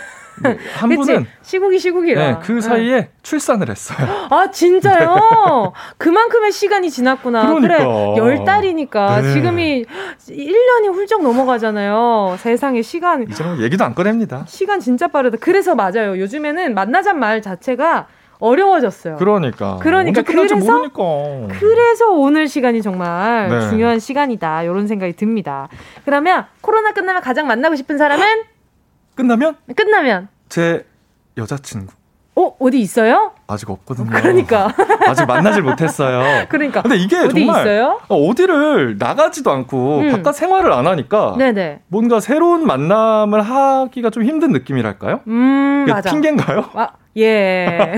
네, 0.43 0.57
한 0.77 0.89
분은 0.89 1.27
시국이 1.43 1.79
시국이라. 1.79 2.27
네, 2.27 2.39
그 2.43 2.61
사이에 2.61 2.97
네. 2.97 3.11
출산을 3.23 3.69
했어요. 3.69 4.09
아 4.31 4.51
진짜요? 4.51 5.15
네. 5.15 5.71
그만큼의 5.99 6.53
시간이 6.53 6.91
지났구나. 6.91 7.47
그러니까. 7.47 7.79
그래 7.79 8.17
열 8.17 8.45
달이니까 8.45 9.21
네. 9.21 9.33
지금이 9.35 9.85
1년이 10.29 10.93
훌쩍 10.95 11.23
넘어가잖아요. 11.23 12.37
세상에 12.39 12.81
시간. 12.81 13.29
이제는 13.29 13.61
얘기도 13.61 13.85
안 13.85 13.95
꺼냅니다. 13.95 14.45
시간 14.47 14.81
진짜 14.81 15.09
빠르다. 15.09 15.37
그래서 15.41 15.75
맞아요. 15.75 16.19
요즘에는 16.19 16.75
만나잔 16.75 17.19
말 17.19 17.43
자체가 17.43 18.07
어려워졌어요. 18.43 19.17
그러니까. 19.17 19.79
그러니까 19.81 20.23
그래서 20.23 20.57
모르니까. 20.57 21.03
그래서 21.61 22.11
오늘 22.11 22.49
시간이 22.49 22.83
정말 22.83 23.49
네. 23.49 23.69
중요한 23.71 24.01
시간이다. 24.01 24.65
이런 24.65 24.89
생각이 24.89 25.13
듭니다. 25.15 25.69
그러면 26.05 26.47
코로나 26.61 26.93
끝나면 26.93 27.23
가장 27.23 27.47
만나고 27.47 27.77
싶은 27.77 27.99
사람은 27.99 28.27
끝나면? 29.15 29.57
끝나면 29.77 30.29
제 30.49 30.85
여자친구. 31.37 31.93
어 32.35 32.57
어디 32.59 32.81
있어요? 32.81 33.33
아직 33.47 33.69
없거든요. 33.71 34.09
그러니까 34.11 34.73
아직 35.07 35.27
만나질 35.27 35.63
못했어요. 35.63 36.47
그러니까. 36.49 36.81
근데 36.83 36.97
이게 36.97 37.19
어디 37.19 37.45
정말 37.45 37.61
있어요? 37.61 38.01
어디를 38.09 38.97
나가지도 38.99 39.51
않고 39.51 39.99
음. 39.99 40.11
바깥 40.13 40.35
생활을 40.35 40.73
안 40.73 40.87
하니까 40.87 41.35
네네. 41.39 41.83
뭔가 41.89 42.21
새로운 42.21 42.67
만남을 42.67 43.43
하기가 43.43 44.09
좀 44.11 44.25
힘든 44.25 44.51
느낌이랄까요? 44.51 45.21
음 45.27 45.85
맞아. 45.87 46.11
핑계인가요? 46.11 46.71
아, 46.73 46.89
예. 47.17 47.95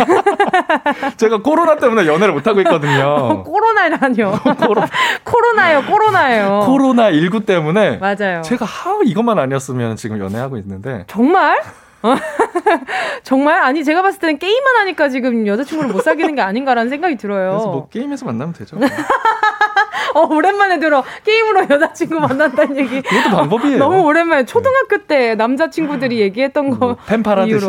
제가 1.17 1.39
코로나 1.39 1.77
때문에 1.77 2.07
연애를 2.07 2.35
못 2.35 2.47
하고 2.47 2.61
있거든요. 2.63 3.43
코로나라뇨. 3.47 4.33
코로나요, 5.25 5.85
코로나요. 5.85 6.65
코로나 6.67 7.13
19 7.13 7.45
때문에 7.45 7.99
맞아요. 7.99 8.43
제가 8.43 8.65
하 8.65 8.99
이것만 9.05 9.39
아니었으면 9.39 9.97
지금 9.97 10.19
연애하고 10.19 10.57
있는데 10.59 11.05
정말? 11.07 11.61
정말? 13.23 13.63
아니, 13.63 13.85
제가 13.85 14.03
봤을 14.03 14.21
때는 14.21 14.39
게임만 14.39 14.77
하니까 14.77 15.09
지금 15.09 15.47
여자친구를 15.47 15.91
못 15.93 16.03
사귀는 16.03 16.35
게 16.35 16.43
아닌가라는 16.43 16.91
생각이 16.91 17.17
들어요. 17.17 17.51
그래서 17.51 17.67
뭐 17.67 17.89
게임에서 17.89 18.27
만나면 18.27 18.55
되죠. 18.55 18.77
어, 20.15 20.29
오랜만에 20.33 20.79
들어. 20.79 21.03
게임으로 21.25 21.67
여자친구 21.69 22.21
만난다는 22.21 22.77
얘기. 22.77 23.03
그것도 23.03 23.37
방법이에요. 23.37 23.79
너무 23.79 24.03
오랜만에 24.03 24.45
초등학교 24.45 24.99
때 25.07 25.35
남자친구들이 25.35 26.21
얘기했던 26.21 26.71
거. 26.71 26.77
뭐, 26.87 26.97
펜팔 27.07 27.41
하듯이. 27.41 27.67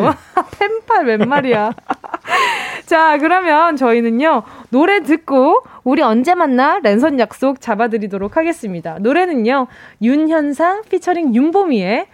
펜팔 0.60 1.06
웬 1.06 1.28
말이야. 1.28 1.72
자, 2.86 3.18
그러면 3.18 3.78
저희는요, 3.78 4.44
노래 4.70 5.02
듣고, 5.02 5.64
우리 5.84 6.04
언제 6.04 6.36
만나? 6.36 6.80
랜선 6.84 7.20
약속 7.20 7.62
잡아드리도록 7.62 8.38
하겠습니다. 8.38 8.98
노래는요, 9.00 9.68
윤현상 10.02 10.84
피처링 10.90 11.34
윤보미의 11.34 12.08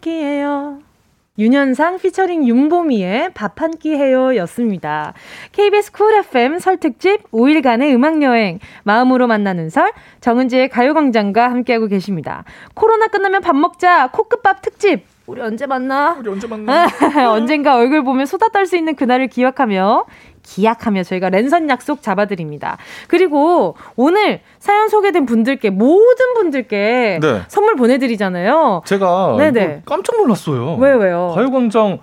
끼예요. 0.00 0.91
윤현상 1.38 1.96
피처링 1.96 2.46
윤보미의 2.46 3.30
밥 3.32 3.54
한 3.62 3.72
끼 3.78 3.94
해요 3.94 4.36
였습니다. 4.36 5.14
KBS 5.52 5.90
쿨 5.92 6.12
FM 6.16 6.58
설 6.58 6.76
특집 6.76 7.22
5일간의 7.30 7.94
음악여행 7.94 8.58
마음으로 8.82 9.26
만나는 9.26 9.70
설 9.70 9.92
정은지의 10.20 10.68
가요광장과 10.68 11.50
함께하고 11.50 11.86
계십니다. 11.86 12.44
코로나 12.74 13.06
끝나면 13.06 13.40
밥 13.40 13.56
먹자 13.56 14.08
코끝밥 14.08 14.60
특집 14.60 15.06
우리 15.26 15.40
언제 15.40 15.66
만나? 15.66 16.16
우리 16.18 16.28
언제 16.28 16.46
만나? 16.46 16.86
언젠가 17.32 17.76
얼굴 17.76 18.02
보면 18.04 18.26
수다 18.26 18.48
떨 18.48 18.66
수 18.66 18.76
있는 18.76 18.94
그날을 18.94 19.28
기억하며 19.28 20.04
기약하며 20.42 21.02
저희가 21.04 21.30
랜선 21.30 21.68
약속 21.68 22.02
잡아드립니다. 22.02 22.78
그리고 23.08 23.76
오늘 23.96 24.40
사연 24.58 24.88
소개된 24.88 25.26
분들께 25.26 25.70
모든 25.70 26.34
분들께 26.34 27.18
네. 27.22 27.42
선물 27.48 27.76
보내드리잖아요. 27.76 28.82
제가 28.84 29.36
네네. 29.38 29.82
깜짝 29.84 30.16
놀랐어요. 30.16 30.74
왜요 30.76 30.96
왜요? 30.98 31.32
가요광장 31.34 31.98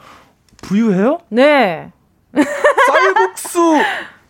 부유해요? 0.62 1.20
네. 1.30 1.92
쌀국수 2.88 3.78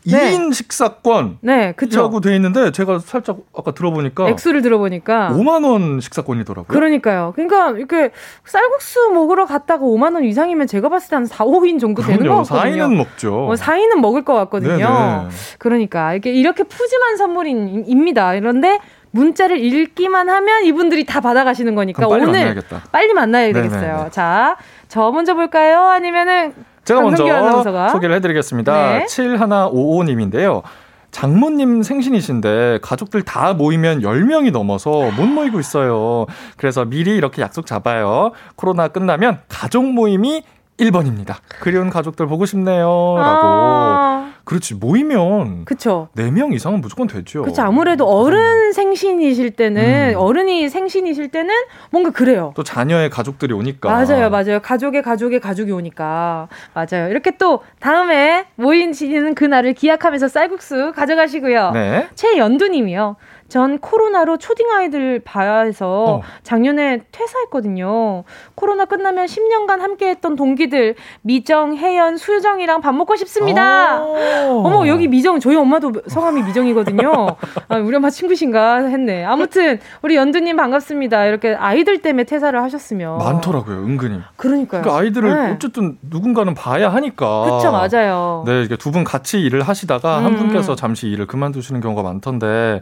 2인 0.08 0.54
식사권. 0.54 1.40
네, 1.42 1.74
그쵸. 1.74 2.02
라고 2.02 2.22
돼 2.22 2.36
있는데 2.36 2.72
제가 2.72 3.00
살짝 3.00 3.38
아까 3.56 3.72
들어보니까 3.74 4.30
액수를 4.30 4.62
들어보니까 4.62 5.32
5만 5.34 5.66
원 5.70 6.00
식사권이더라고요. 6.00 6.68
그러니까요. 6.68 7.34
그러니까 7.36 7.72
이렇게 7.72 8.12
쌀국수 8.46 9.12
먹으러 9.14 9.46
갔다가 9.46 9.84
5만 9.86 10.14
원 10.16 10.24
이상이면 10.24 10.68
제가 10.68 10.90
봤을 10.90 11.10
때 11.10 11.16
한 11.18 11.26
4, 11.26 11.44
5인 11.46 11.80
정도 11.80 12.02
되는 12.02 12.26
거 12.28 12.44
같거든요. 12.44 12.86
4인은 12.86 12.96
먹죠. 12.96 13.48
어, 13.50 13.54
4인은 13.56 13.96
먹을 14.00 14.24
것 14.24 14.34
같거든요. 14.36 14.78
네네. 14.78 15.28
그러니까 15.58 16.14
이게 16.14 16.32
이렇게 16.32 16.64
푸짐한 16.64 17.18
선물입니다. 17.18 18.40
그런데 18.40 18.80
문자를 19.12 19.60
읽기만 19.60 20.30
하면 20.30 20.64
이분들이 20.66 21.06
다 21.06 21.20
받아가시는 21.20 21.76
거니까 21.76 22.08
빨리 22.08 22.22
오늘 22.24 22.34
만나야겠다. 22.40 22.84
빨리 22.92 23.14
만나야 23.14 23.52
되겠어요. 23.54 23.82
네네네. 23.82 24.10
자, 24.12 24.56
저 24.88 25.12
먼저 25.12 25.34
볼까요? 25.34 25.82
아니면은 25.88 26.54
제가 26.90 27.02
먼저 27.02 27.26
아나운서가? 27.28 27.90
소개를 27.90 28.16
해드리겠습니다. 28.16 29.00
네. 29.00 29.06
7155님인데요. 29.06 30.64
장모님 31.12 31.84
생신이신데 31.84 32.80
가족들 32.82 33.24
다 33.24 33.54
모이면 33.54 34.02
10명이 34.02 34.52
넘어서 34.52 34.90
못 35.12 35.26
모이고 35.26 35.60
있어요. 35.60 36.26
그래서 36.58 36.86
미리 36.86 37.16
이렇게 37.16 37.42
약속 37.42 37.66
잡아요. 37.66 38.32
코로나 38.56 38.88
끝나면 38.88 39.40
가족 39.50 39.86
모임이 39.86 40.44
1번입니다. 40.80 41.36
그리운 41.60 41.90
가족들 41.90 42.28
보고 42.28 42.46
싶네요. 42.46 43.16
라고. 43.18 43.48
아~ 43.48 44.29
그렇지. 44.50 44.74
모이면. 44.74 45.66
그쵸. 45.66 46.08
4명 46.16 46.56
이상은 46.56 46.82
무조건 46.82 47.06
되죠. 47.06 47.44
그쵸. 47.44 47.62
아무래도 47.62 48.06
어른 48.08 48.74
생신이실 48.74 49.52
때는, 49.52 50.14
음. 50.16 50.18
어른이 50.18 50.70
생신이실 50.70 51.28
때는 51.28 51.54
뭔가 51.92 52.10
그래요. 52.10 52.52
또 52.56 52.64
자녀의 52.64 53.12
가족들이 53.12 53.54
오니까. 53.54 53.90
맞아요, 53.92 54.32
맞아요. 54.32 54.60
가족의 54.60 55.04
가족의 55.04 55.40
가족이 55.40 55.72
오니까. 55.72 56.48
맞아요. 56.74 57.10
이렇게 57.12 57.38
또 57.38 57.60
다음에 57.80 58.46
모이시는 58.56 59.36
그날을 59.36 59.74
기약하면서 59.74 60.28
쌀국수 60.28 60.94
가져가시고요. 60.96 61.72
네. 61.72 62.08
최연두님이요. 62.16 63.18
전 63.50 63.80
코로나로 63.80 64.38
초딩 64.38 64.70
아이들 64.70 65.20
봐야 65.20 65.60
해서 65.62 66.06
어. 66.08 66.22
작년에 66.44 67.02
퇴사했거든요. 67.12 68.24
코로나 68.56 68.86
끝나면 68.86 69.26
10년간 69.26 69.80
함께했던 69.80 70.36
동기들 70.36 70.96
미정, 71.22 71.76
혜연, 71.76 72.18
수정이랑 72.18 72.82
밥 72.82 72.94
먹고 72.94 73.16
싶습니다. 73.16 74.02
어머 74.04 74.88
여기 74.88 75.08
미정 75.08 75.40
저희 75.40 75.56
엄마도 75.56 75.92
성함이 76.08 76.44
미정이거든요. 76.44 77.28
아, 77.70 77.78
우리 77.78 77.96
엄마 77.96 78.10
친구신가 78.10 78.86
했네. 78.88 79.26
아무튼 79.26 79.80
우리 80.02 80.16
연두님 80.16 80.56
반갑습니다. 80.56 81.26
이렇게 81.26 81.56
아이들 81.56 82.02
때문에 82.02 82.26
퇴사를 82.26 82.62
하셨으면 82.62 83.18
많더라고요, 83.18 83.78
은근히. 83.78 84.20
그러니까요. 84.36 84.82
그러니까 84.84 85.00
아이들을 85.02 85.36
네. 85.48 85.52
어쨌든 85.54 85.98
누군가는 86.02 86.54
봐야 86.54 86.90
하니까. 86.94 87.44
그렇죠, 87.46 87.72
맞아요. 87.72 88.44
네, 88.46 88.64
이게 88.64 88.76
두 88.76 88.90
분 88.90 89.04
같이 89.04 89.40
일을 89.40 89.62
하시다가 89.62 90.18
음. 90.20 90.26
한 90.26 90.36
분께서 90.36 90.76
잠시 90.76 91.08
일을 91.10 91.28
그만두시는 91.28 91.80
경우가 91.80 92.02
많던데 92.02 92.82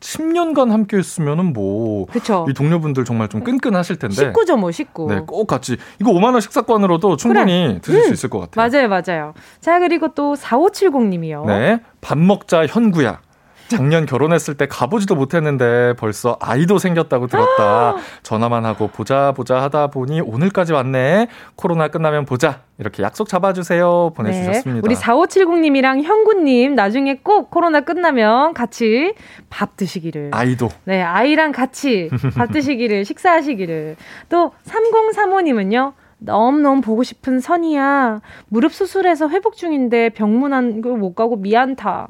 10년간 0.00 0.70
함께 0.70 0.96
했으면은 0.96 1.52
뭐. 1.52 2.06
이 2.48 2.52
동료분들 2.54 3.04
정말 3.04 3.28
좀 3.28 3.42
끈끈하실 3.42 3.96
텐데. 3.96 4.14
식구죠, 4.14 4.56
뭐, 4.56 4.70
식구. 4.70 5.08
네, 5.08 5.20
꼭 5.26 5.46
같이. 5.46 5.76
이거 6.00 6.12
5만 6.12 6.32
원 6.32 6.40
식사권으로도 6.40 7.16
충분히 7.16 7.66
그래. 7.66 7.80
드실 7.82 8.00
음. 8.00 8.06
수 8.06 8.12
있을 8.12 8.30
것 8.30 8.38
같아요. 8.40 8.68
맞아요, 8.68 8.88
맞아요. 8.88 9.34
자, 9.60 9.78
그리고 9.80 10.08
또 10.14 10.36
4570 10.36 11.08
님이요. 11.08 11.44
네. 11.46 11.80
밥 12.00 12.18
먹자 12.18 12.66
현구야. 12.66 13.20
작년 13.68 14.06
결혼했을 14.06 14.54
때 14.54 14.66
가보지도 14.66 15.14
못했는데 15.14 15.94
벌써 15.98 16.36
아이도 16.40 16.78
생겼다고 16.78 17.26
들었다. 17.26 17.96
전화만 18.22 18.64
하고 18.64 18.88
보자 18.88 19.32
보자 19.32 19.62
하다 19.62 19.88
보니 19.88 20.20
오늘까지 20.20 20.72
왔네. 20.72 21.28
코로나 21.54 21.88
끝나면 21.88 22.24
보자. 22.24 22.60
이렇게 22.78 23.02
약속 23.02 23.28
잡아주세요. 23.28 24.12
보내주셨습니다. 24.14 24.72
네, 24.74 24.80
우리 24.82 24.94
4570님이랑 24.94 26.02
형구님 26.02 26.74
나중에 26.74 27.16
꼭 27.22 27.50
코로나 27.50 27.80
끝나면 27.80 28.54
같이 28.54 29.14
밥 29.50 29.76
드시기를. 29.76 30.30
아이도. 30.32 30.68
네, 30.84 31.02
아이랑 31.02 31.52
같이 31.52 32.08
밥 32.36 32.52
드시기를, 32.52 33.04
식사하시기를. 33.06 33.96
또 34.28 34.52
3035님은요. 34.66 35.92
너무너무 36.18 36.80
보고 36.80 37.02
싶은 37.02 37.40
선이야. 37.40 38.20
무릎 38.48 38.72
수술해서 38.72 39.28
회복 39.28 39.56
중인데 39.56 40.10
병문안 40.10 40.80
못 40.80 41.14
가고 41.14 41.36
미안다. 41.36 42.08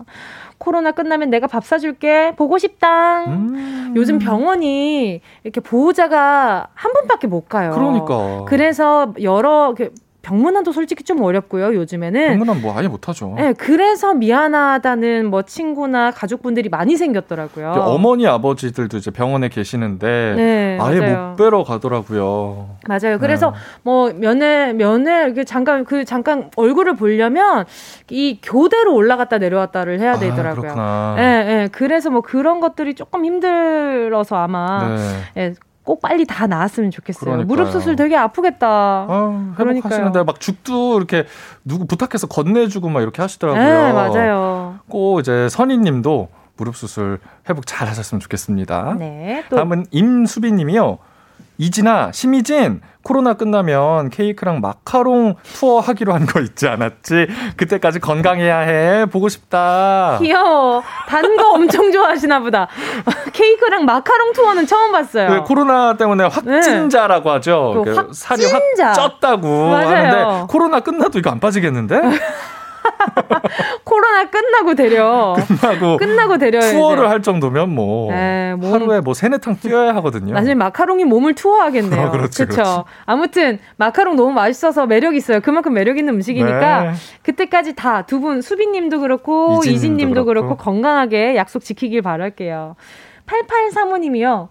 코로나 0.59 0.93
끝나면 0.93 1.31
내가 1.31 1.47
밥 1.47 1.65
사줄게. 1.65 2.35
보고 2.37 2.59
싶다. 2.59 3.25
음. 3.25 3.93
요즘 3.97 4.19
병원이 4.19 5.21
이렇게 5.45 5.61
보호자가 5.61 6.69
한 6.75 6.93
분밖에 6.93 7.27
못 7.27 7.49
가요. 7.49 7.71
그러니까. 7.71 8.45
그래서 8.47 9.15
여러 9.23 9.75
병문안도 10.29 10.73
솔직히 10.73 11.05
좀 11.05 11.23
어렵고요, 11.23 11.75
요즘에는. 11.75 12.29
병문안 12.29 12.61
뭐 12.61 12.77
아예 12.77 12.87
못하죠. 12.87 13.33
네, 13.37 13.55
그래서 13.55 14.13
미안하다는 14.13 15.31
뭐 15.31 15.43
친구나 15.43 16.11
가족분들이 16.11 16.69
많이 16.69 16.99
생겼더라고요. 16.99 17.71
어머니, 17.71 18.27
아버지들도 18.27 18.99
이제 18.99 19.11
병원에 19.11 19.49
계시는데 19.49 20.35
네, 20.37 20.79
아예 20.81 21.01
맞아요. 21.01 21.29
못 21.31 21.37
뵈러 21.37 21.65
가더라고요. 21.65 22.77
맞아요. 22.87 23.19
그래서 23.19 23.53
네. 23.53 23.57
뭐 23.83 24.13
면회, 24.13 24.75
면회, 24.75 25.33
잠깐, 25.45 25.85
그 25.85 26.05
잠깐 26.05 26.51
얼굴을 26.57 26.97
보려면 26.97 27.65
이 28.11 28.39
교대로 28.43 28.95
올라갔다 28.95 29.39
내려왔다를 29.39 29.99
해야 29.99 30.13
아, 30.13 30.19
되더라고요. 30.19 30.75
아, 30.77 31.15
네, 31.17 31.45
네, 31.45 31.69
그래서 31.73 32.11
뭐 32.11 32.21
그런 32.21 32.61
것들이 32.61 32.95
조금 32.95 33.25
힘들어서 33.25 34.37
아마 34.37 34.95
네. 35.35 35.55
네, 35.89 35.93
꼭 35.95 36.01
빨리 36.03 36.27
다 36.27 36.47
나았으면 36.47 36.91
좋겠어요. 36.91 37.21
그러니까요. 37.25 37.47
무릎 37.47 37.73
수술 37.73 37.97
되게 37.97 38.15
아프겠다. 38.17 38.67
아, 38.69 39.55
회복하시는데 39.59 40.23
막 40.25 40.39
죽도 40.39 40.99
이렇게 40.99 41.25
누구 41.65 41.87
부탁해서 41.87 42.27
건네주고 42.27 42.91
막 42.91 43.01
이렇게 43.01 43.23
하시더라고요. 43.23 43.63
네, 43.63 43.93
맞아요. 43.93 44.79
꼭 44.89 45.21
이제 45.21 45.49
선희님도 45.49 46.29
무릎 46.59 46.77
수술 46.77 47.21
회복 47.49 47.67
잘 47.67 47.89
하셨으면 47.89 48.21
좋겠습니다. 48.21 48.97
네. 48.99 49.45
또. 49.49 49.57
다음은 49.57 49.87
임수빈님이요. 49.91 50.99
이진아, 51.61 52.13
심희진, 52.13 52.81
코로나 53.03 53.35
끝나면 53.35 54.11
케이크랑 54.11 54.61
마카롱 54.61 55.35
투어 55.55 55.81
하기로 55.81 56.15
한 56.15 56.25
거 56.27 56.41
있지 56.41 56.69
않았지? 56.69 57.27
그때까지 57.57 57.99
건강해야 58.01 58.59
해. 58.61 59.07
보고 59.07 59.29
싶다. 59.29 60.19
귀여워. 60.21 60.83
단 61.09 61.37
거 61.37 61.51
엄청 61.53 61.91
좋아하시나 61.91 62.41
보다. 62.41 62.69
케이크랑 63.33 63.85
마카롱 63.87 64.33
투어는 64.35 64.67
처음 64.67 64.93
봤어요. 64.93 65.31
네, 65.31 65.39
코로나 65.41 65.97
때문에 65.97 66.25
확진자라고 66.25 67.29
네. 67.31 67.35
하죠. 67.35 67.83
그 67.85 67.95
확진자. 67.95 68.13
살이 68.13 68.45
확 68.53 68.63
쪘다고 69.21 69.71
맞아요. 69.71 69.89
하는데 69.89 70.47
코로나 70.49 70.81
끝나도 70.81 71.19
이거 71.19 71.31
안 71.31 71.41
빠지겠는데? 71.41 72.01
코로나 73.85 74.25
끝나고 74.31 74.75
데려. 74.75 75.37
끝나고. 75.47 75.97
끝나고 75.97 76.39
데려. 76.39 76.61
투어를 76.61 77.09
할 77.11 77.23
정도면 77.23 77.71
뭐. 77.75 78.13
네, 78.13 78.55
몸... 78.57 78.73
하루에 78.73 79.01
뭐 79.01 79.15
세네 79.15 79.39
탕 79.39 79.57
뛰어야 79.57 79.95
하거든요. 79.97 80.35
나중에 80.35 80.55
마카롱이 80.55 81.05
몸을 81.05 81.35
투어하겠네요. 81.35 82.07
어, 82.07 82.11
그렇죠. 82.13 82.47
그렇죠. 82.47 82.85
아무튼 83.07 83.59
마카롱 83.77 84.17
너무 84.17 84.33
맛있어서 84.33 84.87
매력 84.87 85.15
있어요. 85.15 85.41
그만큼 85.41 85.73
매력 85.75 85.99
있는 85.99 86.15
음식이니까 86.15 86.83
네. 86.83 86.93
그때까지 87.23 87.75
다 87.75 88.03
두 88.07 88.19
분 88.21 88.43
수빈님도 88.43 89.01
그렇고 89.01 89.61
이진님도 89.65 90.25
그렇고. 90.25 90.49
그렇고 90.49 90.57
건강하게 90.57 91.37
약속 91.37 91.63
지키길 91.65 92.03
바랄게요. 92.03 92.77
8835님이요. 93.27 94.49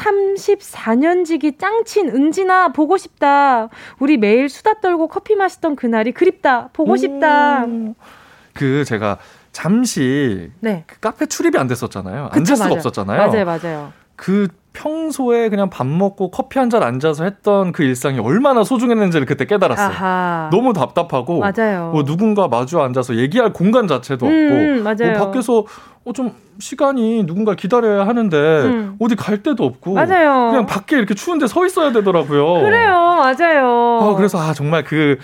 34년 0.00 1.24
지기 1.24 1.56
짱친 1.56 2.08
은진아 2.08 2.68
보고 2.72 2.96
싶다. 2.96 3.68
우리 3.98 4.16
매일 4.16 4.48
수다 4.48 4.80
떨고 4.80 5.08
커피 5.08 5.34
마시던 5.36 5.76
그날이 5.76 6.12
그립다. 6.12 6.70
보고 6.72 6.96
싶다. 6.96 7.66
그 8.54 8.84
제가 8.84 9.18
잠시 9.52 10.50
네. 10.60 10.84
그 10.86 10.98
카페 11.00 11.26
출입이 11.26 11.58
안 11.58 11.66
됐었잖아요. 11.66 12.30
앉을 12.32 12.46
수가 12.56 12.64
맞아. 12.68 12.74
없었잖아요. 12.74 13.18
맞아요, 13.30 13.44
맞아요. 13.44 13.92
그 14.16 14.48
평소에 14.72 15.48
그냥 15.48 15.68
밥 15.70 15.86
먹고 15.86 16.30
커피 16.30 16.58
한 16.60 16.70
잔 16.70 16.82
앉아서 16.84 17.24
했던 17.24 17.72
그 17.72 17.82
일상이 17.82 18.20
얼마나 18.20 18.62
소중했는지를 18.62 19.26
그때 19.26 19.44
깨달았어요. 19.44 19.86
아하. 19.88 20.48
너무 20.52 20.72
답답하고 20.72 21.40
맞아요. 21.40 21.90
뭐 21.92 22.04
누군가 22.04 22.46
마주 22.46 22.80
앉아서 22.80 23.16
얘기할 23.16 23.52
공간 23.52 23.88
자체도 23.88 24.26
없고 24.26 24.36
음, 24.36 24.82
맞아요. 24.84 25.16
뭐 25.18 25.26
밖에서 25.26 25.64
어, 26.04 26.12
좀 26.12 26.32
시간이 26.58 27.24
누군가 27.26 27.54
기다려야 27.54 28.06
하는데 28.06 28.36
음. 28.36 28.96
어디 29.00 29.16
갈 29.16 29.42
데도 29.42 29.64
없고 29.64 29.94
맞아요. 29.94 30.50
그냥 30.50 30.66
밖에 30.66 30.96
이렇게 30.96 31.14
추운데 31.14 31.46
서 31.46 31.64
있어야 31.66 31.92
되더라고요. 31.92 32.62
그래요, 32.62 32.92
맞아요. 33.18 34.00
아, 34.02 34.14
그래서 34.16 34.38
아 34.38 34.52
정말 34.52 34.84
그 34.84 35.18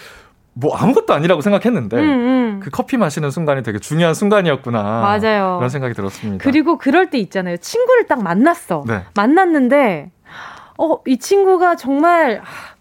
뭐 0.58 0.74
아무것도 0.74 1.12
아니라고 1.12 1.42
생각했는데 1.42 1.98
음, 1.98 2.02
음. 2.02 2.60
그 2.62 2.70
커피 2.70 2.96
마시는 2.96 3.30
순간이 3.30 3.62
되게 3.62 3.78
중요한 3.78 4.14
순간이었구나. 4.14 4.82
맞아요. 5.02 5.56
그런 5.58 5.68
생각이 5.68 5.92
들었습니다. 5.92 6.42
그리고 6.42 6.78
그럴 6.78 7.10
때 7.10 7.18
있잖아요. 7.18 7.58
친구를 7.58 8.06
딱 8.06 8.22
만났어. 8.22 8.82
네. 8.86 9.02
만났는데 9.14 10.10
어 10.78 11.00
이 11.06 11.18
친구가 11.18 11.76
정말 11.76 12.40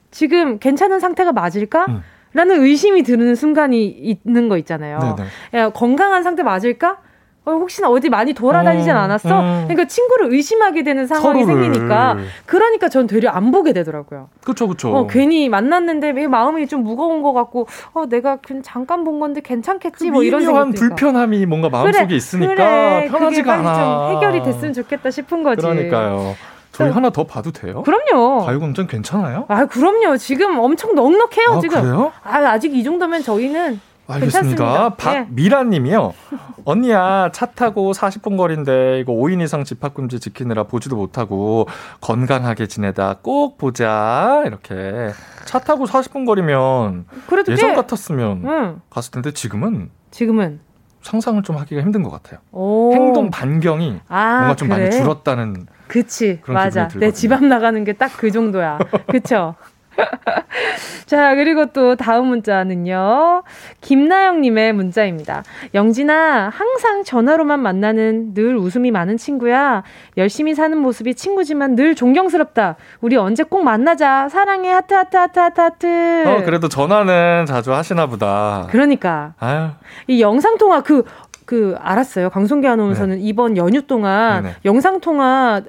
지금 0.09 0.57
괜찮은 0.57 1.01
상태가 1.01 1.33
맞을까? 1.33 1.85
음. 1.89 2.01
라는 2.31 2.63
의심이 2.63 3.03
드는 3.03 3.35
순간이 3.35 3.85
있는 3.87 4.47
거 4.47 4.57
있잖아요. 4.57 5.17
네. 5.51 5.59
야, 5.59 5.69
건강한 5.69 6.23
상태 6.23 6.43
맞을까? 6.43 6.99
어, 7.45 7.51
혹시나 7.51 7.89
어디 7.89 8.09
많이 8.09 8.33
돌아다니진 8.33 8.95
어, 8.95 8.99
않았어? 8.99 9.39
음. 9.39 9.63
그러니까 9.67 9.87
친구를 9.87 10.31
의심하게 10.33 10.83
되는 10.83 11.05
상황이 11.05 11.43
서로를. 11.43 11.63
생기니까 11.63 12.17
그러니까 12.45 12.89
전 12.89 13.05
되려 13.05 13.29
안 13.29 13.51
보게 13.51 13.71
되더라고요. 13.71 14.29
그렇죠, 14.43 14.67
그렇죠. 14.67 14.95
어, 14.95 15.07
괜히 15.07 15.47
만났는데 15.47 16.27
마음이 16.27 16.67
좀 16.67 16.83
무거운 16.83 17.21
것 17.21 17.33
같고, 17.33 17.67
어, 17.93 18.05
내가 18.07 18.37
그냥 18.37 18.63
잠깐 18.63 19.03
본 19.03 19.19
건데 19.19 19.41
괜찮겠지, 19.43 20.09
뭐 20.09 20.23
이런 20.23 20.41
생각. 20.43 20.71
불편함이 20.71 21.45
뭔가 21.45 21.69
마음속에 21.69 22.05
그래, 22.07 22.15
있으니까 22.15 22.55
그래, 22.55 23.07
편하지가 23.11 23.53
않아. 23.53 23.73
좀 24.09 24.15
해결이 24.17 24.43
됐으면 24.43 24.73
좋겠다 24.73 25.11
싶은 25.11 25.43
거지. 25.43 25.61
그러니까요. 25.61 26.35
저희 26.71 26.89
하나 26.91 27.09
더 27.09 27.23
봐도 27.25 27.51
돼요? 27.51 27.83
그럼요. 27.83 28.43
가요광장 28.45 28.87
괜찮아요? 28.87 29.45
아, 29.47 29.65
그럼요. 29.65 30.17
지금 30.17 30.59
엄청 30.59 30.93
넉넉해요, 30.95 31.49
아, 31.51 31.59
지금. 31.61 31.81
그래요? 31.81 32.11
아, 32.23 32.37
아직 32.49 32.75
이 32.75 32.83
정도면 32.83 33.21
저희는 33.23 33.79
알겠습니다. 34.07 34.95
박미라님이요. 34.95 36.13
네. 36.31 36.37
언니야 36.65 37.29
차 37.33 37.45
타고 37.47 37.91
40분 37.91 38.37
거리인데 38.37 38.99
이거 38.99 39.13
5인 39.13 39.41
이상 39.43 39.63
집합금지 39.63 40.19
지키느라 40.19 40.63
보지도 40.63 40.95
못하고 40.95 41.67
건강하게 42.01 42.67
지내다 42.67 43.17
꼭 43.21 43.57
보자 43.57 44.43
이렇게 44.45 45.09
차 45.45 45.59
타고 45.59 45.85
40분 45.85 46.25
거리면 46.25 47.05
예전 47.49 47.69
꽤... 47.71 47.75
같았으면 47.75 48.41
응. 48.45 48.81
갔을 48.89 49.11
텐데 49.11 49.31
지금은 49.31 49.89
지금은 50.11 50.59
상상을 51.01 51.43
좀 51.43 51.57
하기가 51.57 51.81
힘든 51.81 52.01
것 52.01 52.09
같아요. 52.09 52.39
오. 52.51 52.91
행동 52.93 53.29
반경이 53.29 53.99
아, 54.07 54.37
뭔가 54.37 54.55
좀 54.55 54.69
그래? 54.69 54.79
많이 54.89 54.91
줄었다는. 54.91 55.67
그치 55.87 56.41
맞아. 56.47 56.87
내 56.87 57.11
집 57.11 57.31
앞 57.31 57.43
나가는 57.45 57.83
게 57.83 57.93
딱 57.93 58.09
그 58.17 58.31
정도야. 58.31 58.79
그쵸? 59.07 59.53
자, 61.05 61.35
그리고 61.35 61.67
또 61.67 61.95
다음 61.95 62.27
문자는요. 62.27 63.43
김나영님의 63.81 64.73
문자입니다. 64.73 65.43
영진아, 65.73 66.49
항상 66.49 67.03
전화로만 67.03 67.59
만나는 67.59 68.33
늘 68.33 68.55
웃음이 68.57 68.91
많은 68.91 69.17
친구야. 69.17 69.83
열심히 70.17 70.55
사는 70.55 70.77
모습이 70.77 71.15
친구지만 71.15 71.75
늘 71.75 71.95
존경스럽다. 71.95 72.75
우리 73.01 73.15
언제 73.17 73.43
꼭 73.43 73.63
만나자. 73.63 74.29
사랑해. 74.29 74.71
하트, 74.71 74.93
하트, 74.93 75.15
하트, 75.15 75.39
하트, 75.39 75.61
하트. 75.61 76.23
어, 76.27 76.43
그래도 76.43 76.67
전화는 76.67 77.45
자주 77.47 77.73
하시나 77.73 78.07
보다. 78.07 78.67
그러니까. 78.71 79.33
아유. 79.39 79.69
이 80.07 80.21
영상통화 80.21 80.81
그, 80.81 81.03
그 81.45 81.75
알았어요. 81.79 82.29
강송기 82.31 82.67
아나운서는 82.67 83.17
네. 83.17 83.21
이번 83.23 83.55
연휴 83.55 83.83
동안 83.83 84.43
네네. 84.43 84.55
영상 84.65 84.99
통화 84.99 85.61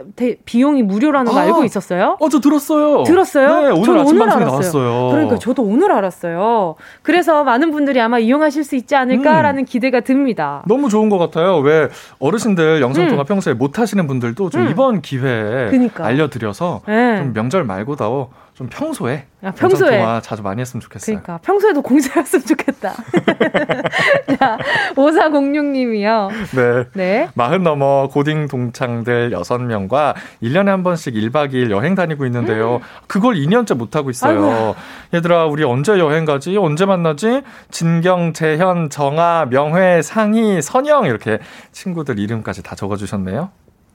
비용이 0.45 0.83
무료라는 0.83 1.31
거 1.31 1.39
아, 1.39 1.43
알고 1.43 1.65
있었어요? 1.65 2.17
어, 2.19 2.29
저 2.29 2.41
들었어요. 2.41 3.03
들었어요? 3.05 3.49
네, 3.49 3.71
오늘 3.71 3.99
아침 4.01 4.17
오늘 4.17 4.19
방송에 4.21 4.45
나왔어요. 4.47 5.11
그러니까 5.11 5.39
저도 5.39 5.63
오늘 5.63 5.93
알았어요. 5.93 6.77
그래서 7.03 7.45
많은 7.45 7.71
분들이 7.71 8.01
아마 8.01 8.19
이용하실 8.19 8.65
수 8.65 8.75
있지 8.75 8.97
않을까라는 8.97 9.63
음. 9.63 9.65
기대가 9.67 10.01
듭니다. 10.01 10.63
너무 10.67 10.89
좋은 10.89 11.11
것 11.11 11.19
같아요. 11.19 11.59
왜 11.59 11.89
어르신들 12.19 12.81
영상 12.81 13.09
통화 13.09 13.23
음. 13.23 13.27
평소에 13.27 13.53
못 13.53 13.79
하시는 13.79 14.07
분들도 14.07 14.49
좀 14.51 14.63
음. 14.63 14.69
이번 14.71 15.03
기회에 15.03 15.69
그러니까. 15.69 16.07
알려드려서 16.07 16.83
네. 16.87 17.19
좀 17.19 17.33
명절 17.35 17.65
말고도 17.65 18.31
좀 18.57 18.69
평소에 18.71 19.27
아, 19.43 19.51
평소에 19.51 19.99
통화 19.99 20.19
자주 20.23 20.43
많이 20.43 20.63
했으면 20.63 20.81
좋겠어요. 20.81 21.21
그러니까 21.21 21.39
평소에도 21.45 21.83
공짜였으면 21.83 22.47
좋겠다. 22.47 22.95
자, 24.39 24.59
5406님이요. 24.95 26.31
네. 26.57 26.85
네. 26.95 27.29
마흔 27.35 27.63
넘어 27.63 28.09
고딩 28.09 28.49
동창들 28.49 29.33
6명과 29.33 30.15
1년에 30.43 30.69
한 30.69 30.83
번씩 30.83 31.13
1박 31.13 31.53
2일 31.53 31.71
여행 31.71 31.95
다니고 31.95 32.25
있는데요. 32.25 32.77
음. 32.77 32.81
그걸 33.07 33.35
2년째 33.35 33.77
못 33.77 33.95
하고 33.95 34.09
있어요. 34.09 34.43
아이고. 34.43 34.75
얘들아, 35.13 35.45
우리 35.45 35.63
언제 35.63 35.99
여행 35.99 36.25
가지? 36.25 36.57
언제 36.57 36.87
만나지? 36.87 37.43
진경, 37.71 38.33
재현, 38.33 38.89
정아, 38.89 39.49
명회, 39.51 40.01
상희, 40.01 40.63
선영 40.63 41.05
이렇게 41.05 41.41
친구들 41.73 42.19
이름까지 42.19 42.63
다 42.63 42.75
적어 42.75 42.97
주셨네요. 42.97 43.51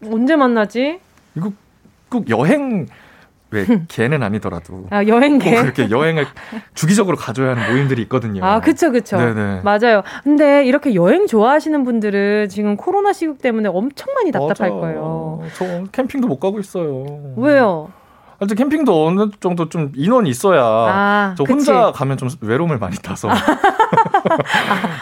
언제 0.05 0.35
만나지? 0.35 0.99
이거 1.35 1.51
꼭 2.09 2.29
여행 2.29 2.85
왜 3.51 3.65
개는 3.87 4.23
아니더라도 4.23 4.85
아 4.89 5.05
여행개 5.05 5.53
그렇게 5.61 5.89
여행을 5.89 6.25
주기적으로 6.73 7.17
가줘야 7.17 7.51
하는 7.51 7.71
모임들이 7.71 8.01
있거든요. 8.03 8.43
아 8.43 8.59
그쵸 8.59 8.91
그쵸. 8.91 9.17
네네. 9.17 9.61
맞아요. 9.63 10.03
근데 10.23 10.65
이렇게 10.65 10.95
여행 10.95 11.27
좋아하시는 11.27 11.83
분들은 11.83 12.49
지금 12.49 12.77
코로나 12.77 13.13
시국 13.13 13.41
때문에 13.41 13.69
엄청 13.69 14.13
많이 14.15 14.31
답답할 14.31 14.69
맞아. 14.69 14.81
거예요. 14.81 15.41
저 15.55 15.83
캠핑도 15.91 16.27
못 16.27 16.39
가고 16.39 16.59
있어요. 16.59 17.33
왜요? 17.37 17.89
아직 18.43 18.55
캠핑도 18.55 19.05
어느 19.05 19.27
정도 19.39 19.69
좀 19.69 19.91
인원이 19.95 20.27
있어야 20.29 20.61
아, 20.63 21.35
저 21.37 21.43
혼자 21.43 21.85
그치. 21.85 21.99
가면 21.99 22.17
좀 22.17 22.27
외로움을 22.41 22.79
많이 22.79 22.97
타서 22.97 23.29
아, 23.29 23.37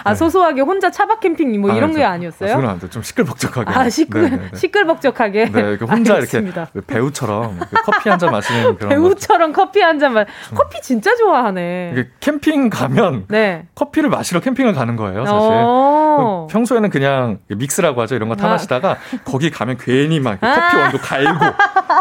아 0.04 0.14
소소하게 0.16 0.60
혼자 0.62 0.92
차박 0.92 1.22
캠핑 1.22 1.62
뭐 1.62 1.72
아, 1.72 1.76
이런 1.76 1.94
게 1.96 2.04
아니었어요? 2.04 2.56
그건 2.58 2.70
안 2.70 2.80
돼. 2.80 2.90
좀 2.90 3.02
시끌벅적하게. 3.02 3.72
아 3.74 3.90
시끌 3.90 4.24
네네네. 4.24 4.42
네, 4.44 4.50
네. 4.52 4.58
시끌벅적하게. 4.58 5.52
네, 5.52 5.76
혼자 5.76 6.16
알겠습니다. 6.16 6.68
이렇게 6.74 6.94
배우처럼 6.94 7.60
커피 7.86 8.10
한 8.10 8.20
잔 8.20 8.32
마시는 8.32 8.76
그런. 8.76 8.90
배우처럼 8.90 9.54
커피 9.54 9.80
한 9.82 10.00
잔 10.00 10.14
마. 10.14 10.26
커피 10.54 10.82
진짜 10.82 11.16
좋아하네. 11.16 12.08
캠핑 12.20 12.70
가면 12.70 13.26
네. 13.30 13.68
커피를 13.76 14.10
마시러 14.10 14.42
캠핑을 14.42 14.74
가는 14.74 14.96
거예요, 14.98 15.26
사실. 15.26 15.50
어. 15.54 16.48
평소에는 16.52 16.90
그냥 16.90 17.40
믹스라고 17.48 18.02
하죠. 18.02 18.16
이런 18.16 18.28
거타 18.28 18.48
아. 18.48 18.52
마시다가 18.52 18.98
거기 19.24 19.50
가면 19.50 19.78
괜히 19.80 20.20
막 20.20 20.40
커피 20.42 20.76
원두 20.76 20.98
갈고 21.02 21.46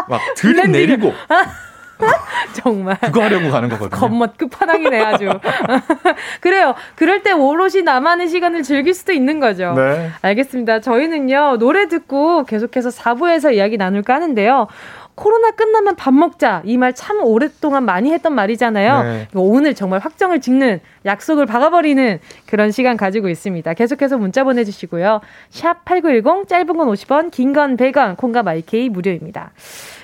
막 0.09 0.21
들이내리고 0.35 1.13
정말. 2.53 2.97
그거 3.01 3.21
하려고 3.23 3.49
가는 3.51 3.67
거거든요. 3.69 3.99
겉멋 3.99 4.37
끝판왕이네, 4.37 5.01
아주. 5.03 5.29
그래요. 6.41 6.73
그럴 6.95 7.21
때 7.23 7.31
오롯이 7.31 7.81
나만의 7.83 8.29
시간을 8.29 8.63
즐길 8.63 8.93
수도 8.93 9.11
있는 9.11 9.39
거죠. 9.39 9.73
네. 9.75 10.09
알겠습니다. 10.21 10.79
저희는요, 10.79 11.57
노래 11.59 11.87
듣고 11.87 12.45
계속해서 12.45 12.89
4부에서 12.89 13.53
이야기 13.53 13.77
나눌까 13.77 14.13
하는데요. 14.15 14.67
코로나 15.15 15.51
끝나면 15.51 15.97
밥 15.97 16.13
먹자. 16.13 16.61
이 16.63 16.77
말 16.77 16.93
참 16.93 17.19
오랫동안 17.21 17.83
많이 17.83 18.13
했던 18.13 18.33
말이잖아요. 18.33 19.03
네. 19.03 19.27
오늘 19.35 19.75
정말 19.75 19.99
확정을 19.99 20.39
짓는 20.39 20.79
약속을 21.05 21.45
박아버리는 21.45 22.19
그런 22.45 22.71
시간 22.71 22.95
가지고 22.95 23.27
있습니다. 23.27 23.73
계속해서 23.73 24.17
문자 24.17 24.45
보내주시고요. 24.45 25.19
샵 25.49 25.83
8910, 25.83 26.47
짧은 26.47 26.65
건 26.77 26.87
50원, 26.87 27.31
긴 27.31 27.51
건 27.51 27.75
100원, 27.75 28.15
콩과 28.15 28.43
마이케이 28.43 28.87
무료입니다. 28.87 29.51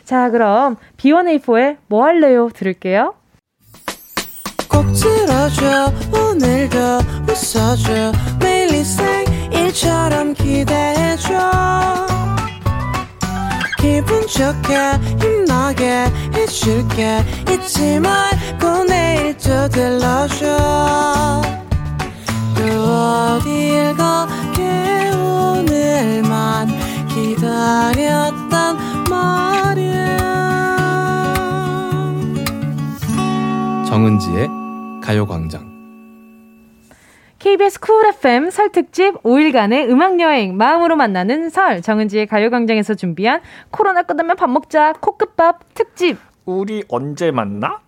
자, 0.06 0.30
그럼 0.30 0.78
B1A4의 0.98 1.78
뭐 1.88 2.06
할래요? 2.06 2.50
들을게요. 2.54 3.16
꼭 4.70 4.86
들어줘 4.94 5.92
오늘도 6.14 6.78
웃어줘. 7.28 8.12
매일 8.40 8.72
일처럼 9.52 10.36
기대해줘. 10.36 12.06
기분 13.80 14.22
좋게 14.28 14.76
힘나게 15.22 16.06
해줄게. 16.36 17.24
잊지 17.52 18.00
말고 18.00 18.84
내일 18.88 19.36
또 19.38 19.68
들러줘. 19.70 21.42
또 22.56 22.62
어딜 22.64 23.96
가게 23.98 25.10
오늘만 25.16 26.68
기다렸단 27.10 28.45
정은지의 33.96 34.50
가요광장. 35.02 35.72
KBS 37.40 37.80
쿨 37.80 38.06
FM 38.08 38.50
설 38.50 38.70
특집 38.70 39.14
5일간의 39.24 39.90
음악 39.90 40.20
여행 40.20 40.58
마음으로 40.58 40.98
만나는 40.98 41.50
설. 41.50 41.82
정은지의 41.82 42.28
가요광장에서 42.28 42.96
준비한 42.96 43.40
코로나 43.72 44.02
끝나면 44.04 44.36
밥 44.36 44.50
먹자 44.50 44.92
코끝밥 45.00 45.74
특집. 45.74 46.18
우리 46.44 46.84
언제 46.90 47.32
만나? 47.32 47.80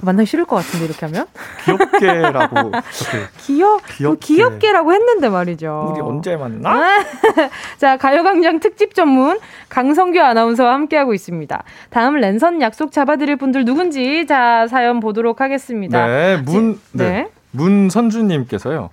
만나기 0.00 0.26
싫을 0.26 0.44
것 0.44 0.56
같은데 0.56 0.86
이렇게 0.86 1.06
하면 1.06 1.26
귀엽게라고 1.64 2.72
귀여 3.46 3.78
귀엽게. 3.96 4.34
귀엽게라고 4.34 4.92
했는데 4.92 5.28
말이죠. 5.28 5.90
우리 5.92 6.00
언제 6.00 6.36
만나? 6.36 6.98
자 7.78 7.96
가요광장 7.96 8.60
특집 8.60 8.94
전문 8.94 9.38
강성규 9.68 10.20
아나운서와 10.20 10.72
함께하고 10.74 11.14
있습니다. 11.14 11.62
다음 11.90 12.16
랜선 12.16 12.60
약속 12.62 12.92
잡아드릴 12.92 13.36
분들 13.36 13.64
누군지 13.64 14.26
자 14.26 14.66
사연 14.68 15.00
보도록 15.00 15.40
하겠습니다. 15.40 16.06
네 16.06 16.42
문 16.44 16.80
네. 16.92 17.08
네. 17.08 17.28
문선주님께서요. 17.52 18.90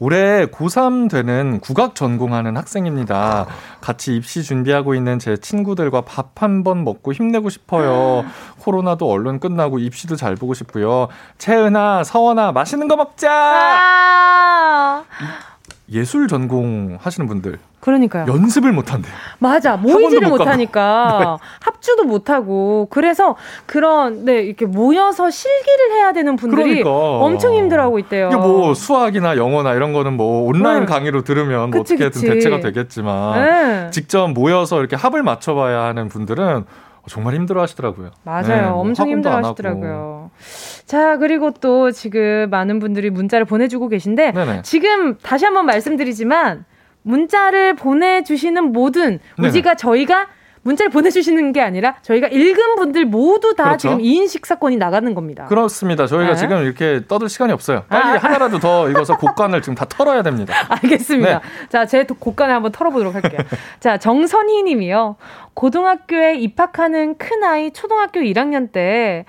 올해 0.00 0.46
고3 0.46 1.10
되는 1.10 1.58
국악 1.60 1.96
전공하는 1.96 2.56
학생입니다. 2.56 3.46
같이 3.80 4.14
입시 4.14 4.44
준비하고 4.44 4.94
있는 4.94 5.18
제 5.18 5.36
친구들과 5.36 6.02
밥 6.02 6.28
한 6.40 6.62
번 6.62 6.84
먹고 6.84 7.12
힘내고 7.12 7.48
싶어요. 7.50 8.24
코로나도 8.60 9.10
얼른 9.10 9.40
끝나고 9.40 9.80
입시도 9.80 10.14
잘 10.14 10.36
보고 10.36 10.54
싶고요. 10.54 11.08
채은아, 11.38 12.04
서원아, 12.04 12.52
맛있는 12.52 12.86
거 12.86 12.94
먹자! 12.96 15.02
아~ 15.88 15.92
예술 15.92 16.28
전공 16.28 16.98
하시는 17.00 17.26
분들 17.26 17.58
그러니까요. 17.80 18.26
연습을 18.28 18.72
못 18.72 18.92
한대요. 18.92 19.12
맞아. 19.38 19.76
모이지를 19.76 20.28
못 20.28 20.46
하니까 20.46 21.38
네. 21.40 21.46
합주도 21.60 22.04
못 22.04 22.28
하고 22.30 22.88
그래서 22.90 23.36
그런 23.66 24.24
네, 24.24 24.42
이렇게 24.42 24.66
모여서 24.66 25.30
실기를 25.30 25.92
해야 25.92 26.12
되는 26.12 26.36
분들이 26.36 26.82
그러니까. 26.82 26.90
엄청 26.90 27.54
힘들어하고 27.54 27.98
있대요. 28.00 28.28
이게 28.28 28.36
뭐 28.36 28.74
수학이나 28.74 29.36
영어나 29.36 29.74
이런 29.74 29.92
거는 29.92 30.14
뭐 30.14 30.46
온라인 30.48 30.80
네. 30.80 30.86
강의로 30.86 31.22
들으면 31.22 31.70
뭐 31.70 31.80
어떻게든 31.80 32.10
그치. 32.10 32.26
대체가 32.26 32.60
되겠지만 32.60 33.44
네. 33.44 33.90
직접 33.90 34.28
모여서 34.28 34.80
이렇게 34.80 34.96
합을 34.96 35.22
맞춰 35.22 35.54
봐야 35.54 35.84
하는 35.84 36.08
분들은 36.08 36.64
정말 37.08 37.34
힘들어 37.34 37.62
하시더라고요. 37.62 38.10
맞아요. 38.22 38.46
네, 38.46 38.62
뭐 38.62 38.80
엄청 38.80 39.08
힘들어 39.08 39.36
하시더라고요. 39.36 40.30
자, 40.88 41.18
그리고 41.18 41.50
또 41.50 41.90
지금 41.90 42.48
많은 42.48 42.78
분들이 42.78 43.10
문자를 43.10 43.44
보내주고 43.44 43.88
계신데, 43.88 44.32
네네. 44.32 44.62
지금 44.62 45.18
다시 45.18 45.44
한번 45.44 45.66
말씀드리지만, 45.66 46.64
문자를 47.02 47.76
보내주시는 47.76 48.72
모든 48.72 49.18
우지가 49.38 49.74
저희가 49.74 50.28
문자를 50.62 50.90
보내주시는 50.90 51.52
게 51.52 51.60
아니라 51.60 51.96
저희가 52.02 52.28
읽은 52.28 52.76
분들 52.76 53.04
모두 53.04 53.54
다 53.54 53.64
그렇죠. 53.64 53.88
지금 53.88 54.00
이인식 54.00 54.44
사건이 54.46 54.76
나가는 54.76 55.14
겁니다. 55.14 55.44
그렇습니다. 55.46 56.06
저희가 56.06 56.32
네. 56.32 56.36
지금 56.36 56.62
이렇게 56.62 57.02
떠들 57.06 57.28
시간이 57.28 57.52
없어요. 57.52 57.84
빨리 57.88 58.18
아. 58.18 58.22
하나라도 58.22 58.58
더 58.58 58.88
읽어서 58.90 59.16
곡간을 59.16 59.62
지금 59.62 59.74
다 59.74 59.84
털어야 59.86 60.22
됩니다. 60.22 60.54
알겠습니다. 60.68 61.38
네. 61.38 61.68
자, 61.68 61.86
제 61.86 62.04
곡간을 62.04 62.54
한번 62.54 62.72
털어보도록 62.72 63.14
할게요. 63.14 63.40
자, 63.80 63.98
정선희 63.98 64.62
님이요. 64.64 65.16
고등학교에 65.54 66.36
입학하는 66.36 67.16
큰아이 67.18 67.72
초등학교 67.72 68.20
1학년 68.20 68.70
때 68.72 69.24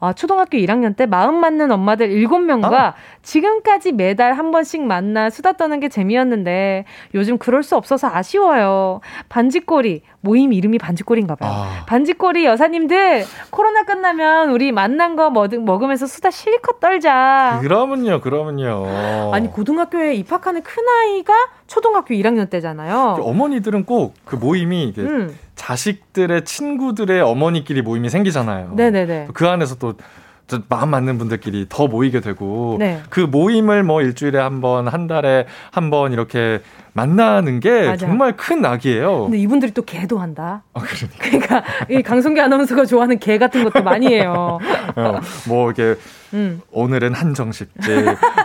아, 0.00 0.12
초등학교 0.12 0.58
1학년 0.58 0.96
때 0.96 1.06
마음 1.06 1.36
맞는 1.36 1.70
엄마들 1.70 2.08
7명과 2.10 2.72
아. 2.72 2.94
지금까지 3.22 3.92
매달 3.92 4.34
한 4.34 4.50
번씩 4.50 4.82
만나 4.82 5.28
수다 5.30 5.52
떠는 5.54 5.80
게 5.80 5.88
재미였는데 5.88 6.84
요즘 7.14 7.38
그럴 7.38 7.62
수 7.62 7.76
없어서 7.76 8.08
아쉬워요. 8.08 9.00
반지꼬리 9.28 10.02
모임 10.20 10.52
이름이 10.52 10.78
반지꼬리인가 10.78 11.36
봐요. 11.36 11.50
아. 11.52 11.84
반지꼬리 11.86 12.44
여사님들 12.44 13.24
코로나 13.50 13.84
끝나면 13.84 14.50
우리 14.50 14.72
만난 14.72 15.14
거 15.14 15.30
먹으면서 15.30 16.06
수다 16.06 16.30
실컷 16.30 16.80
떨자. 16.80 17.58
그러면요. 17.62 18.20
그러면요. 18.20 19.30
아니 19.32 19.48
고등학교에 19.50 20.14
입학하는 20.14 20.62
큰 20.62 20.82
아이가 20.88 21.32
초등학교 21.68 22.14
1학년 22.14 22.50
때잖아요. 22.50 23.14
그 23.18 23.22
어머니들은 23.24 23.84
꼭 23.84 24.14
그 24.24 24.36
모임이 24.36 24.92
음. 24.98 25.36
자식들의 25.54 26.44
친구들의 26.44 27.20
어머니끼리 27.20 27.82
모임이 27.82 28.08
생기잖아요. 28.10 28.72
네네네. 28.74 29.28
그 29.34 29.46
안에서 29.48 29.76
또 29.76 29.94
마음 30.68 30.88
맞는 30.90 31.18
분들끼리 31.18 31.66
더 31.68 31.86
모이게 31.88 32.20
되고 32.20 32.76
네. 32.78 33.02
그 33.10 33.20
모임을 33.20 33.82
뭐 33.84 34.00
일주일에 34.02 34.38
한 34.38 34.60
번, 34.62 34.88
한 34.88 35.06
달에 35.06 35.46
한 35.70 35.90
번 35.90 36.12
이렇게 36.12 36.60
만나는 36.98 37.60
게 37.60 37.86
맞아. 37.86 38.06
정말 38.06 38.36
큰 38.36 38.60
낙이에요. 38.60 39.24
근데 39.24 39.38
이분들이 39.38 39.72
또 39.72 39.82
개도 39.82 40.18
한다. 40.18 40.62
아, 40.74 40.80
그러니까. 40.80 41.18
그러니까 41.18 41.64
이 41.88 42.02
강성기 42.02 42.40
아나운서가 42.40 42.84
좋아하는 42.86 43.18
개 43.18 43.38
같은 43.38 43.62
것도 43.64 43.82
많이 43.84 44.08
해요. 44.08 44.58
어, 44.96 45.20
뭐 45.46 45.70
이게 45.70 45.94
음. 46.34 46.60
오늘은 46.72 47.14
한정식집, 47.14 47.78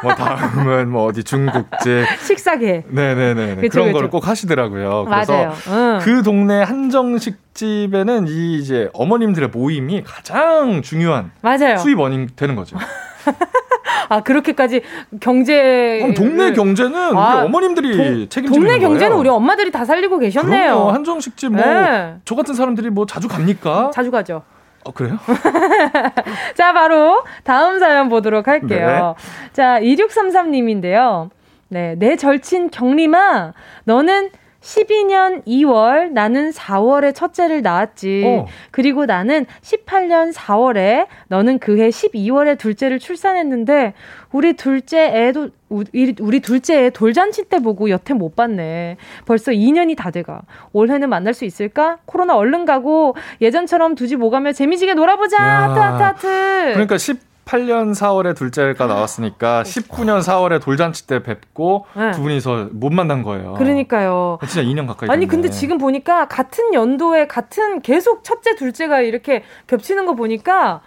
뭐 0.03 0.13
다음은 0.13 0.89
뭐 0.89 1.05
어디 1.05 1.23
중국집, 1.23 2.05
식사계. 2.21 2.85
네네네. 2.87 3.55
그쵸, 3.55 3.69
그런 3.71 3.91
거를 3.91 4.09
꼭 4.09 4.27
하시더라고요. 4.27 5.05
그래서 5.05 5.33
맞아요. 5.33 5.53
응. 5.69 5.99
그 6.01 6.23
동네 6.23 6.61
한정식집에는 6.61 8.27
이 8.27 8.59
이제 8.59 8.89
어머님들의 8.93 9.49
모임이 9.49 10.03
가장 10.03 10.81
중요한 10.81 11.31
맞아요. 11.41 11.77
수입 11.77 11.99
원인 11.99 12.29
되는 12.35 12.55
거죠. 12.55 12.77
아 14.13 14.21
그렇게까지 14.21 14.81
경제 15.19 16.13
동네 16.15 16.53
경제는 16.53 17.17
아, 17.17 17.37
우리 17.37 17.45
어머님들이 17.45 17.97
동, 17.97 18.29
책임지는 18.29 18.51
동네 18.51 18.79
경제는 18.79 19.09
거예요. 19.09 19.19
우리 19.19 19.29
엄마들이 19.29 19.71
다 19.71 19.85
살리고 19.85 20.19
계셨네요. 20.19 20.73
그럼요. 20.75 20.91
한정식집 20.91 21.51
뭐저 21.51 21.69
네. 21.69 22.35
같은 22.35 22.53
사람들이 22.53 22.91
뭐 22.91 23.07
자주 23.07 23.27
갑니까? 23.27 23.89
자주 23.91 24.11
가죠. 24.11 24.43
어, 24.85 24.91
그래요? 24.91 25.17
자, 26.55 26.73
바로 26.73 27.23
다음 27.43 27.79
사연 27.79 28.09
보도록 28.09 28.47
할게요. 28.47 29.15
네. 29.17 29.49
자, 29.53 29.79
2633님인데요. 29.79 31.29
네, 31.69 31.95
내 31.97 32.15
절친 32.15 32.69
경림아, 32.69 33.53
너는 33.85 34.29
12년 34.63 35.45
2월 35.45 36.11
나는 36.11 36.51
4월에 36.51 37.13
첫째를 37.13 37.61
낳았지. 37.61 38.23
어. 38.25 38.47
그리고 38.71 39.05
나는 39.05 39.45
18년 39.61 40.33
4월에 40.33 41.07
너는 41.27 41.59
그해 41.59 41.89
12월에 41.89 42.57
둘째를 42.57 42.97
출산했는데 42.97 43.93
우리 44.31 44.53
둘째 44.53 45.05
애도 45.13 45.49
우리, 45.69 46.15
우리 46.21 46.39
둘째 46.39 46.85
애 46.85 46.89
돌잔치 46.91 47.45
때 47.45 47.59
보고 47.59 47.89
여태 47.89 48.13
못 48.13 48.35
봤네. 48.35 48.97
벌써 49.25 49.51
2년이 49.51 49.97
다 49.97 50.11
돼가. 50.11 50.41
올해는 50.71 51.09
만날 51.09 51.33
수 51.33 51.45
있을까? 51.45 51.97
코로나 52.05 52.35
얼른 52.35 52.65
가고 52.65 53.15
예전처럼 53.41 53.95
두지 53.95 54.15
모가며 54.15 54.53
재미지게 54.53 54.93
놀아보자. 54.93 55.37
하트 55.37 55.79
하트 55.79 56.03
하트. 56.03 56.27
그러니까 56.73 56.97
10 56.97 57.32
18년 57.45 57.93
4월에 57.93 58.35
둘째가 58.35 58.87
나왔으니까 58.87 59.63
19년 59.63 60.21
4월에 60.21 60.61
돌잔치 60.61 61.07
때 61.07 61.21
뵙고 61.23 61.85
네. 61.95 62.11
두 62.11 62.21
분이서 62.21 62.69
못 62.71 62.91
만난 62.91 63.23
거예요. 63.23 63.53
그러니까요. 63.53 64.39
진짜 64.47 64.61
2년 64.61 64.87
가까이. 64.87 65.09
아니 65.09 65.25
됐네. 65.25 65.27
근데 65.27 65.49
지금 65.49 65.77
보니까 65.77 66.27
같은 66.27 66.73
연도에 66.73 67.27
같은 67.27 67.81
계속 67.81 68.23
첫째 68.23 68.55
둘째가 68.55 69.01
이렇게 69.01 69.43
겹치는 69.67 70.05
거 70.05 70.15
보니까 70.15 70.81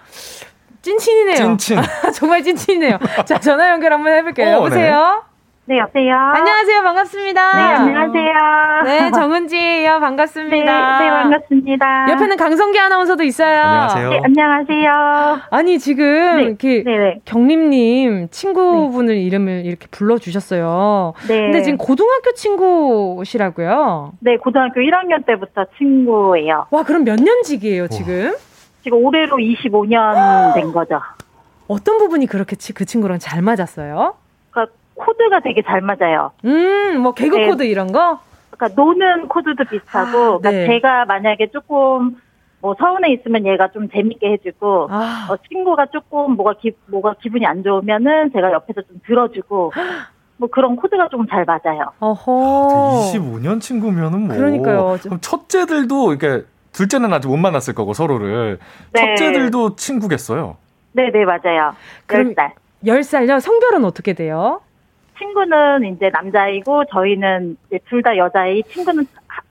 찐친이네요. 0.82 1.36
찐친. 1.36 1.78
정말 2.14 2.42
찐친이네요. 2.42 2.98
자 3.24 3.38
전화 3.40 3.70
연결 3.70 3.92
한번 3.92 4.12
해볼게요. 4.14 4.48
어, 4.48 4.52
여보세요. 4.52 5.24
네. 5.30 5.35
네, 5.68 5.78
여보세요. 5.78 6.14
안녕하세요. 6.14 6.80
반갑습니다. 6.82 7.56
네, 7.56 7.62
안녕하세요. 7.74 8.82
네, 8.84 9.10
정은지예요. 9.10 9.98
반갑습니다. 9.98 10.98
네, 10.98 11.04
네, 11.04 11.10
반갑습니다. 11.10 12.06
옆에는 12.12 12.36
강성기 12.36 12.78
아나운서도 12.78 13.24
있어요. 13.24 13.62
안녕하세요. 13.62 14.10
네, 14.10 14.20
안녕하세요. 14.22 15.40
아니, 15.50 15.80
지금 15.80 16.36
네, 16.36 16.42
이렇게 16.44 16.84
네, 16.84 16.98
네. 16.98 17.20
경림님 17.24 18.28
친구분을 18.30 19.14
네. 19.14 19.20
이름을 19.22 19.66
이렇게 19.66 19.88
불러주셨어요. 19.90 21.14
네. 21.26 21.40
근데 21.40 21.62
지금 21.62 21.78
고등학교 21.78 22.32
친구시라고요? 22.34 24.12
네, 24.20 24.36
고등학교 24.36 24.80
1학년 24.80 25.26
때부터 25.26 25.64
친구예요. 25.78 26.66
와, 26.70 26.84
그럼 26.84 27.02
몇 27.02 27.20
년지기예요, 27.20 27.88
지금? 27.88 28.36
지금 28.82 29.04
올해로 29.04 29.36
25년 29.38 30.54
된 30.54 30.70
거죠. 30.72 31.00
어떤 31.66 31.98
부분이 31.98 32.26
그렇게 32.26 32.54
그 32.72 32.84
친구랑 32.84 33.18
잘 33.18 33.42
맞았어요? 33.42 34.14
코드가 34.96 35.40
되게 35.40 35.62
잘 35.62 35.80
맞아요. 35.80 36.32
음, 36.44 37.00
뭐 37.00 37.12
개그 37.12 37.36
네. 37.36 37.46
코드 37.46 37.62
이런 37.64 37.92
거? 37.92 38.20
그러니까 38.50 38.80
노는 38.82 39.28
코드도 39.28 39.64
비슷하고, 39.64 40.18
아, 40.18 40.38
그러니까 40.38 40.50
네. 40.50 40.66
제가 40.66 41.04
만약에 41.04 41.48
조금 41.52 42.16
뭐 42.60 42.74
서운해 42.78 43.12
있으면 43.12 43.46
얘가 43.46 43.68
좀 43.72 43.88
재밌게 43.90 44.32
해주고, 44.32 44.88
아. 44.90 45.28
어, 45.30 45.36
친구가 45.48 45.86
조금 45.92 46.32
뭐가 46.32 46.54
기, 46.60 46.72
뭐가 46.86 47.14
기분이 47.20 47.44
안 47.46 47.62
좋으면은 47.62 48.32
제가 48.32 48.52
옆에서 48.52 48.82
좀 48.82 48.98
들어주고, 49.06 49.72
뭐 50.38 50.48
그런 50.50 50.76
코드가 50.76 51.08
좀 51.10 51.26
잘 51.30 51.44
맞아요. 51.46 51.92
어허. 52.00 53.10
25년 53.12 53.60
친구면은 53.60 54.26
뭐. 54.28 54.36
그러니까요. 54.36 54.98
그럼 55.02 55.18
첫째들도 55.20 56.12
이렇게 56.12 56.44
둘째는 56.72 57.12
아직 57.12 57.28
못 57.28 57.36
만났을 57.38 57.74
거고 57.74 57.94
서로를. 57.94 58.58
네. 58.92 59.14
첫째들도 59.16 59.76
친구겠어요. 59.76 60.56
네네 60.92 61.10
네, 61.10 61.24
맞아요. 61.24 61.74
10살. 62.08 62.52
10살요? 62.84 63.40
성별은 63.40 63.84
어떻게 63.86 64.12
돼요? 64.12 64.60
친구는 65.18 65.84
이제 65.94 66.10
남자이고 66.12 66.84
저희는 66.92 67.56
둘 67.88 68.02
다 68.02 68.16
여자이 68.16 68.62
친구는 68.64 69.06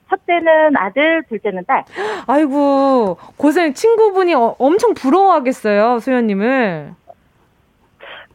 첫째는 0.08 0.76
아들, 0.76 1.22
둘째는 1.28 1.64
딸. 1.66 1.84
아이고 2.26 3.16
고생 3.36 3.74
친구분이 3.74 4.34
어, 4.34 4.54
엄청 4.58 4.94
부러워하겠어요 4.94 5.98
수연님을. 6.00 6.92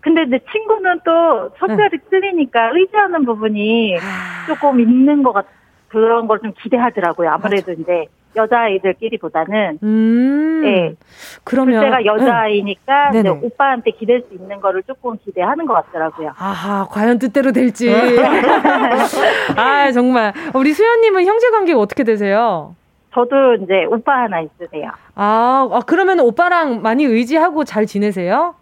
근데 0.01 0.25
내 0.25 0.39
친구는 0.51 0.99
또 1.05 1.49
성별이 1.59 1.89
응. 1.93 1.99
틀리니까 2.09 2.71
의지하는 2.73 3.23
부분이 3.23 3.97
아. 3.99 4.45
조금 4.47 4.79
있는 4.79 5.23
것 5.23 5.31
같. 5.33 5.45
그런 5.89 6.25
걸 6.25 6.39
좀 6.39 6.53
기대하더라고요. 6.57 7.29
아무래도 7.29 7.71
맞아. 7.71 7.81
이제 7.81 8.05
여자아이들끼리보다는 8.35 9.79
음. 9.83 10.61
네. 10.63 10.95
그러면 11.43 11.81
제가 11.81 12.05
여자아이니까 12.05 13.11
네. 13.11 13.29
오빠한테 13.29 13.91
기댈 13.91 14.23
수 14.27 14.33
있는 14.33 14.59
거를 14.61 14.83
조금 14.83 15.17
기대하는 15.17 15.65
것 15.65 15.73
같더라고요. 15.73 16.33
아하, 16.37 16.87
과연 16.89 17.19
뜻대로 17.19 17.51
될지. 17.51 17.91
아, 19.55 19.91
정말. 19.91 20.33
우리 20.53 20.73
수연님은 20.73 21.25
형제 21.25 21.49
관계가 21.49 21.79
어떻게 21.79 22.03
되세요? 22.03 22.75
저도 23.13 23.55
이제 23.55 23.85
오빠 23.89 24.23
하나 24.23 24.39
있으세요. 24.41 24.91
아, 25.15 25.67
아 25.71 25.81
그러면 25.85 26.19
오빠랑 26.21 26.81
많이 26.81 27.03
의지하고 27.03 27.65
잘 27.65 27.85
지내세요? 27.85 28.55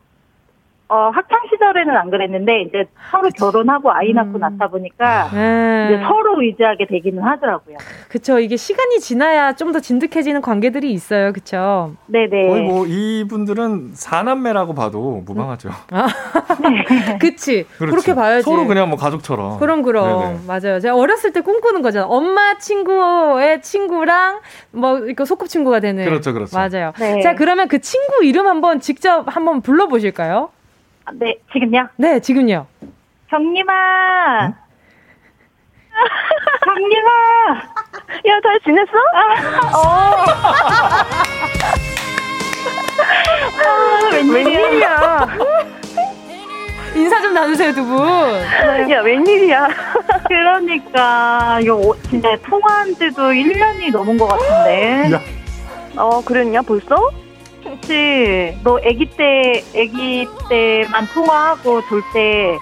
어, 0.91 1.11
학창 1.13 1.39
시절에는 1.51 1.95
안 1.95 2.09
그랬는데 2.09 2.61
이제 2.63 2.85
서로 3.11 3.23
그치. 3.23 3.37
결혼하고 3.39 3.91
아이 3.91 4.11
낳고 4.11 4.37
음. 4.37 4.39
낳다 4.39 4.69
보니까 4.69 5.29
네. 5.31 5.85
이제 5.93 6.03
서로 6.03 6.41
의지하게 6.41 6.87
되기는 6.87 7.21
하더라고요. 7.21 7.77
그렇죠. 8.09 8.39
이게 8.39 8.57
시간이 8.57 8.99
지나야 8.99 9.53
좀 9.53 9.69
더 9.69 9.79
진득해지는 9.79 10.41
관계들이 10.41 10.91
있어요. 10.91 11.31
그렇죠. 11.31 11.91
네 12.07 12.27
네. 12.27 12.47
거의 12.47 12.63
뭐 12.63 12.87
이분들은 12.87 13.91
사남매라고 13.93 14.73
봐도 14.73 15.21
무방하죠. 15.27 15.69
아. 15.91 16.07
네. 16.67 16.83
그치. 17.21 17.65
그렇지. 17.77 17.91
그렇게 17.91 18.15
봐야지. 18.15 18.43
서로 18.45 18.65
그냥 18.65 18.89
뭐 18.89 18.97
가족처럼. 18.97 19.59
그럼 19.59 19.83
그럼 19.83 20.21
네네. 20.21 20.39
맞아요. 20.47 20.79
제가 20.79 20.95
어렸을 20.95 21.33
때 21.33 21.41
꿈꾸는 21.41 21.83
거잖아. 21.83 22.07
엄마 22.07 22.57
친구의 22.57 23.61
친구랑 23.61 24.39
뭐 24.71 24.97
이거 25.07 25.23
소꿉 25.23 25.47
친구가 25.47 25.81
되는. 25.81 26.03
그렇죠, 26.03 26.33
그렇죠. 26.33 26.57
맞아요. 26.57 26.93
네. 26.97 27.21
자 27.21 27.35
그러면 27.35 27.67
그 27.67 27.77
친구 27.77 28.23
이름 28.23 28.47
한번 28.47 28.79
직접 28.79 29.25
한번 29.27 29.61
불러 29.61 29.87
보실까요? 29.87 30.49
네, 31.13 31.35
지금요? 31.53 31.87
네, 31.97 32.19
지금요. 32.19 32.67
경님아. 33.29 34.45
응? 34.47 34.53
경님아. 36.65 37.09
야, 38.27 38.39
잘 38.43 38.59
지냈어? 38.63 38.91
어. 39.75 39.79
아, 43.65 44.09
웬일이야. 44.13 45.27
인사 46.95 47.21
좀 47.21 47.33
나누세요, 47.33 47.73
두 47.73 47.85
분. 47.85 47.99
야, 48.89 49.01
웬일이야. 49.01 49.67
그러니까, 50.27 51.59
이거 51.61 51.95
진짜 52.09 52.35
통화한 52.47 52.95
지도 52.95 53.29
1년이 53.31 53.91
넘은 53.91 54.17
것 54.17 54.27
같은데. 54.27 55.11
야. 55.13 55.21
어, 55.97 56.21
그랬냐, 56.23 56.61
벌써? 56.61 56.95
그치. 57.69 58.57
너 58.63 58.77
아기 58.77 59.05
때, 59.05 59.63
아기 59.75 60.27
때만 60.49 61.07
통화하고 61.13 61.81
돌 61.87 62.01
때, 62.13 62.57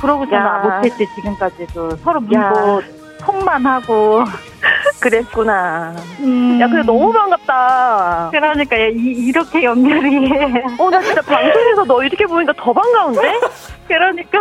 그러고 0.00 0.26
전화 0.28 0.58
못했지, 0.58 1.06
지금까지도. 1.14 1.96
서로 1.96 2.20
문고 2.20 2.82
통만 3.20 3.64
하고. 3.64 4.24
그랬구나. 5.00 5.94
음. 6.20 6.58
야, 6.60 6.66
근데 6.66 6.82
너무 6.82 7.12
반갑다. 7.12 8.28
그러니까, 8.30 8.80
야, 8.80 8.86
이, 8.92 9.32
렇게 9.32 9.62
연결이 9.64 10.30
해. 10.30 10.64
어, 10.78 10.90
나 10.90 11.00
진짜 11.00 11.20
방송에서 11.22 11.84
너 11.84 12.02
이렇게 12.02 12.26
보니까 12.26 12.52
더 12.56 12.72
반가운데? 12.72 13.20
그러니까. 13.88 14.38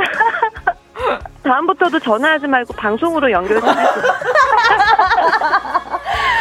다음부터도 1.44 2.00
전화하지 2.00 2.48
말고 2.48 2.74
방송으로 2.74 3.32
연결해주세요. 3.32 3.76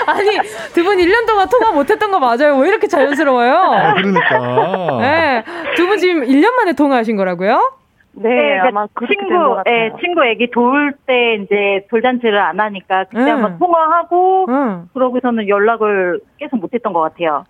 아니, 0.06 0.30
두 0.74 0.82
분 0.84 0.98
1년 0.98 1.26
동안 1.26 1.48
통화 1.48 1.72
못했던 1.72 2.10
거 2.10 2.18
맞아요? 2.18 2.56
왜 2.58 2.68
이렇게 2.68 2.86
자연스러워요? 2.88 3.54
아, 3.54 3.94
그러니까. 3.94 4.98
네. 5.00 5.44
두 5.76 5.86
분 5.86 5.98
지금 5.98 6.22
1년 6.24 6.54
만에 6.54 6.72
통화하신 6.72 7.16
거라고요? 7.16 7.72
네, 8.14 8.28
네 8.28 8.58
아마 8.58 8.86
친구, 8.98 9.62
예, 9.66 9.70
네, 9.70 9.92
친구 10.02 10.22
애기 10.26 10.50
돌 10.50 10.92
때 11.06 11.36
이제 11.36 11.86
돌잔치를 11.90 12.38
안 12.38 12.60
하니까 12.60 13.04
그때 13.04 13.22
응. 13.22 13.28
한번 13.30 13.58
통화하고 13.58 14.46
응. 14.50 14.88
그러고서는 14.92 15.48
연락을 15.48 16.20
계속 16.38 16.56
못했던 16.58 16.92
것 16.92 17.00
같아요. 17.00 17.44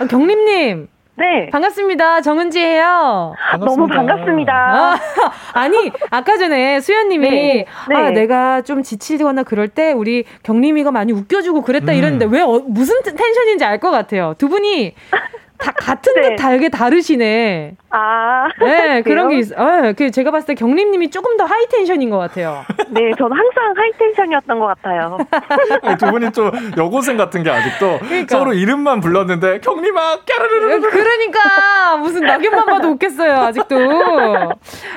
아, 0.00 0.06
경림님. 0.06 0.88
네. 1.14 1.50
반갑습니다. 1.50 2.22
정은지예요. 2.22 3.34
반갑습니다. 3.50 3.64
너무 3.66 3.86
반갑습니다. 3.86 4.96
아, 5.52 5.68
니 5.68 5.92
아까 6.10 6.38
전에 6.38 6.80
수연님이 6.80 7.30
네. 7.30 7.66
네. 7.88 7.94
아 7.94 8.10
내가 8.10 8.62
좀 8.62 8.82
지치거나 8.82 9.42
그럴 9.42 9.68
때 9.68 9.92
우리 9.92 10.24
경림이가 10.42 10.90
많이 10.90 11.12
웃겨주고 11.12 11.62
그랬다 11.62 11.92
음. 11.92 11.98
이랬는데 11.98 12.26
왜 12.30 12.40
어, 12.40 12.62
무슨 12.66 13.02
텐션인지 13.02 13.64
알 13.64 13.82
것 13.82 13.90
같아요. 13.90 14.34
두 14.38 14.48
분이 14.48 14.94
다 15.62 15.70
같은 15.70 16.12
네. 16.14 16.22
듯 16.22 16.36
다르게 16.36 16.68
다르시네. 16.68 17.76
아. 17.90 18.48
네, 18.58 19.02
그런 19.02 19.28
게 19.28 19.38
있어. 19.38 19.54
어, 19.56 19.92
그 19.96 20.10
제가 20.10 20.32
봤을 20.32 20.46
때 20.48 20.54
경림님이 20.54 21.10
조금 21.10 21.36
더 21.36 21.44
high 21.44 21.66
tension인 21.66 22.10
것 22.10 22.18
같아요. 22.18 22.64
네, 22.88 23.12
저는 23.16 23.36
항상 23.36 23.72
high 23.76 23.90
tension이었던 23.96 24.58
것 24.58 24.66
같아요. 24.66 25.18
두 26.00 26.10
분이 26.10 26.32
좀 26.32 26.50
여고생 26.76 27.16
같은 27.16 27.44
게 27.44 27.50
아직도 27.50 27.98
그러니까. 28.00 28.38
서로 28.38 28.52
이름만 28.54 29.00
불렀는데 29.00 29.60
경림아 29.60 30.18
까르르르. 30.28 30.80
그러니까 30.90 31.96
무슨 31.98 32.22
낙엽만 32.22 32.66
봐도 32.66 32.88
웃겠어요 32.88 33.32
아직도. 33.32 33.76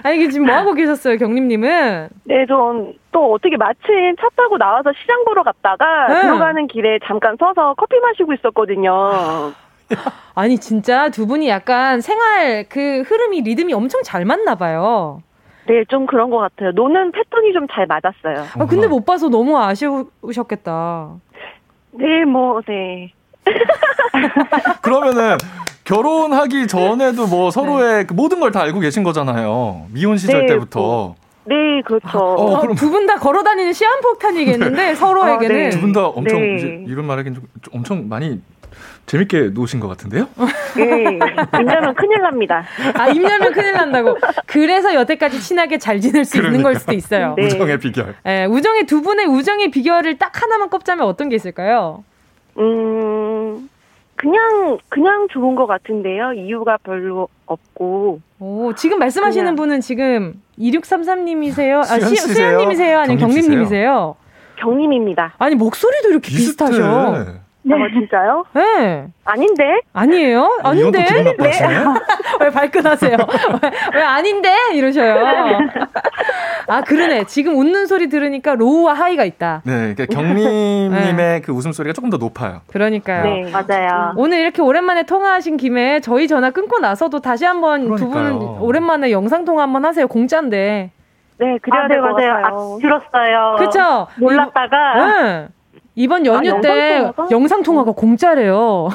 아니 0.04 0.16
이게 0.18 0.30
지금 0.30 0.48
뭐 0.48 0.56
하고 0.56 0.74
계셨어요 0.74 1.18
경림님은? 1.18 2.10
네, 2.24 2.46
전 2.48 2.97
또 2.97 3.34
어떻게 3.34 3.56
마침 3.58 4.16
차 4.20 4.28
타고 4.36 4.58
나와서 4.58 4.92
시장 5.00 5.24
보러 5.26 5.44
갔다가 5.44 6.08
네. 6.08 6.22
들어가는 6.22 6.68
길에 6.68 6.98
잠깐 7.06 7.36
서서 7.40 7.76
커피 7.78 8.00
마시고 8.00 8.34
있었거든요. 8.34 9.54
아니 10.36 10.58
진짜 10.58 11.10
두 11.10 11.28
분이 11.28 11.48
약간 11.48 12.02
생활 12.02 12.66
그 12.70 13.04
흐름이 13.06 13.42
리듬이 13.42 13.74
엄청 13.74 14.02
잘 14.04 14.26
맞나 14.26 14.56
봐요. 14.56 15.22
네, 15.68 15.84
좀 15.90 16.06
그런 16.06 16.30
것 16.30 16.38
같아요. 16.38 16.72
노는 16.74 17.12
패턴이 17.12 17.54
좀 17.54 17.68
잘 17.72 17.88
맞았어요. 17.88 18.46
아, 18.60 18.66
근데 18.68 18.88
못 18.88 19.06
봐서 19.06 19.30
너무 19.30 19.58
아쉬우셨겠다. 19.60 21.10
네, 21.92 22.26
뭐, 22.26 22.62
네. 22.68 23.12
그러면은 24.82 25.38
결혼하기 25.84 26.68
전에도 26.68 27.28
뭐 27.28 27.52
서로의 27.52 27.94
네. 28.00 28.04
그 28.06 28.14
모든 28.14 28.40
걸 28.40 28.52
다 28.52 28.62
알고 28.62 28.80
계신 28.80 29.04
거잖아요. 29.04 29.86
미혼 29.92 30.18
시절 30.18 30.42
네, 30.42 30.48
때부터. 30.54 30.80
뭐, 30.80 31.16
네, 31.46 31.82
그렇죠. 31.86 32.18
어, 32.18 32.60
그럼 32.62 32.76
두분 32.76 33.06
다 33.06 33.16
걸어 33.18 33.44
다니는 33.44 33.74
시한폭탄이겠는데 33.74 34.76
네. 34.76 34.96
서로에게는. 34.96 35.56
아, 35.56 35.60
네. 35.60 35.70
두분 35.70 35.92
다 35.94 36.06
엄청 36.08 36.40
네. 36.40 36.84
이런 36.88 37.06
말하기는 37.06 37.36
좀, 37.36 37.44
좀 37.62 37.74
엄청 37.76 38.08
많이 38.10 38.42
재밌게 39.06 39.52
노신 39.54 39.80
것 39.80 39.88
같은데요? 39.88 40.28
예, 40.80 41.20
입냐면 41.60 41.94
큰일 41.94 42.22
납니다. 42.22 42.66
아, 42.96 43.08
입냐면 43.10 43.54
큰일 43.54 43.74
난다고. 43.74 44.18
그래서 44.48 44.94
여태까지 44.96 45.40
친하게 45.42 45.78
잘 45.78 46.00
지낼 46.00 46.26
수 46.26 46.34
그러니까. 46.38 46.50
있는 46.52 46.64
걸 46.64 46.76
수도 46.76 46.94
있어요. 46.94 47.36
네. 47.38 47.46
우정의 47.46 47.78
비결. 47.80 48.16
네, 48.24 48.46
우정의 48.46 48.86
두 48.88 49.02
분의 49.04 49.28
우정의 49.28 49.70
비결을 49.70 50.18
딱 50.18 50.42
하나만 50.42 50.70
꼽자면 50.70 51.06
어떤 51.06 51.30
게 51.30 51.36
있을까요? 51.36 52.04
음, 52.58 53.70
그냥, 54.16 54.78
그냥 54.90 55.28
좋은 55.30 55.54
것 55.56 55.68
같은데요. 55.68 56.34
이유가 56.34 56.78
별로 56.84 57.28
없고. 57.46 58.22
오, 58.40 58.74
지금 58.74 58.98
말씀하시는 59.00 59.44
그냥. 59.46 59.56
분은 59.56 59.82
지금 59.82 60.42
2633님이세요? 60.58 61.80
아, 61.80 62.00
시, 62.00 62.16
수연님이세요? 62.16 63.00
아니면 63.00 63.20
경림님이세요? 63.20 64.16
경림입니다. 64.58 65.36
아니, 65.38 65.54
목소리도 65.56 66.10
이렇게 66.10 66.30
비슷해. 66.30 66.66
비슷하셔. 66.66 67.26
네. 67.68 67.76
아, 67.76 67.88
진짜요? 67.92 68.44
네. 68.54 69.08
아닌데? 69.26 69.64
아니에요? 69.92 70.60
아닌데? 70.64 71.00
네. 71.00 71.34
왜 72.40 72.50
발끈하세요? 72.52 73.18
왜, 73.18 73.72
왜 73.96 74.02
아닌데? 74.04 74.50
이러셔요. 74.74 75.16
아, 76.68 76.82
그러네. 76.82 77.24
지금 77.26 77.56
웃는 77.58 77.88
소리 77.88 78.08
들으니까 78.08 78.54
로우와 78.54 78.94
하이가 78.94 79.24
있다. 79.24 79.62
네, 79.66 79.94
그러니까 79.96 80.06
경림님의 80.06 81.14
네. 81.16 81.42
그 81.42 81.52
웃음소리가 81.54 81.94
조금 81.94 82.12
더 82.12 82.18
높아요. 82.18 82.62
그러니까요. 82.72 83.24
네, 83.24 83.52
맞아요. 83.52 84.14
오늘 84.16 84.40
이렇게 84.40 84.62
오랜만에 84.62 85.04
통화하신 85.04 85.58
김에 85.58 86.02
저희 86.02 86.28
전화 86.28 86.52
끊고 86.52 86.78
나서도 86.80 87.20
다시 87.22 87.46
한번 87.46 87.96
두 87.96 88.06
분 88.06 88.42
오랜만에 88.62 89.12
영상통화 89.12 89.64
한번 89.64 89.86
하세요. 89.86 90.08
공짜인데. 90.08 90.92
네, 91.38 91.58
그래야 91.62 91.84
아, 91.84 91.88
네, 91.88 91.98
맞아요. 91.98 92.46
아, 92.46 92.78
들었어요. 92.80 93.56
그쵸? 93.58 94.08
몰랐다가. 94.20 95.22
네. 95.24 95.48
이번 95.98 96.26
연휴 96.26 96.56
아, 96.58 96.62
때 96.62 97.12
영상 97.32 97.64
통화가 97.64 97.94
공짜래요. 97.94 98.90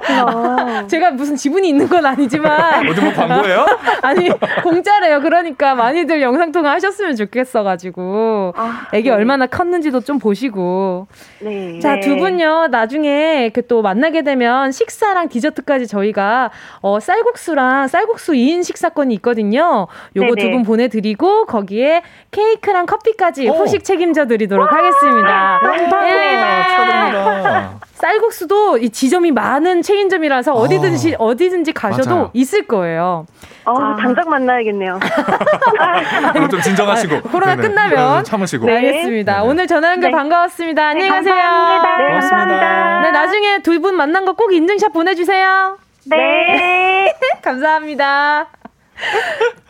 제가 0.88 1.10
무슨 1.10 1.36
지분이 1.36 1.68
있는 1.68 1.86
건 1.86 2.06
아니지만 2.06 2.88
어디 2.88 3.00
뭐 3.00 3.12
광고예요? 3.12 3.66
아니 4.00 4.30
공짜래요. 4.62 5.20
그러니까 5.20 5.74
많이들 5.74 6.22
영상 6.22 6.52
통화 6.52 6.70
하셨으면 6.72 7.14
좋겠어가지고 7.16 8.54
아, 8.56 8.86
애기 8.94 9.10
네. 9.10 9.14
얼마나 9.14 9.46
컸는지도 9.46 10.00
좀 10.00 10.18
보시고. 10.18 11.08
네. 11.40 11.78
자두 11.80 12.14
네. 12.14 12.16
분요 12.18 12.68
나중에 12.68 13.50
그 13.50 13.66
또 13.68 13.82
만나게 13.82 14.22
되면 14.22 14.70
식사랑 14.70 15.28
디저트까지 15.28 15.88
저희가 15.88 16.52
어, 16.82 17.00
쌀국수랑 17.00 17.88
쌀국수 17.88 18.32
2인 18.34 18.62
식사권이 18.62 19.12
있거든요. 19.16 19.88
요거 20.14 20.36
두 20.36 20.50
분 20.52 20.62
보내드리고 20.62 21.46
거기에 21.46 22.02
케이크랑 22.30 22.86
커피까지 22.86 23.48
오. 23.48 23.54
후식 23.54 23.82
책임져 23.82 24.26
드리도록 24.26 24.70
하겠습니다. 24.72 25.58
감사합니다. 25.60 26.45
축하드립니다. 26.68 27.70
쌀국수도 27.96 28.76
이 28.78 28.90
지점이 28.90 29.30
많은 29.32 29.80
체인점이라서 29.82 30.52
어디든지 30.52 31.14
어. 31.18 31.24
어디든지 31.26 31.72
가셔도 31.72 32.10
맞아요. 32.10 32.30
있을 32.34 32.66
거예요. 32.66 33.26
어, 33.64 33.74
아. 33.80 33.96
당장 33.96 34.28
만나야겠네요. 34.28 34.98
그럼 36.34 36.48
좀 36.50 36.60
진정하시고. 36.60 37.16
아, 37.16 37.20
코로나 37.22 37.56
네네. 37.56 37.68
끝나면 37.68 38.24
참으시고. 38.24 38.66
네, 38.66 38.76
알겠습니다. 38.76 39.32
네네. 39.38 39.46
오늘 39.48 39.66
전화 39.66 39.92
연결 39.92 40.10
네. 40.10 40.16
반가웠습니다. 40.16 40.82
네, 40.82 40.88
안녕히 40.90 41.08
가세요. 41.10 41.34
감사합니다. 41.34 41.96
네, 41.98 42.06
고맙습니다. 42.08 43.00
네, 43.00 43.10
나중에 43.12 43.58
두 43.62 43.80
분 43.80 43.96
만난 43.96 44.24
거 44.26 44.34
꼭 44.34 44.52
인증샷 44.52 44.92
보내주세요. 44.92 45.78
네. 46.04 47.14
감사합니다. 47.42 48.46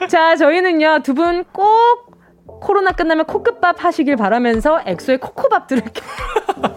자, 0.09 0.37
저희는요, 0.37 1.01
두 1.05 1.15
분 1.15 1.45
꼭 1.53 2.06
코로나 2.61 2.93
끝나면 2.93 3.27
코끝밥 3.27 3.85
하시길 3.85 4.17
바라면서 4.17 4.81
엑소의 4.87 5.19
코코밥 5.19 5.67
들을게요. 5.67 6.07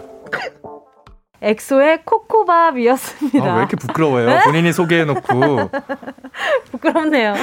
엑소의 1.42 2.00
코코밥이었습니다. 2.04 3.44
아, 3.44 3.54
왜 3.54 3.58
이렇게 3.60 3.76
부끄러워요? 3.76 4.26
네? 4.26 4.40
본인이 4.44 4.72
소개해놓고. 4.72 5.70
부끄럽네요. 6.70 7.34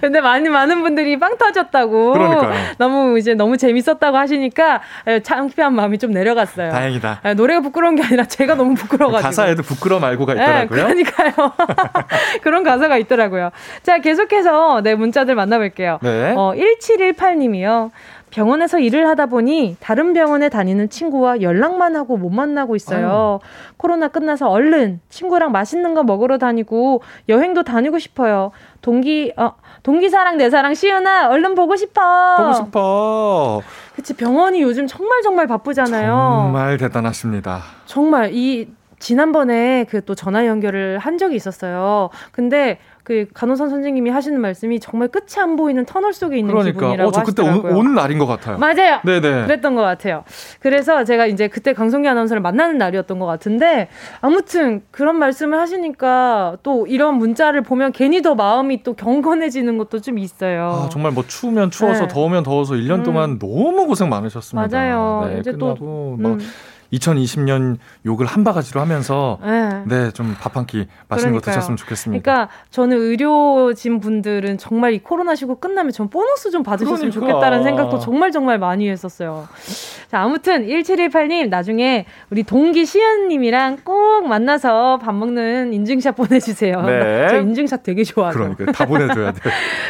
근데 0.00 0.20
많이 0.20 0.48
많은 0.48 0.82
분들이 0.82 1.18
빵 1.18 1.36
터졌다고. 1.36 2.12
그러니까요. 2.14 2.54
너무 2.78 3.18
이제 3.18 3.34
너무 3.34 3.56
재밌었다고 3.56 4.16
하시니까 4.16 4.80
창피한 5.22 5.74
마음이 5.74 5.98
좀 5.98 6.10
내려갔어요. 6.12 6.70
다행이다. 6.70 7.20
아, 7.22 7.34
노래가 7.34 7.60
부끄러운 7.60 7.96
게 7.96 8.02
아니라 8.02 8.24
제가 8.24 8.54
너무 8.54 8.74
부끄러워가지고. 8.74 9.26
가사에도 9.28 9.62
부끄러 9.62 9.98
말고가 9.98 10.34
네, 10.34 10.42
있더라고요. 10.42 10.86
네, 10.88 11.02
그러니까요. 11.04 11.52
그런 12.42 12.62
가사가 12.64 12.96
있더라고요. 12.96 13.50
자, 13.82 13.98
계속해서 13.98 14.80
네, 14.82 14.94
문자들 14.94 15.34
만나볼게요. 15.34 15.98
네. 16.02 16.32
어, 16.36 16.54
1718님이요. 16.56 17.90
병원에서 18.36 18.78
일을 18.80 19.06
하다 19.08 19.26
보니 19.26 19.76
다른 19.78 20.14
병원에 20.14 20.48
다니는 20.48 20.88
친구와 20.88 21.42
연락만 21.42 21.94
하고 21.96 22.16
못 22.16 22.30
만나고 22.30 22.74
있어요. 22.76 23.40
아유. 23.42 23.50
코로나 23.76 24.08
끝나서 24.08 24.48
얼른 24.48 25.00
친구랑 25.10 25.52
맛있는 25.52 25.92
거 25.94 26.02
먹으러 26.02 26.38
다니고 26.38 27.02
여행도 27.28 27.62
다니고 27.62 27.98
싶어요. 27.98 28.50
동기 28.80 29.34
어 29.36 29.52
동기 29.82 30.08
사랑 30.08 30.38
내 30.38 30.48
사랑 30.48 30.72
시은아 30.74 31.28
얼른 31.28 31.54
보고 31.54 31.76
싶어. 31.76 32.36
보고 32.38 32.52
싶어. 32.54 33.60
그치 33.94 34.14
병원이 34.14 34.62
요즘 34.62 34.86
정말 34.86 35.20
정말 35.22 35.46
바쁘잖아요. 35.46 36.12
정말 36.46 36.78
대단하십니다. 36.78 37.60
정말 37.84 38.30
이 38.32 38.68
지난번에 38.98 39.84
그 39.90 40.00
또 40.06 40.14
전화 40.14 40.46
연결을 40.46 40.98
한 40.98 41.18
적이 41.18 41.36
있었어요. 41.36 42.08
근데 42.30 42.78
그 43.04 43.26
간호사 43.34 43.68
선생님이 43.68 44.10
하시는 44.10 44.40
말씀이 44.40 44.78
정말 44.78 45.08
끝이 45.08 45.40
안 45.40 45.56
보이는 45.56 45.84
터널 45.84 46.12
속에 46.12 46.38
있는 46.38 46.54
그러니까. 46.54 46.80
기분이라고 46.80 47.08
어, 47.08 47.12
저 47.12 47.22
그때 47.24 47.42
하시더라고요. 47.42 47.76
온, 47.76 47.94
날인 47.94 48.18
것 48.18 48.26
같아요. 48.26 48.58
맞아요. 48.58 49.00
네네. 49.04 49.46
그랬던 49.46 49.74
것 49.74 49.82
같아요. 49.82 50.22
그래서 50.60 51.02
제가 51.02 51.26
이제 51.26 51.48
그때 51.48 51.72
강성기 51.72 52.06
아나운서를 52.08 52.40
만나는 52.40 52.78
날이었던 52.78 53.18
것 53.18 53.26
같은데 53.26 53.88
아무튼 54.20 54.82
그런 54.92 55.16
말씀을 55.16 55.58
하시니까 55.58 56.58
또 56.62 56.86
이런 56.86 57.16
문자를 57.16 57.62
보면 57.62 57.92
괜히 57.92 58.22
더 58.22 58.36
마음이 58.36 58.84
또 58.84 58.94
경건해지는 58.94 59.78
것도 59.78 60.00
좀 60.00 60.18
있어요. 60.18 60.84
아, 60.84 60.88
정말 60.88 61.12
뭐 61.12 61.24
추우면 61.26 61.72
추워서 61.72 62.02
네. 62.02 62.08
더우면 62.08 62.44
더워서 62.44 62.74
1년 62.74 63.00
음. 63.00 63.02
동안 63.02 63.38
너무 63.40 63.86
고생 63.86 64.08
많으셨습니다. 64.08 64.68
맞아요. 64.68 65.28
네, 65.28 65.40
이제 65.40 65.50
끝나고 65.50 65.74
또뭐 65.76 66.34
음. 66.34 66.38
2020년 66.92 67.78
욕을 68.06 68.26
한 68.26 68.44
바가지로 68.44 68.80
하면서 68.80 69.38
네, 69.42 69.82
네좀 69.86 70.36
밥 70.40 70.56
한 70.56 70.66
끼 70.66 70.86
맛있는 71.08 71.32
그러니까요. 71.32 71.40
거 71.40 71.40
드셨으면 71.40 71.76
좋겠습니다. 71.76 72.22
그러니까 72.22 72.52
저는 72.70 72.96
의료진 72.98 74.00
분들은 74.00 74.58
정말 74.58 74.92
이 74.92 74.98
코로나 74.98 75.34
시고 75.34 75.56
끝나면 75.58 75.92
전 75.92 76.08
보너스 76.10 76.50
좀 76.50 76.62
받으셨으면 76.62 77.10
그러니까. 77.10 77.32
좋겠다는 77.34 77.62
생각도 77.64 77.98
정말 77.98 78.30
정말 78.30 78.58
많이 78.58 78.88
했었어요. 78.90 79.48
자, 80.10 80.20
아무튼 80.20 80.66
1718님 80.68 81.48
나중에 81.48 82.04
우리 82.30 82.42
동기 82.42 82.84
시연님이랑 82.84 83.78
꼭 83.84 84.26
만나서 84.28 84.98
밥 84.98 85.14
먹는 85.14 85.72
인증샷 85.72 86.14
보내주세요. 86.14 86.82
네. 86.82 87.26
저 87.30 87.38
인증샷 87.40 87.82
되게 87.82 88.04
좋아해요. 88.04 88.32
그러니까 88.34 88.70
다 88.72 88.84
보내줘야 88.86 89.32
돼. 89.32 89.40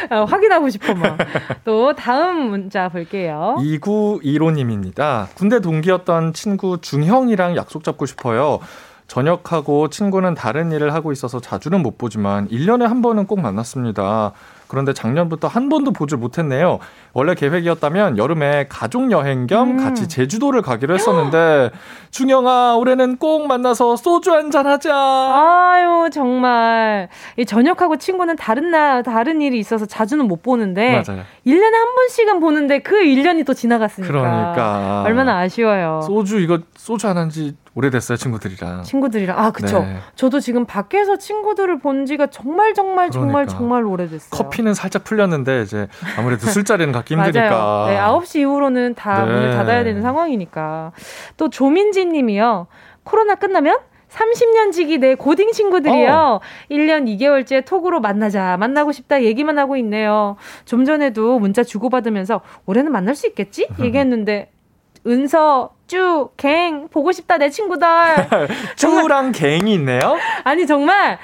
어, 0.09 0.23
확인하고 0.25 0.69
싶어 0.69 0.93
막. 0.95 1.17
또 1.65 1.93
다음 1.93 2.49
문자 2.49 2.87
볼게요. 2.89 3.57
2915님입니다. 3.59 5.27
군대 5.35 5.59
동기였던 5.59 6.33
친구 6.33 6.79
중형이랑 6.93 7.55
약속 7.55 7.83
잡고 7.83 8.05
싶어요. 8.05 8.59
전역하고 9.07 9.89
친구는 9.89 10.33
다른 10.35 10.71
일을 10.71 10.93
하고 10.93 11.11
있어서 11.11 11.39
자주는 11.39 11.81
못 11.81 11.97
보지만 11.97 12.47
1년에 12.49 12.83
한 12.83 13.01
번은 13.01 13.25
꼭 13.25 13.41
만났습니다. 13.41 14.31
그런데 14.73 14.91
작년부터 14.91 15.47
한 15.47 15.69
번도 15.69 15.91
보질 15.91 16.17
못했네요. 16.17 16.79
원래 17.13 17.35
계획이었다면 17.35 18.17
여름에 18.17 18.65
가족 18.69 19.11
여행 19.11 19.45
겸 19.45 19.71
음. 19.71 19.77
같이 19.77 20.07
제주도를 20.07 20.63
가기로 20.63 20.95
했었는데 20.95 21.69
중영아 22.09 22.77
올해는 22.77 23.17
꼭 23.17 23.45
만나서 23.45 23.97
소주 23.97 24.33
한잔 24.33 24.65
하자. 24.65 24.91
아유 24.95 26.09
정말 26.11 27.07
이 27.37 27.45
전역하고 27.45 27.97
친구는 27.97 28.35
다른 28.35 28.71
나 28.71 29.03
다른 29.03 29.41
일이 29.41 29.59
있어서 29.59 29.85
자주는 29.85 30.27
못 30.27 30.41
보는데 30.41 31.03
맞아요. 31.07 31.21
1년에 31.45 31.71
한 31.71 31.95
번씩은 31.95 32.39
보는데 32.39 32.79
그 32.79 32.95
1년이 32.95 33.45
또 33.45 33.53
지나갔으니까 33.53 34.11
그러니까 34.11 35.03
얼마나 35.05 35.37
아쉬워요. 35.37 36.01
소주 36.03 36.39
이거 36.39 36.57
소주 36.83 37.07
안 37.07 37.15
한 37.17 37.29
지 37.29 37.55
오래됐어요 37.75 38.17
친구들이랑. 38.17 38.83
친구들이랑 38.83 39.39
아 39.39 39.51
그쵸. 39.51 39.79
네. 39.79 39.99
저도 40.15 40.41
지금 40.41 40.65
밖에서 40.65 41.15
친구들을 41.17 41.79
본 41.79 42.05
지가 42.05 42.27
정말 42.27 42.73
정말 42.73 43.09
그러니까. 43.09 43.13
정말 43.13 43.47
정말 43.47 43.85
오래됐어요. 43.85 44.29
커피는 44.31 44.73
살짝 44.73 45.05
풀렸는데 45.05 45.61
이제 45.61 45.87
아무래도 46.17 46.45
술자리는 46.47 46.91
갖기 46.91 47.13
힘드니까. 47.15 47.85
네, 47.87 47.97
9시 47.97 48.39
이후로는 48.41 48.95
다 48.95 49.23
네. 49.23 49.31
문을 49.31 49.51
닫아야 49.53 49.85
되는 49.85 50.01
상황이니까. 50.01 50.91
또 51.37 51.49
조민지님이요. 51.49 52.67
코로나 53.05 53.35
끝나면 53.35 53.77
30년 54.09 54.73
지기 54.73 54.97
내 54.97 55.15
고딩 55.15 55.53
친구들이요. 55.53 56.11
어. 56.11 56.39
1년 56.69 57.05
2개월째 57.07 57.65
톡으로 57.65 58.01
만나자, 58.01 58.57
만나고 58.57 58.91
싶다 58.91 59.23
얘기만 59.23 59.57
하고 59.57 59.77
있네요. 59.77 60.35
좀 60.65 60.83
전에도 60.83 61.39
문자 61.39 61.63
주고받으면서 61.63 62.41
올해는 62.65 62.91
만날 62.91 63.15
수 63.15 63.25
있겠지? 63.27 63.69
얘기했는데 63.79 64.51
은서, 65.07 65.71
쭈, 65.93 66.29
갱, 66.37 66.87
보고 66.89 67.11
싶다, 67.11 67.37
내 67.37 67.49
친구들. 67.51 67.87
쭈랑 68.75 69.31
갱이 69.31 69.73
있네요? 69.75 70.17
아니, 70.43 70.65
정말. 70.65 71.19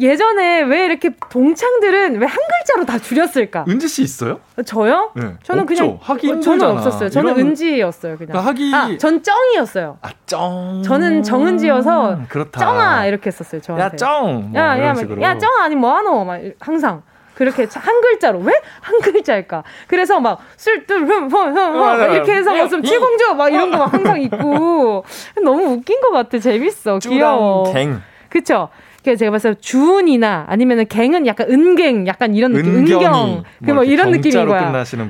예전에 0.00 0.62
왜 0.62 0.86
이렇게 0.86 1.10
동창들은 1.30 2.18
왜 2.20 2.26
한 2.26 2.36
글자로 2.36 2.84
다 2.84 2.98
줄였을까? 2.98 3.64
은지 3.68 3.86
씨 3.86 4.02
있어요? 4.02 4.40
저요? 4.66 5.12
네. 5.14 5.34
저는 5.44 5.62
없죠. 5.62 5.74
그냥 5.76 5.98
하기 6.00 6.32
어, 6.32 6.40
저는 6.40 6.66
없었어요. 6.66 7.10
저는 7.10 7.34
이런... 7.36 7.46
은지였어요. 7.50 8.16
그냥. 8.16 8.32
그러니까 8.32 8.50
하기 8.50 8.72
아, 8.74 8.98
전 8.98 9.22
쩡이었어요. 9.22 9.98
아 10.02 10.08
쩡. 10.26 10.82
저는 10.84 11.22
정은지여서 11.22 12.10
음, 12.14 12.26
그렇다. 12.28 12.58
쩡아 12.58 13.06
이렇게 13.06 13.26
했었어요. 13.28 13.60
저한테. 13.60 13.84
야 13.84 13.96
쩡. 13.96 14.32
뭐 14.50 14.60
야, 14.60 14.76
야, 14.80 14.94
야, 15.20 15.38
쩡 15.38 15.46
아니 15.60 15.76
뭐하노? 15.76 16.24
막 16.24 16.40
항상. 16.58 17.02
그렇게 17.34 17.66
한 17.72 18.00
글자로 18.00 18.38
왜 18.40 18.52
한 18.80 19.00
글자일까? 19.00 19.64
그래서 19.86 20.20
막 20.20 20.38
술뚜흠흠흠 20.56 22.12
이렇게 22.14 22.32
해서 22.34 22.52
무슨 22.54 22.82
칠공주 22.82 23.34
막 23.34 23.48
이런 23.52 23.70
거 23.70 23.78
막 23.78 23.92
항상 23.92 24.20
있고 24.22 25.04
너무 25.42 25.64
웃긴 25.72 26.00
것 26.00 26.10
같아 26.10 26.38
재밌어 26.38 26.98
귀여워. 26.98 27.72
갱. 27.72 28.00
그쵸? 28.28 28.68
그래서 29.02 29.18
제가 29.18 29.32
봤을 29.32 29.54
때 29.54 29.60
주은이나 29.60 30.46
아니면은 30.48 30.86
갱은 30.88 31.26
약간 31.26 31.50
은갱 31.50 32.06
약간 32.06 32.34
이런 32.34 32.52
느낌 32.52 32.74
은경 32.76 33.44
그뭐 33.64 33.74
뭐 33.74 33.84
이런 33.84 34.10
느낌인 34.10 34.46
거야. 34.46 34.60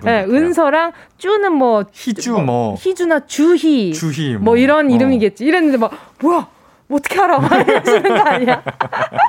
네, 0.03 0.25
은서랑 0.29 0.93
쭈는 1.19 1.53
뭐 1.53 1.85
희주 1.93 2.33
뭐, 2.33 2.43
뭐 2.43 2.77
희주나 2.79 3.21
주희 3.27 3.93
주희 3.93 4.33
뭐, 4.35 4.41
뭐 4.41 4.57
이런 4.57 4.91
어. 4.91 4.95
이름이겠지. 4.95 5.45
이랬는데 5.45 5.79
막 5.79 5.93
뭐야 6.21 6.49
뭐 6.89 6.99
어떻게 6.99 7.21
알아? 7.21 7.39
막 7.39 7.53
이러시는 7.69 8.03
거 8.03 8.21
아니야? 8.31 8.63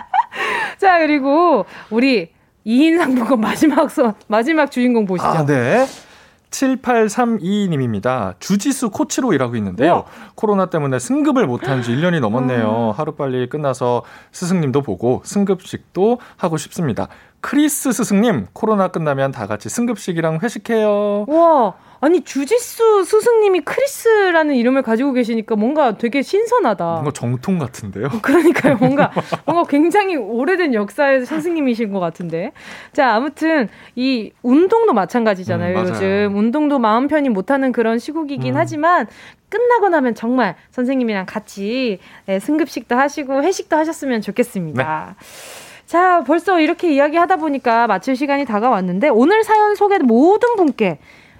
자 0.77 0.99
그리고 0.99 1.65
우리 1.89 2.29
2인 2.65 2.97
상품권 2.97 3.39
마지막 3.39 3.89
선, 3.91 4.13
마지막 4.27 4.71
주인공 4.71 5.05
보시죠. 5.05 5.27
아, 5.27 5.45
네. 5.45 5.85
7832님입니다. 6.49 8.35
주지수 8.39 8.89
코치로 8.91 9.33
일하고 9.33 9.55
있는데요. 9.57 9.93
우와. 9.93 10.05
코로나 10.35 10.65
때문에 10.67 10.99
승급을 10.99 11.47
못한 11.47 11.81
지 11.81 11.91
1년이 11.91 12.19
넘었네요. 12.21 12.93
음. 12.95 12.99
하루빨리 12.99 13.49
끝나서 13.49 14.03
스승님도 14.31 14.81
보고 14.81 15.21
승급식도 15.25 16.19
하고 16.37 16.57
싶습니다. 16.57 17.07
크리스 17.41 17.91
스승님, 17.91 18.47
코로나 18.53 18.87
끝나면 18.87 19.31
다 19.31 19.47
같이 19.47 19.69
승급식이랑 19.69 20.39
회식해요. 20.41 21.25
와, 21.27 21.73
아니 22.05 22.21
주지수 22.21 23.03
스승님이 23.03 23.61
크리스라는 23.61 24.53
이름을 24.53 24.83
가지고 24.83 25.11
계시니까 25.13 25.55
뭔가 25.55 25.97
되게 25.97 26.21
신선하다. 26.21 26.85
뭔가 26.85 27.11
정통 27.11 27.57
같은데요? 27.57 28.09
그러니까요. 28.21 28.75
뭔가 28.77 29.11
뭔가 29.43 29.63
굉장히 29.67 30.15
오래된 30.15 30.75
역사의 30.75 31.25
스승님이신 31.25 31.91
것 31.91 31.99
같은데. 31.99 32.51
자, 32.93 33.15
아무튼 33.15 33.69
이 33.95 34.31
운동도 34.43 34.93
마찬가지잖아요. 34.93 35.79
음, 35.79 35.87
요즘 35.87 36.33
운동도 36.35 36.77
마음 36.77 37.07
편히 37.07 37.29
못하는 37.29 37.71
그런 37.71 37.97
시국이긴 37.97 38.53
음. 38.53 38.59
하지만 38.59 39.07
끝나고 39.49 39.89
나면 39.89 40.13
정말 40.13 40.55
선생님이랑 40.69 41.25
같이 41.25 41.97
네, 42.27 42.39
승급식도 42.39 42.95
하시고 42.95 43.41
회식도 43.41 43.75
하셨으면 43.77 44.21
좋겠습니다. 44.21 45.15
네. 45.17 45.25
자, 45.87 46.23
벌써 46.23 46.59
이렇게 46.59 46.93
이야기하다 46.93 47.37
보니까 47.37 47.87
마칠 47.87 48.15
시간이 48.15 48.45
다가왔는데 48.45 49.09
오늘 49.09 49.43
사연 49.43 49.73
소개 49.73 49.97
모든 49.97 50.55
분께 50.55 50.99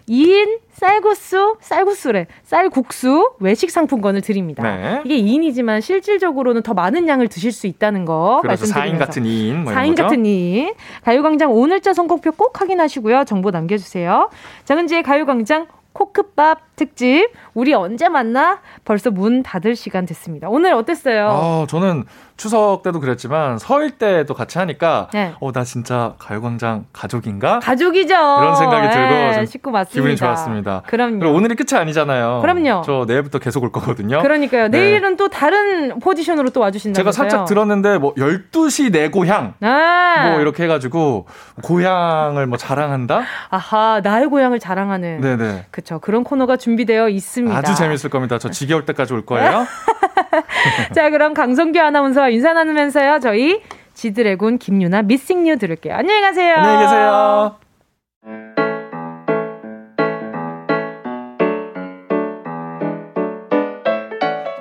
2인 0.10 0.60
쌀국수, 0.72 1.58
쌀국수래, 1.62 2.28
쌀국수 2.44 3.32
외식 3.40 3.72
상품권을 3.72 4.22
드립니다. 4.22 4.62
네. 4.64 5.02
이게 5.06 5.18
2인이지만 5.22 5.82
실질적으로는 5.82 6.64
더 6.64 6.74
많은 6.74 7.08
양을 7.08 7.28
드실 7.28 7.52
수 7.52 7.66
있다는 7.68 8.06
거 8.06 8.42
말씀드리면서 8.44 8.96
4인 8.96 9.00
같은 9.00 9.24
2인 9.24 9.54
뭐 9.64 9.74
4인 9.74 9.96
같은 9.96 10.24
2인. 10.24 10.76
가요광장 11.04 11.52
오늘자 11.52 11.94
선곡표 11.94 12.34
꼭 12.34 12.60
확인하시고요. 12.60 13.24
정보 13.26 13.52
남겨주세요. 13.52 14.30
정은지의 14.66 15.04
가요광장 15.04 15.68
코크밥 15.94 16.76
특집. 16.76 17.30
우리 17.54 17.74
언제 17.74 18.10
만나? 18.10 18.60
벌써 18.84 19.12
문 19.12 19.44
닫을 19.44 19.78
시간 19.78 20.06
됐습니다. 20.06 20.50
오늘 20.50 20.74
어땠어요? 20.74 21.30
아, 21.30 21.66
저는 21.70 22.04
추석 22.38 22.84
때도 22.84 23.00
그랬지만 23.00 23.58
설 23.58 23.92
때도 23.92 24.34
같이 24.34 24.58
하니까 24.58 25.08
네. 25.14 25.34
어, 25.40 25.52
나 25.52 25.64
진짜 25.64 26.16
가요광장 26.20 26.86
가족인가? 26.92 27.60
가족이죠. 27.60 28.14
이런 28.14 28.56
생각이 28.56 28.90
들고 28.90 29.10
네, 29.10 29.46
식구 29.46 29.72
맞습니다. 29.72 29.94
기분이 29.94 30.16
좋았습니다. 30.18 30.84
그럼요. 30.86 31.34
오늘이 31.34 31.56
끝이 31.56 31.80
아니잖아요. 31.80 32.42
그럼요. 32.42 32.82
저 32.86 33.06
내일부터 33.08 33.40
계속 33.40 33.64
올 33.64 33.72
거거든요. 33.72 34.22
그러니까요. 34.22 34.68
네. 34.68 34.80
내일은 34.80 35.16
또 35.16 35.30
다른 35.30 36.00
포지션으로 36.00 36.50
또 36.50 36.60
와주신다고요. 36.60 37.02
제가 37.02 37.12
살짝 37.12 37.46
들었는데 37.46 37.98
뭐 38.00 38.14
12시 38.16 38.92
내 38.92 39.10
고향 39.10 39.54
아~ 39.62 40.30
뭐 40.30 40.42
이렇게 40.42 40.64
해가지고 40.64 41.28
고향을 41.64 42.48
뭐 42.48 42.58
자랑한다? 42.58 43.22
아하 43.50 44.02
나의 44.04 44.28
고향을 44.28 44.60
자랑하는. 44.60 45.22
네네. 45.22 45.68
그쵸. 45.72 46.00
그런 46.00 46.24
코너가 46.24 46.58
준비되어 46.58 47.10
있습니다. 47.10 47.58
아주 47.58 47.76
재밌을 47.76 48.10
겁니다. 48.10 48.38
저 48.38 48.50
지겨울 48.50 48.86
때까지 48.86 49.14
올 49.14 49.26
거예요. 49.26 49.66
자, 50.94 51.10
그럼 51.10 51.34
강성규 51.34 51.80
아나운서와 51.80 52.30
인사 52.30 52.54
나누면서요. 52.54 53.20
저희 53.20 53.62
지드래곤 53.94 54.58
김윤아 54.58 55.04
Missing 55.04 55.44
You 55.44 55.58
들을게요. 55.58 55.96
안녕히 55.96 56.22
가세요. 56.22 56.56
안녕히 56.56 56.86
계세요. 56.86 57.56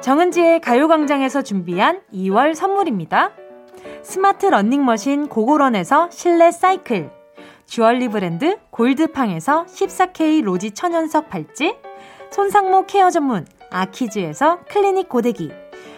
정은지의 0.00 0.60
가요광장에서 0.60 1.42
준비한 1.42 2.02
2월 2.12 2.54
선물입니다. 2.54 3.30
스마트 4.02 4.44
러닝머신 4.44 5.28
고고런에서 5.28 6.10
실내 6.10 6.50
사이클, 6.50 7.10
주얼리 7.64 8.08
브랜드 8.08 8.58
골드팡에서 8.70 9.64
14K 9.64 10.42
로지 10.42 10.72
천연석 10.72 11.30
팔찌, 11.30 11.74
손상모 12.30 12.84
케어 12.84 13.08
전문 13.08 13.46
아키즈에서 13.70 14.60
클리닉 14.68 15.08
고데기, 15.08 15.50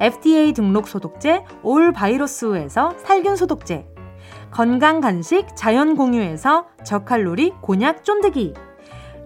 FDA 0.00 0.52
등록 0.52 0.88
소독제 0.88 1.44
올 1.62 1.92
바이러스에서 1.92 2.94
살균 2.98 3.36
소독제, 3.36 3.86
건강 4.50 5.00
간식 5.00 5.46
자연 5.54 5.96
공유에서 5.96 6.66
저칼로리 6.84 7.52
곤약 7.60 8.04
쫀득이 8.04 8.54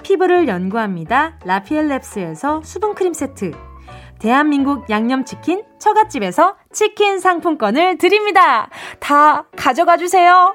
피부를 0.03 0.49
연구합니다. 0.49 1.39
라피엘랩스에서 1.41 2.63
수분 2.65 2.95
크림 2.95 3.15
세트 3.15 3.53
대한민국 4.19 4.89
양념치킨 4.91 5.65
처갓집에서 5.79 6.57
치킨 6.73 7.19
상품권을 7.19 7.99
드립니다. 7.99 8.69
다 9.01 9.45
가져가 9.57 9.97
주세요. 9.97 10.55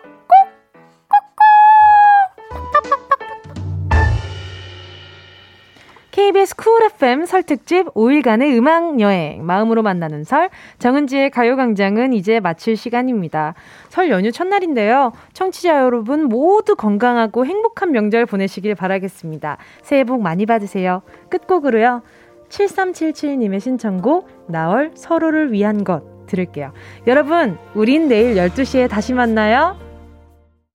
KBS 6.11 6.55
쿨 6.55 6.83
FM 6.83 7.25
설 7.25 7.43
특집 7.43 7.85
5일간의 7.93 8.57
음악 8.57 8.99
여행 8.99 9.45
마음으로 9.45 9.83
만나는 9.83 10.23
설 10.23 10.49
정은지의 10.79 11.29
가요광장은 11.29 12.13
이제 12.13 12.39
마칠 12.39 12.75
시간입니다. 12.75 13.53
설 13.89 14.09
연휴 14.09 14.31
첫날인데요. 14.31 15.11
청취자 15.33 15.83
여러분 15.83 16.23
모두 16.23 16.75
건강하고 16.75 17.45
행복한 17.45 17.91
명절 17.91 18.25
보내시길 18.25 18.73
바라겠습니다. 18.73 19.57
새해 19.83 20.03
복 20.03 20.21
많이 20.21 20.45
받으세요. 20.47 21.03
끝곡으로요. 21.29 22.01
7377님의 22.49 23.59
신청곡 23.59 24.27
나얼 24.47 24.91
서로를 24.95 25.51
위한 25.51 25.83
것 25.83 26.25
들을게요. 26.25 26.73
여러분 27.05 27.57
우린 27.75 28.07
내일 28.07 28.35
12시에 28.35 28.89
다시 28.89 29.13
만나요. 29.13 29.88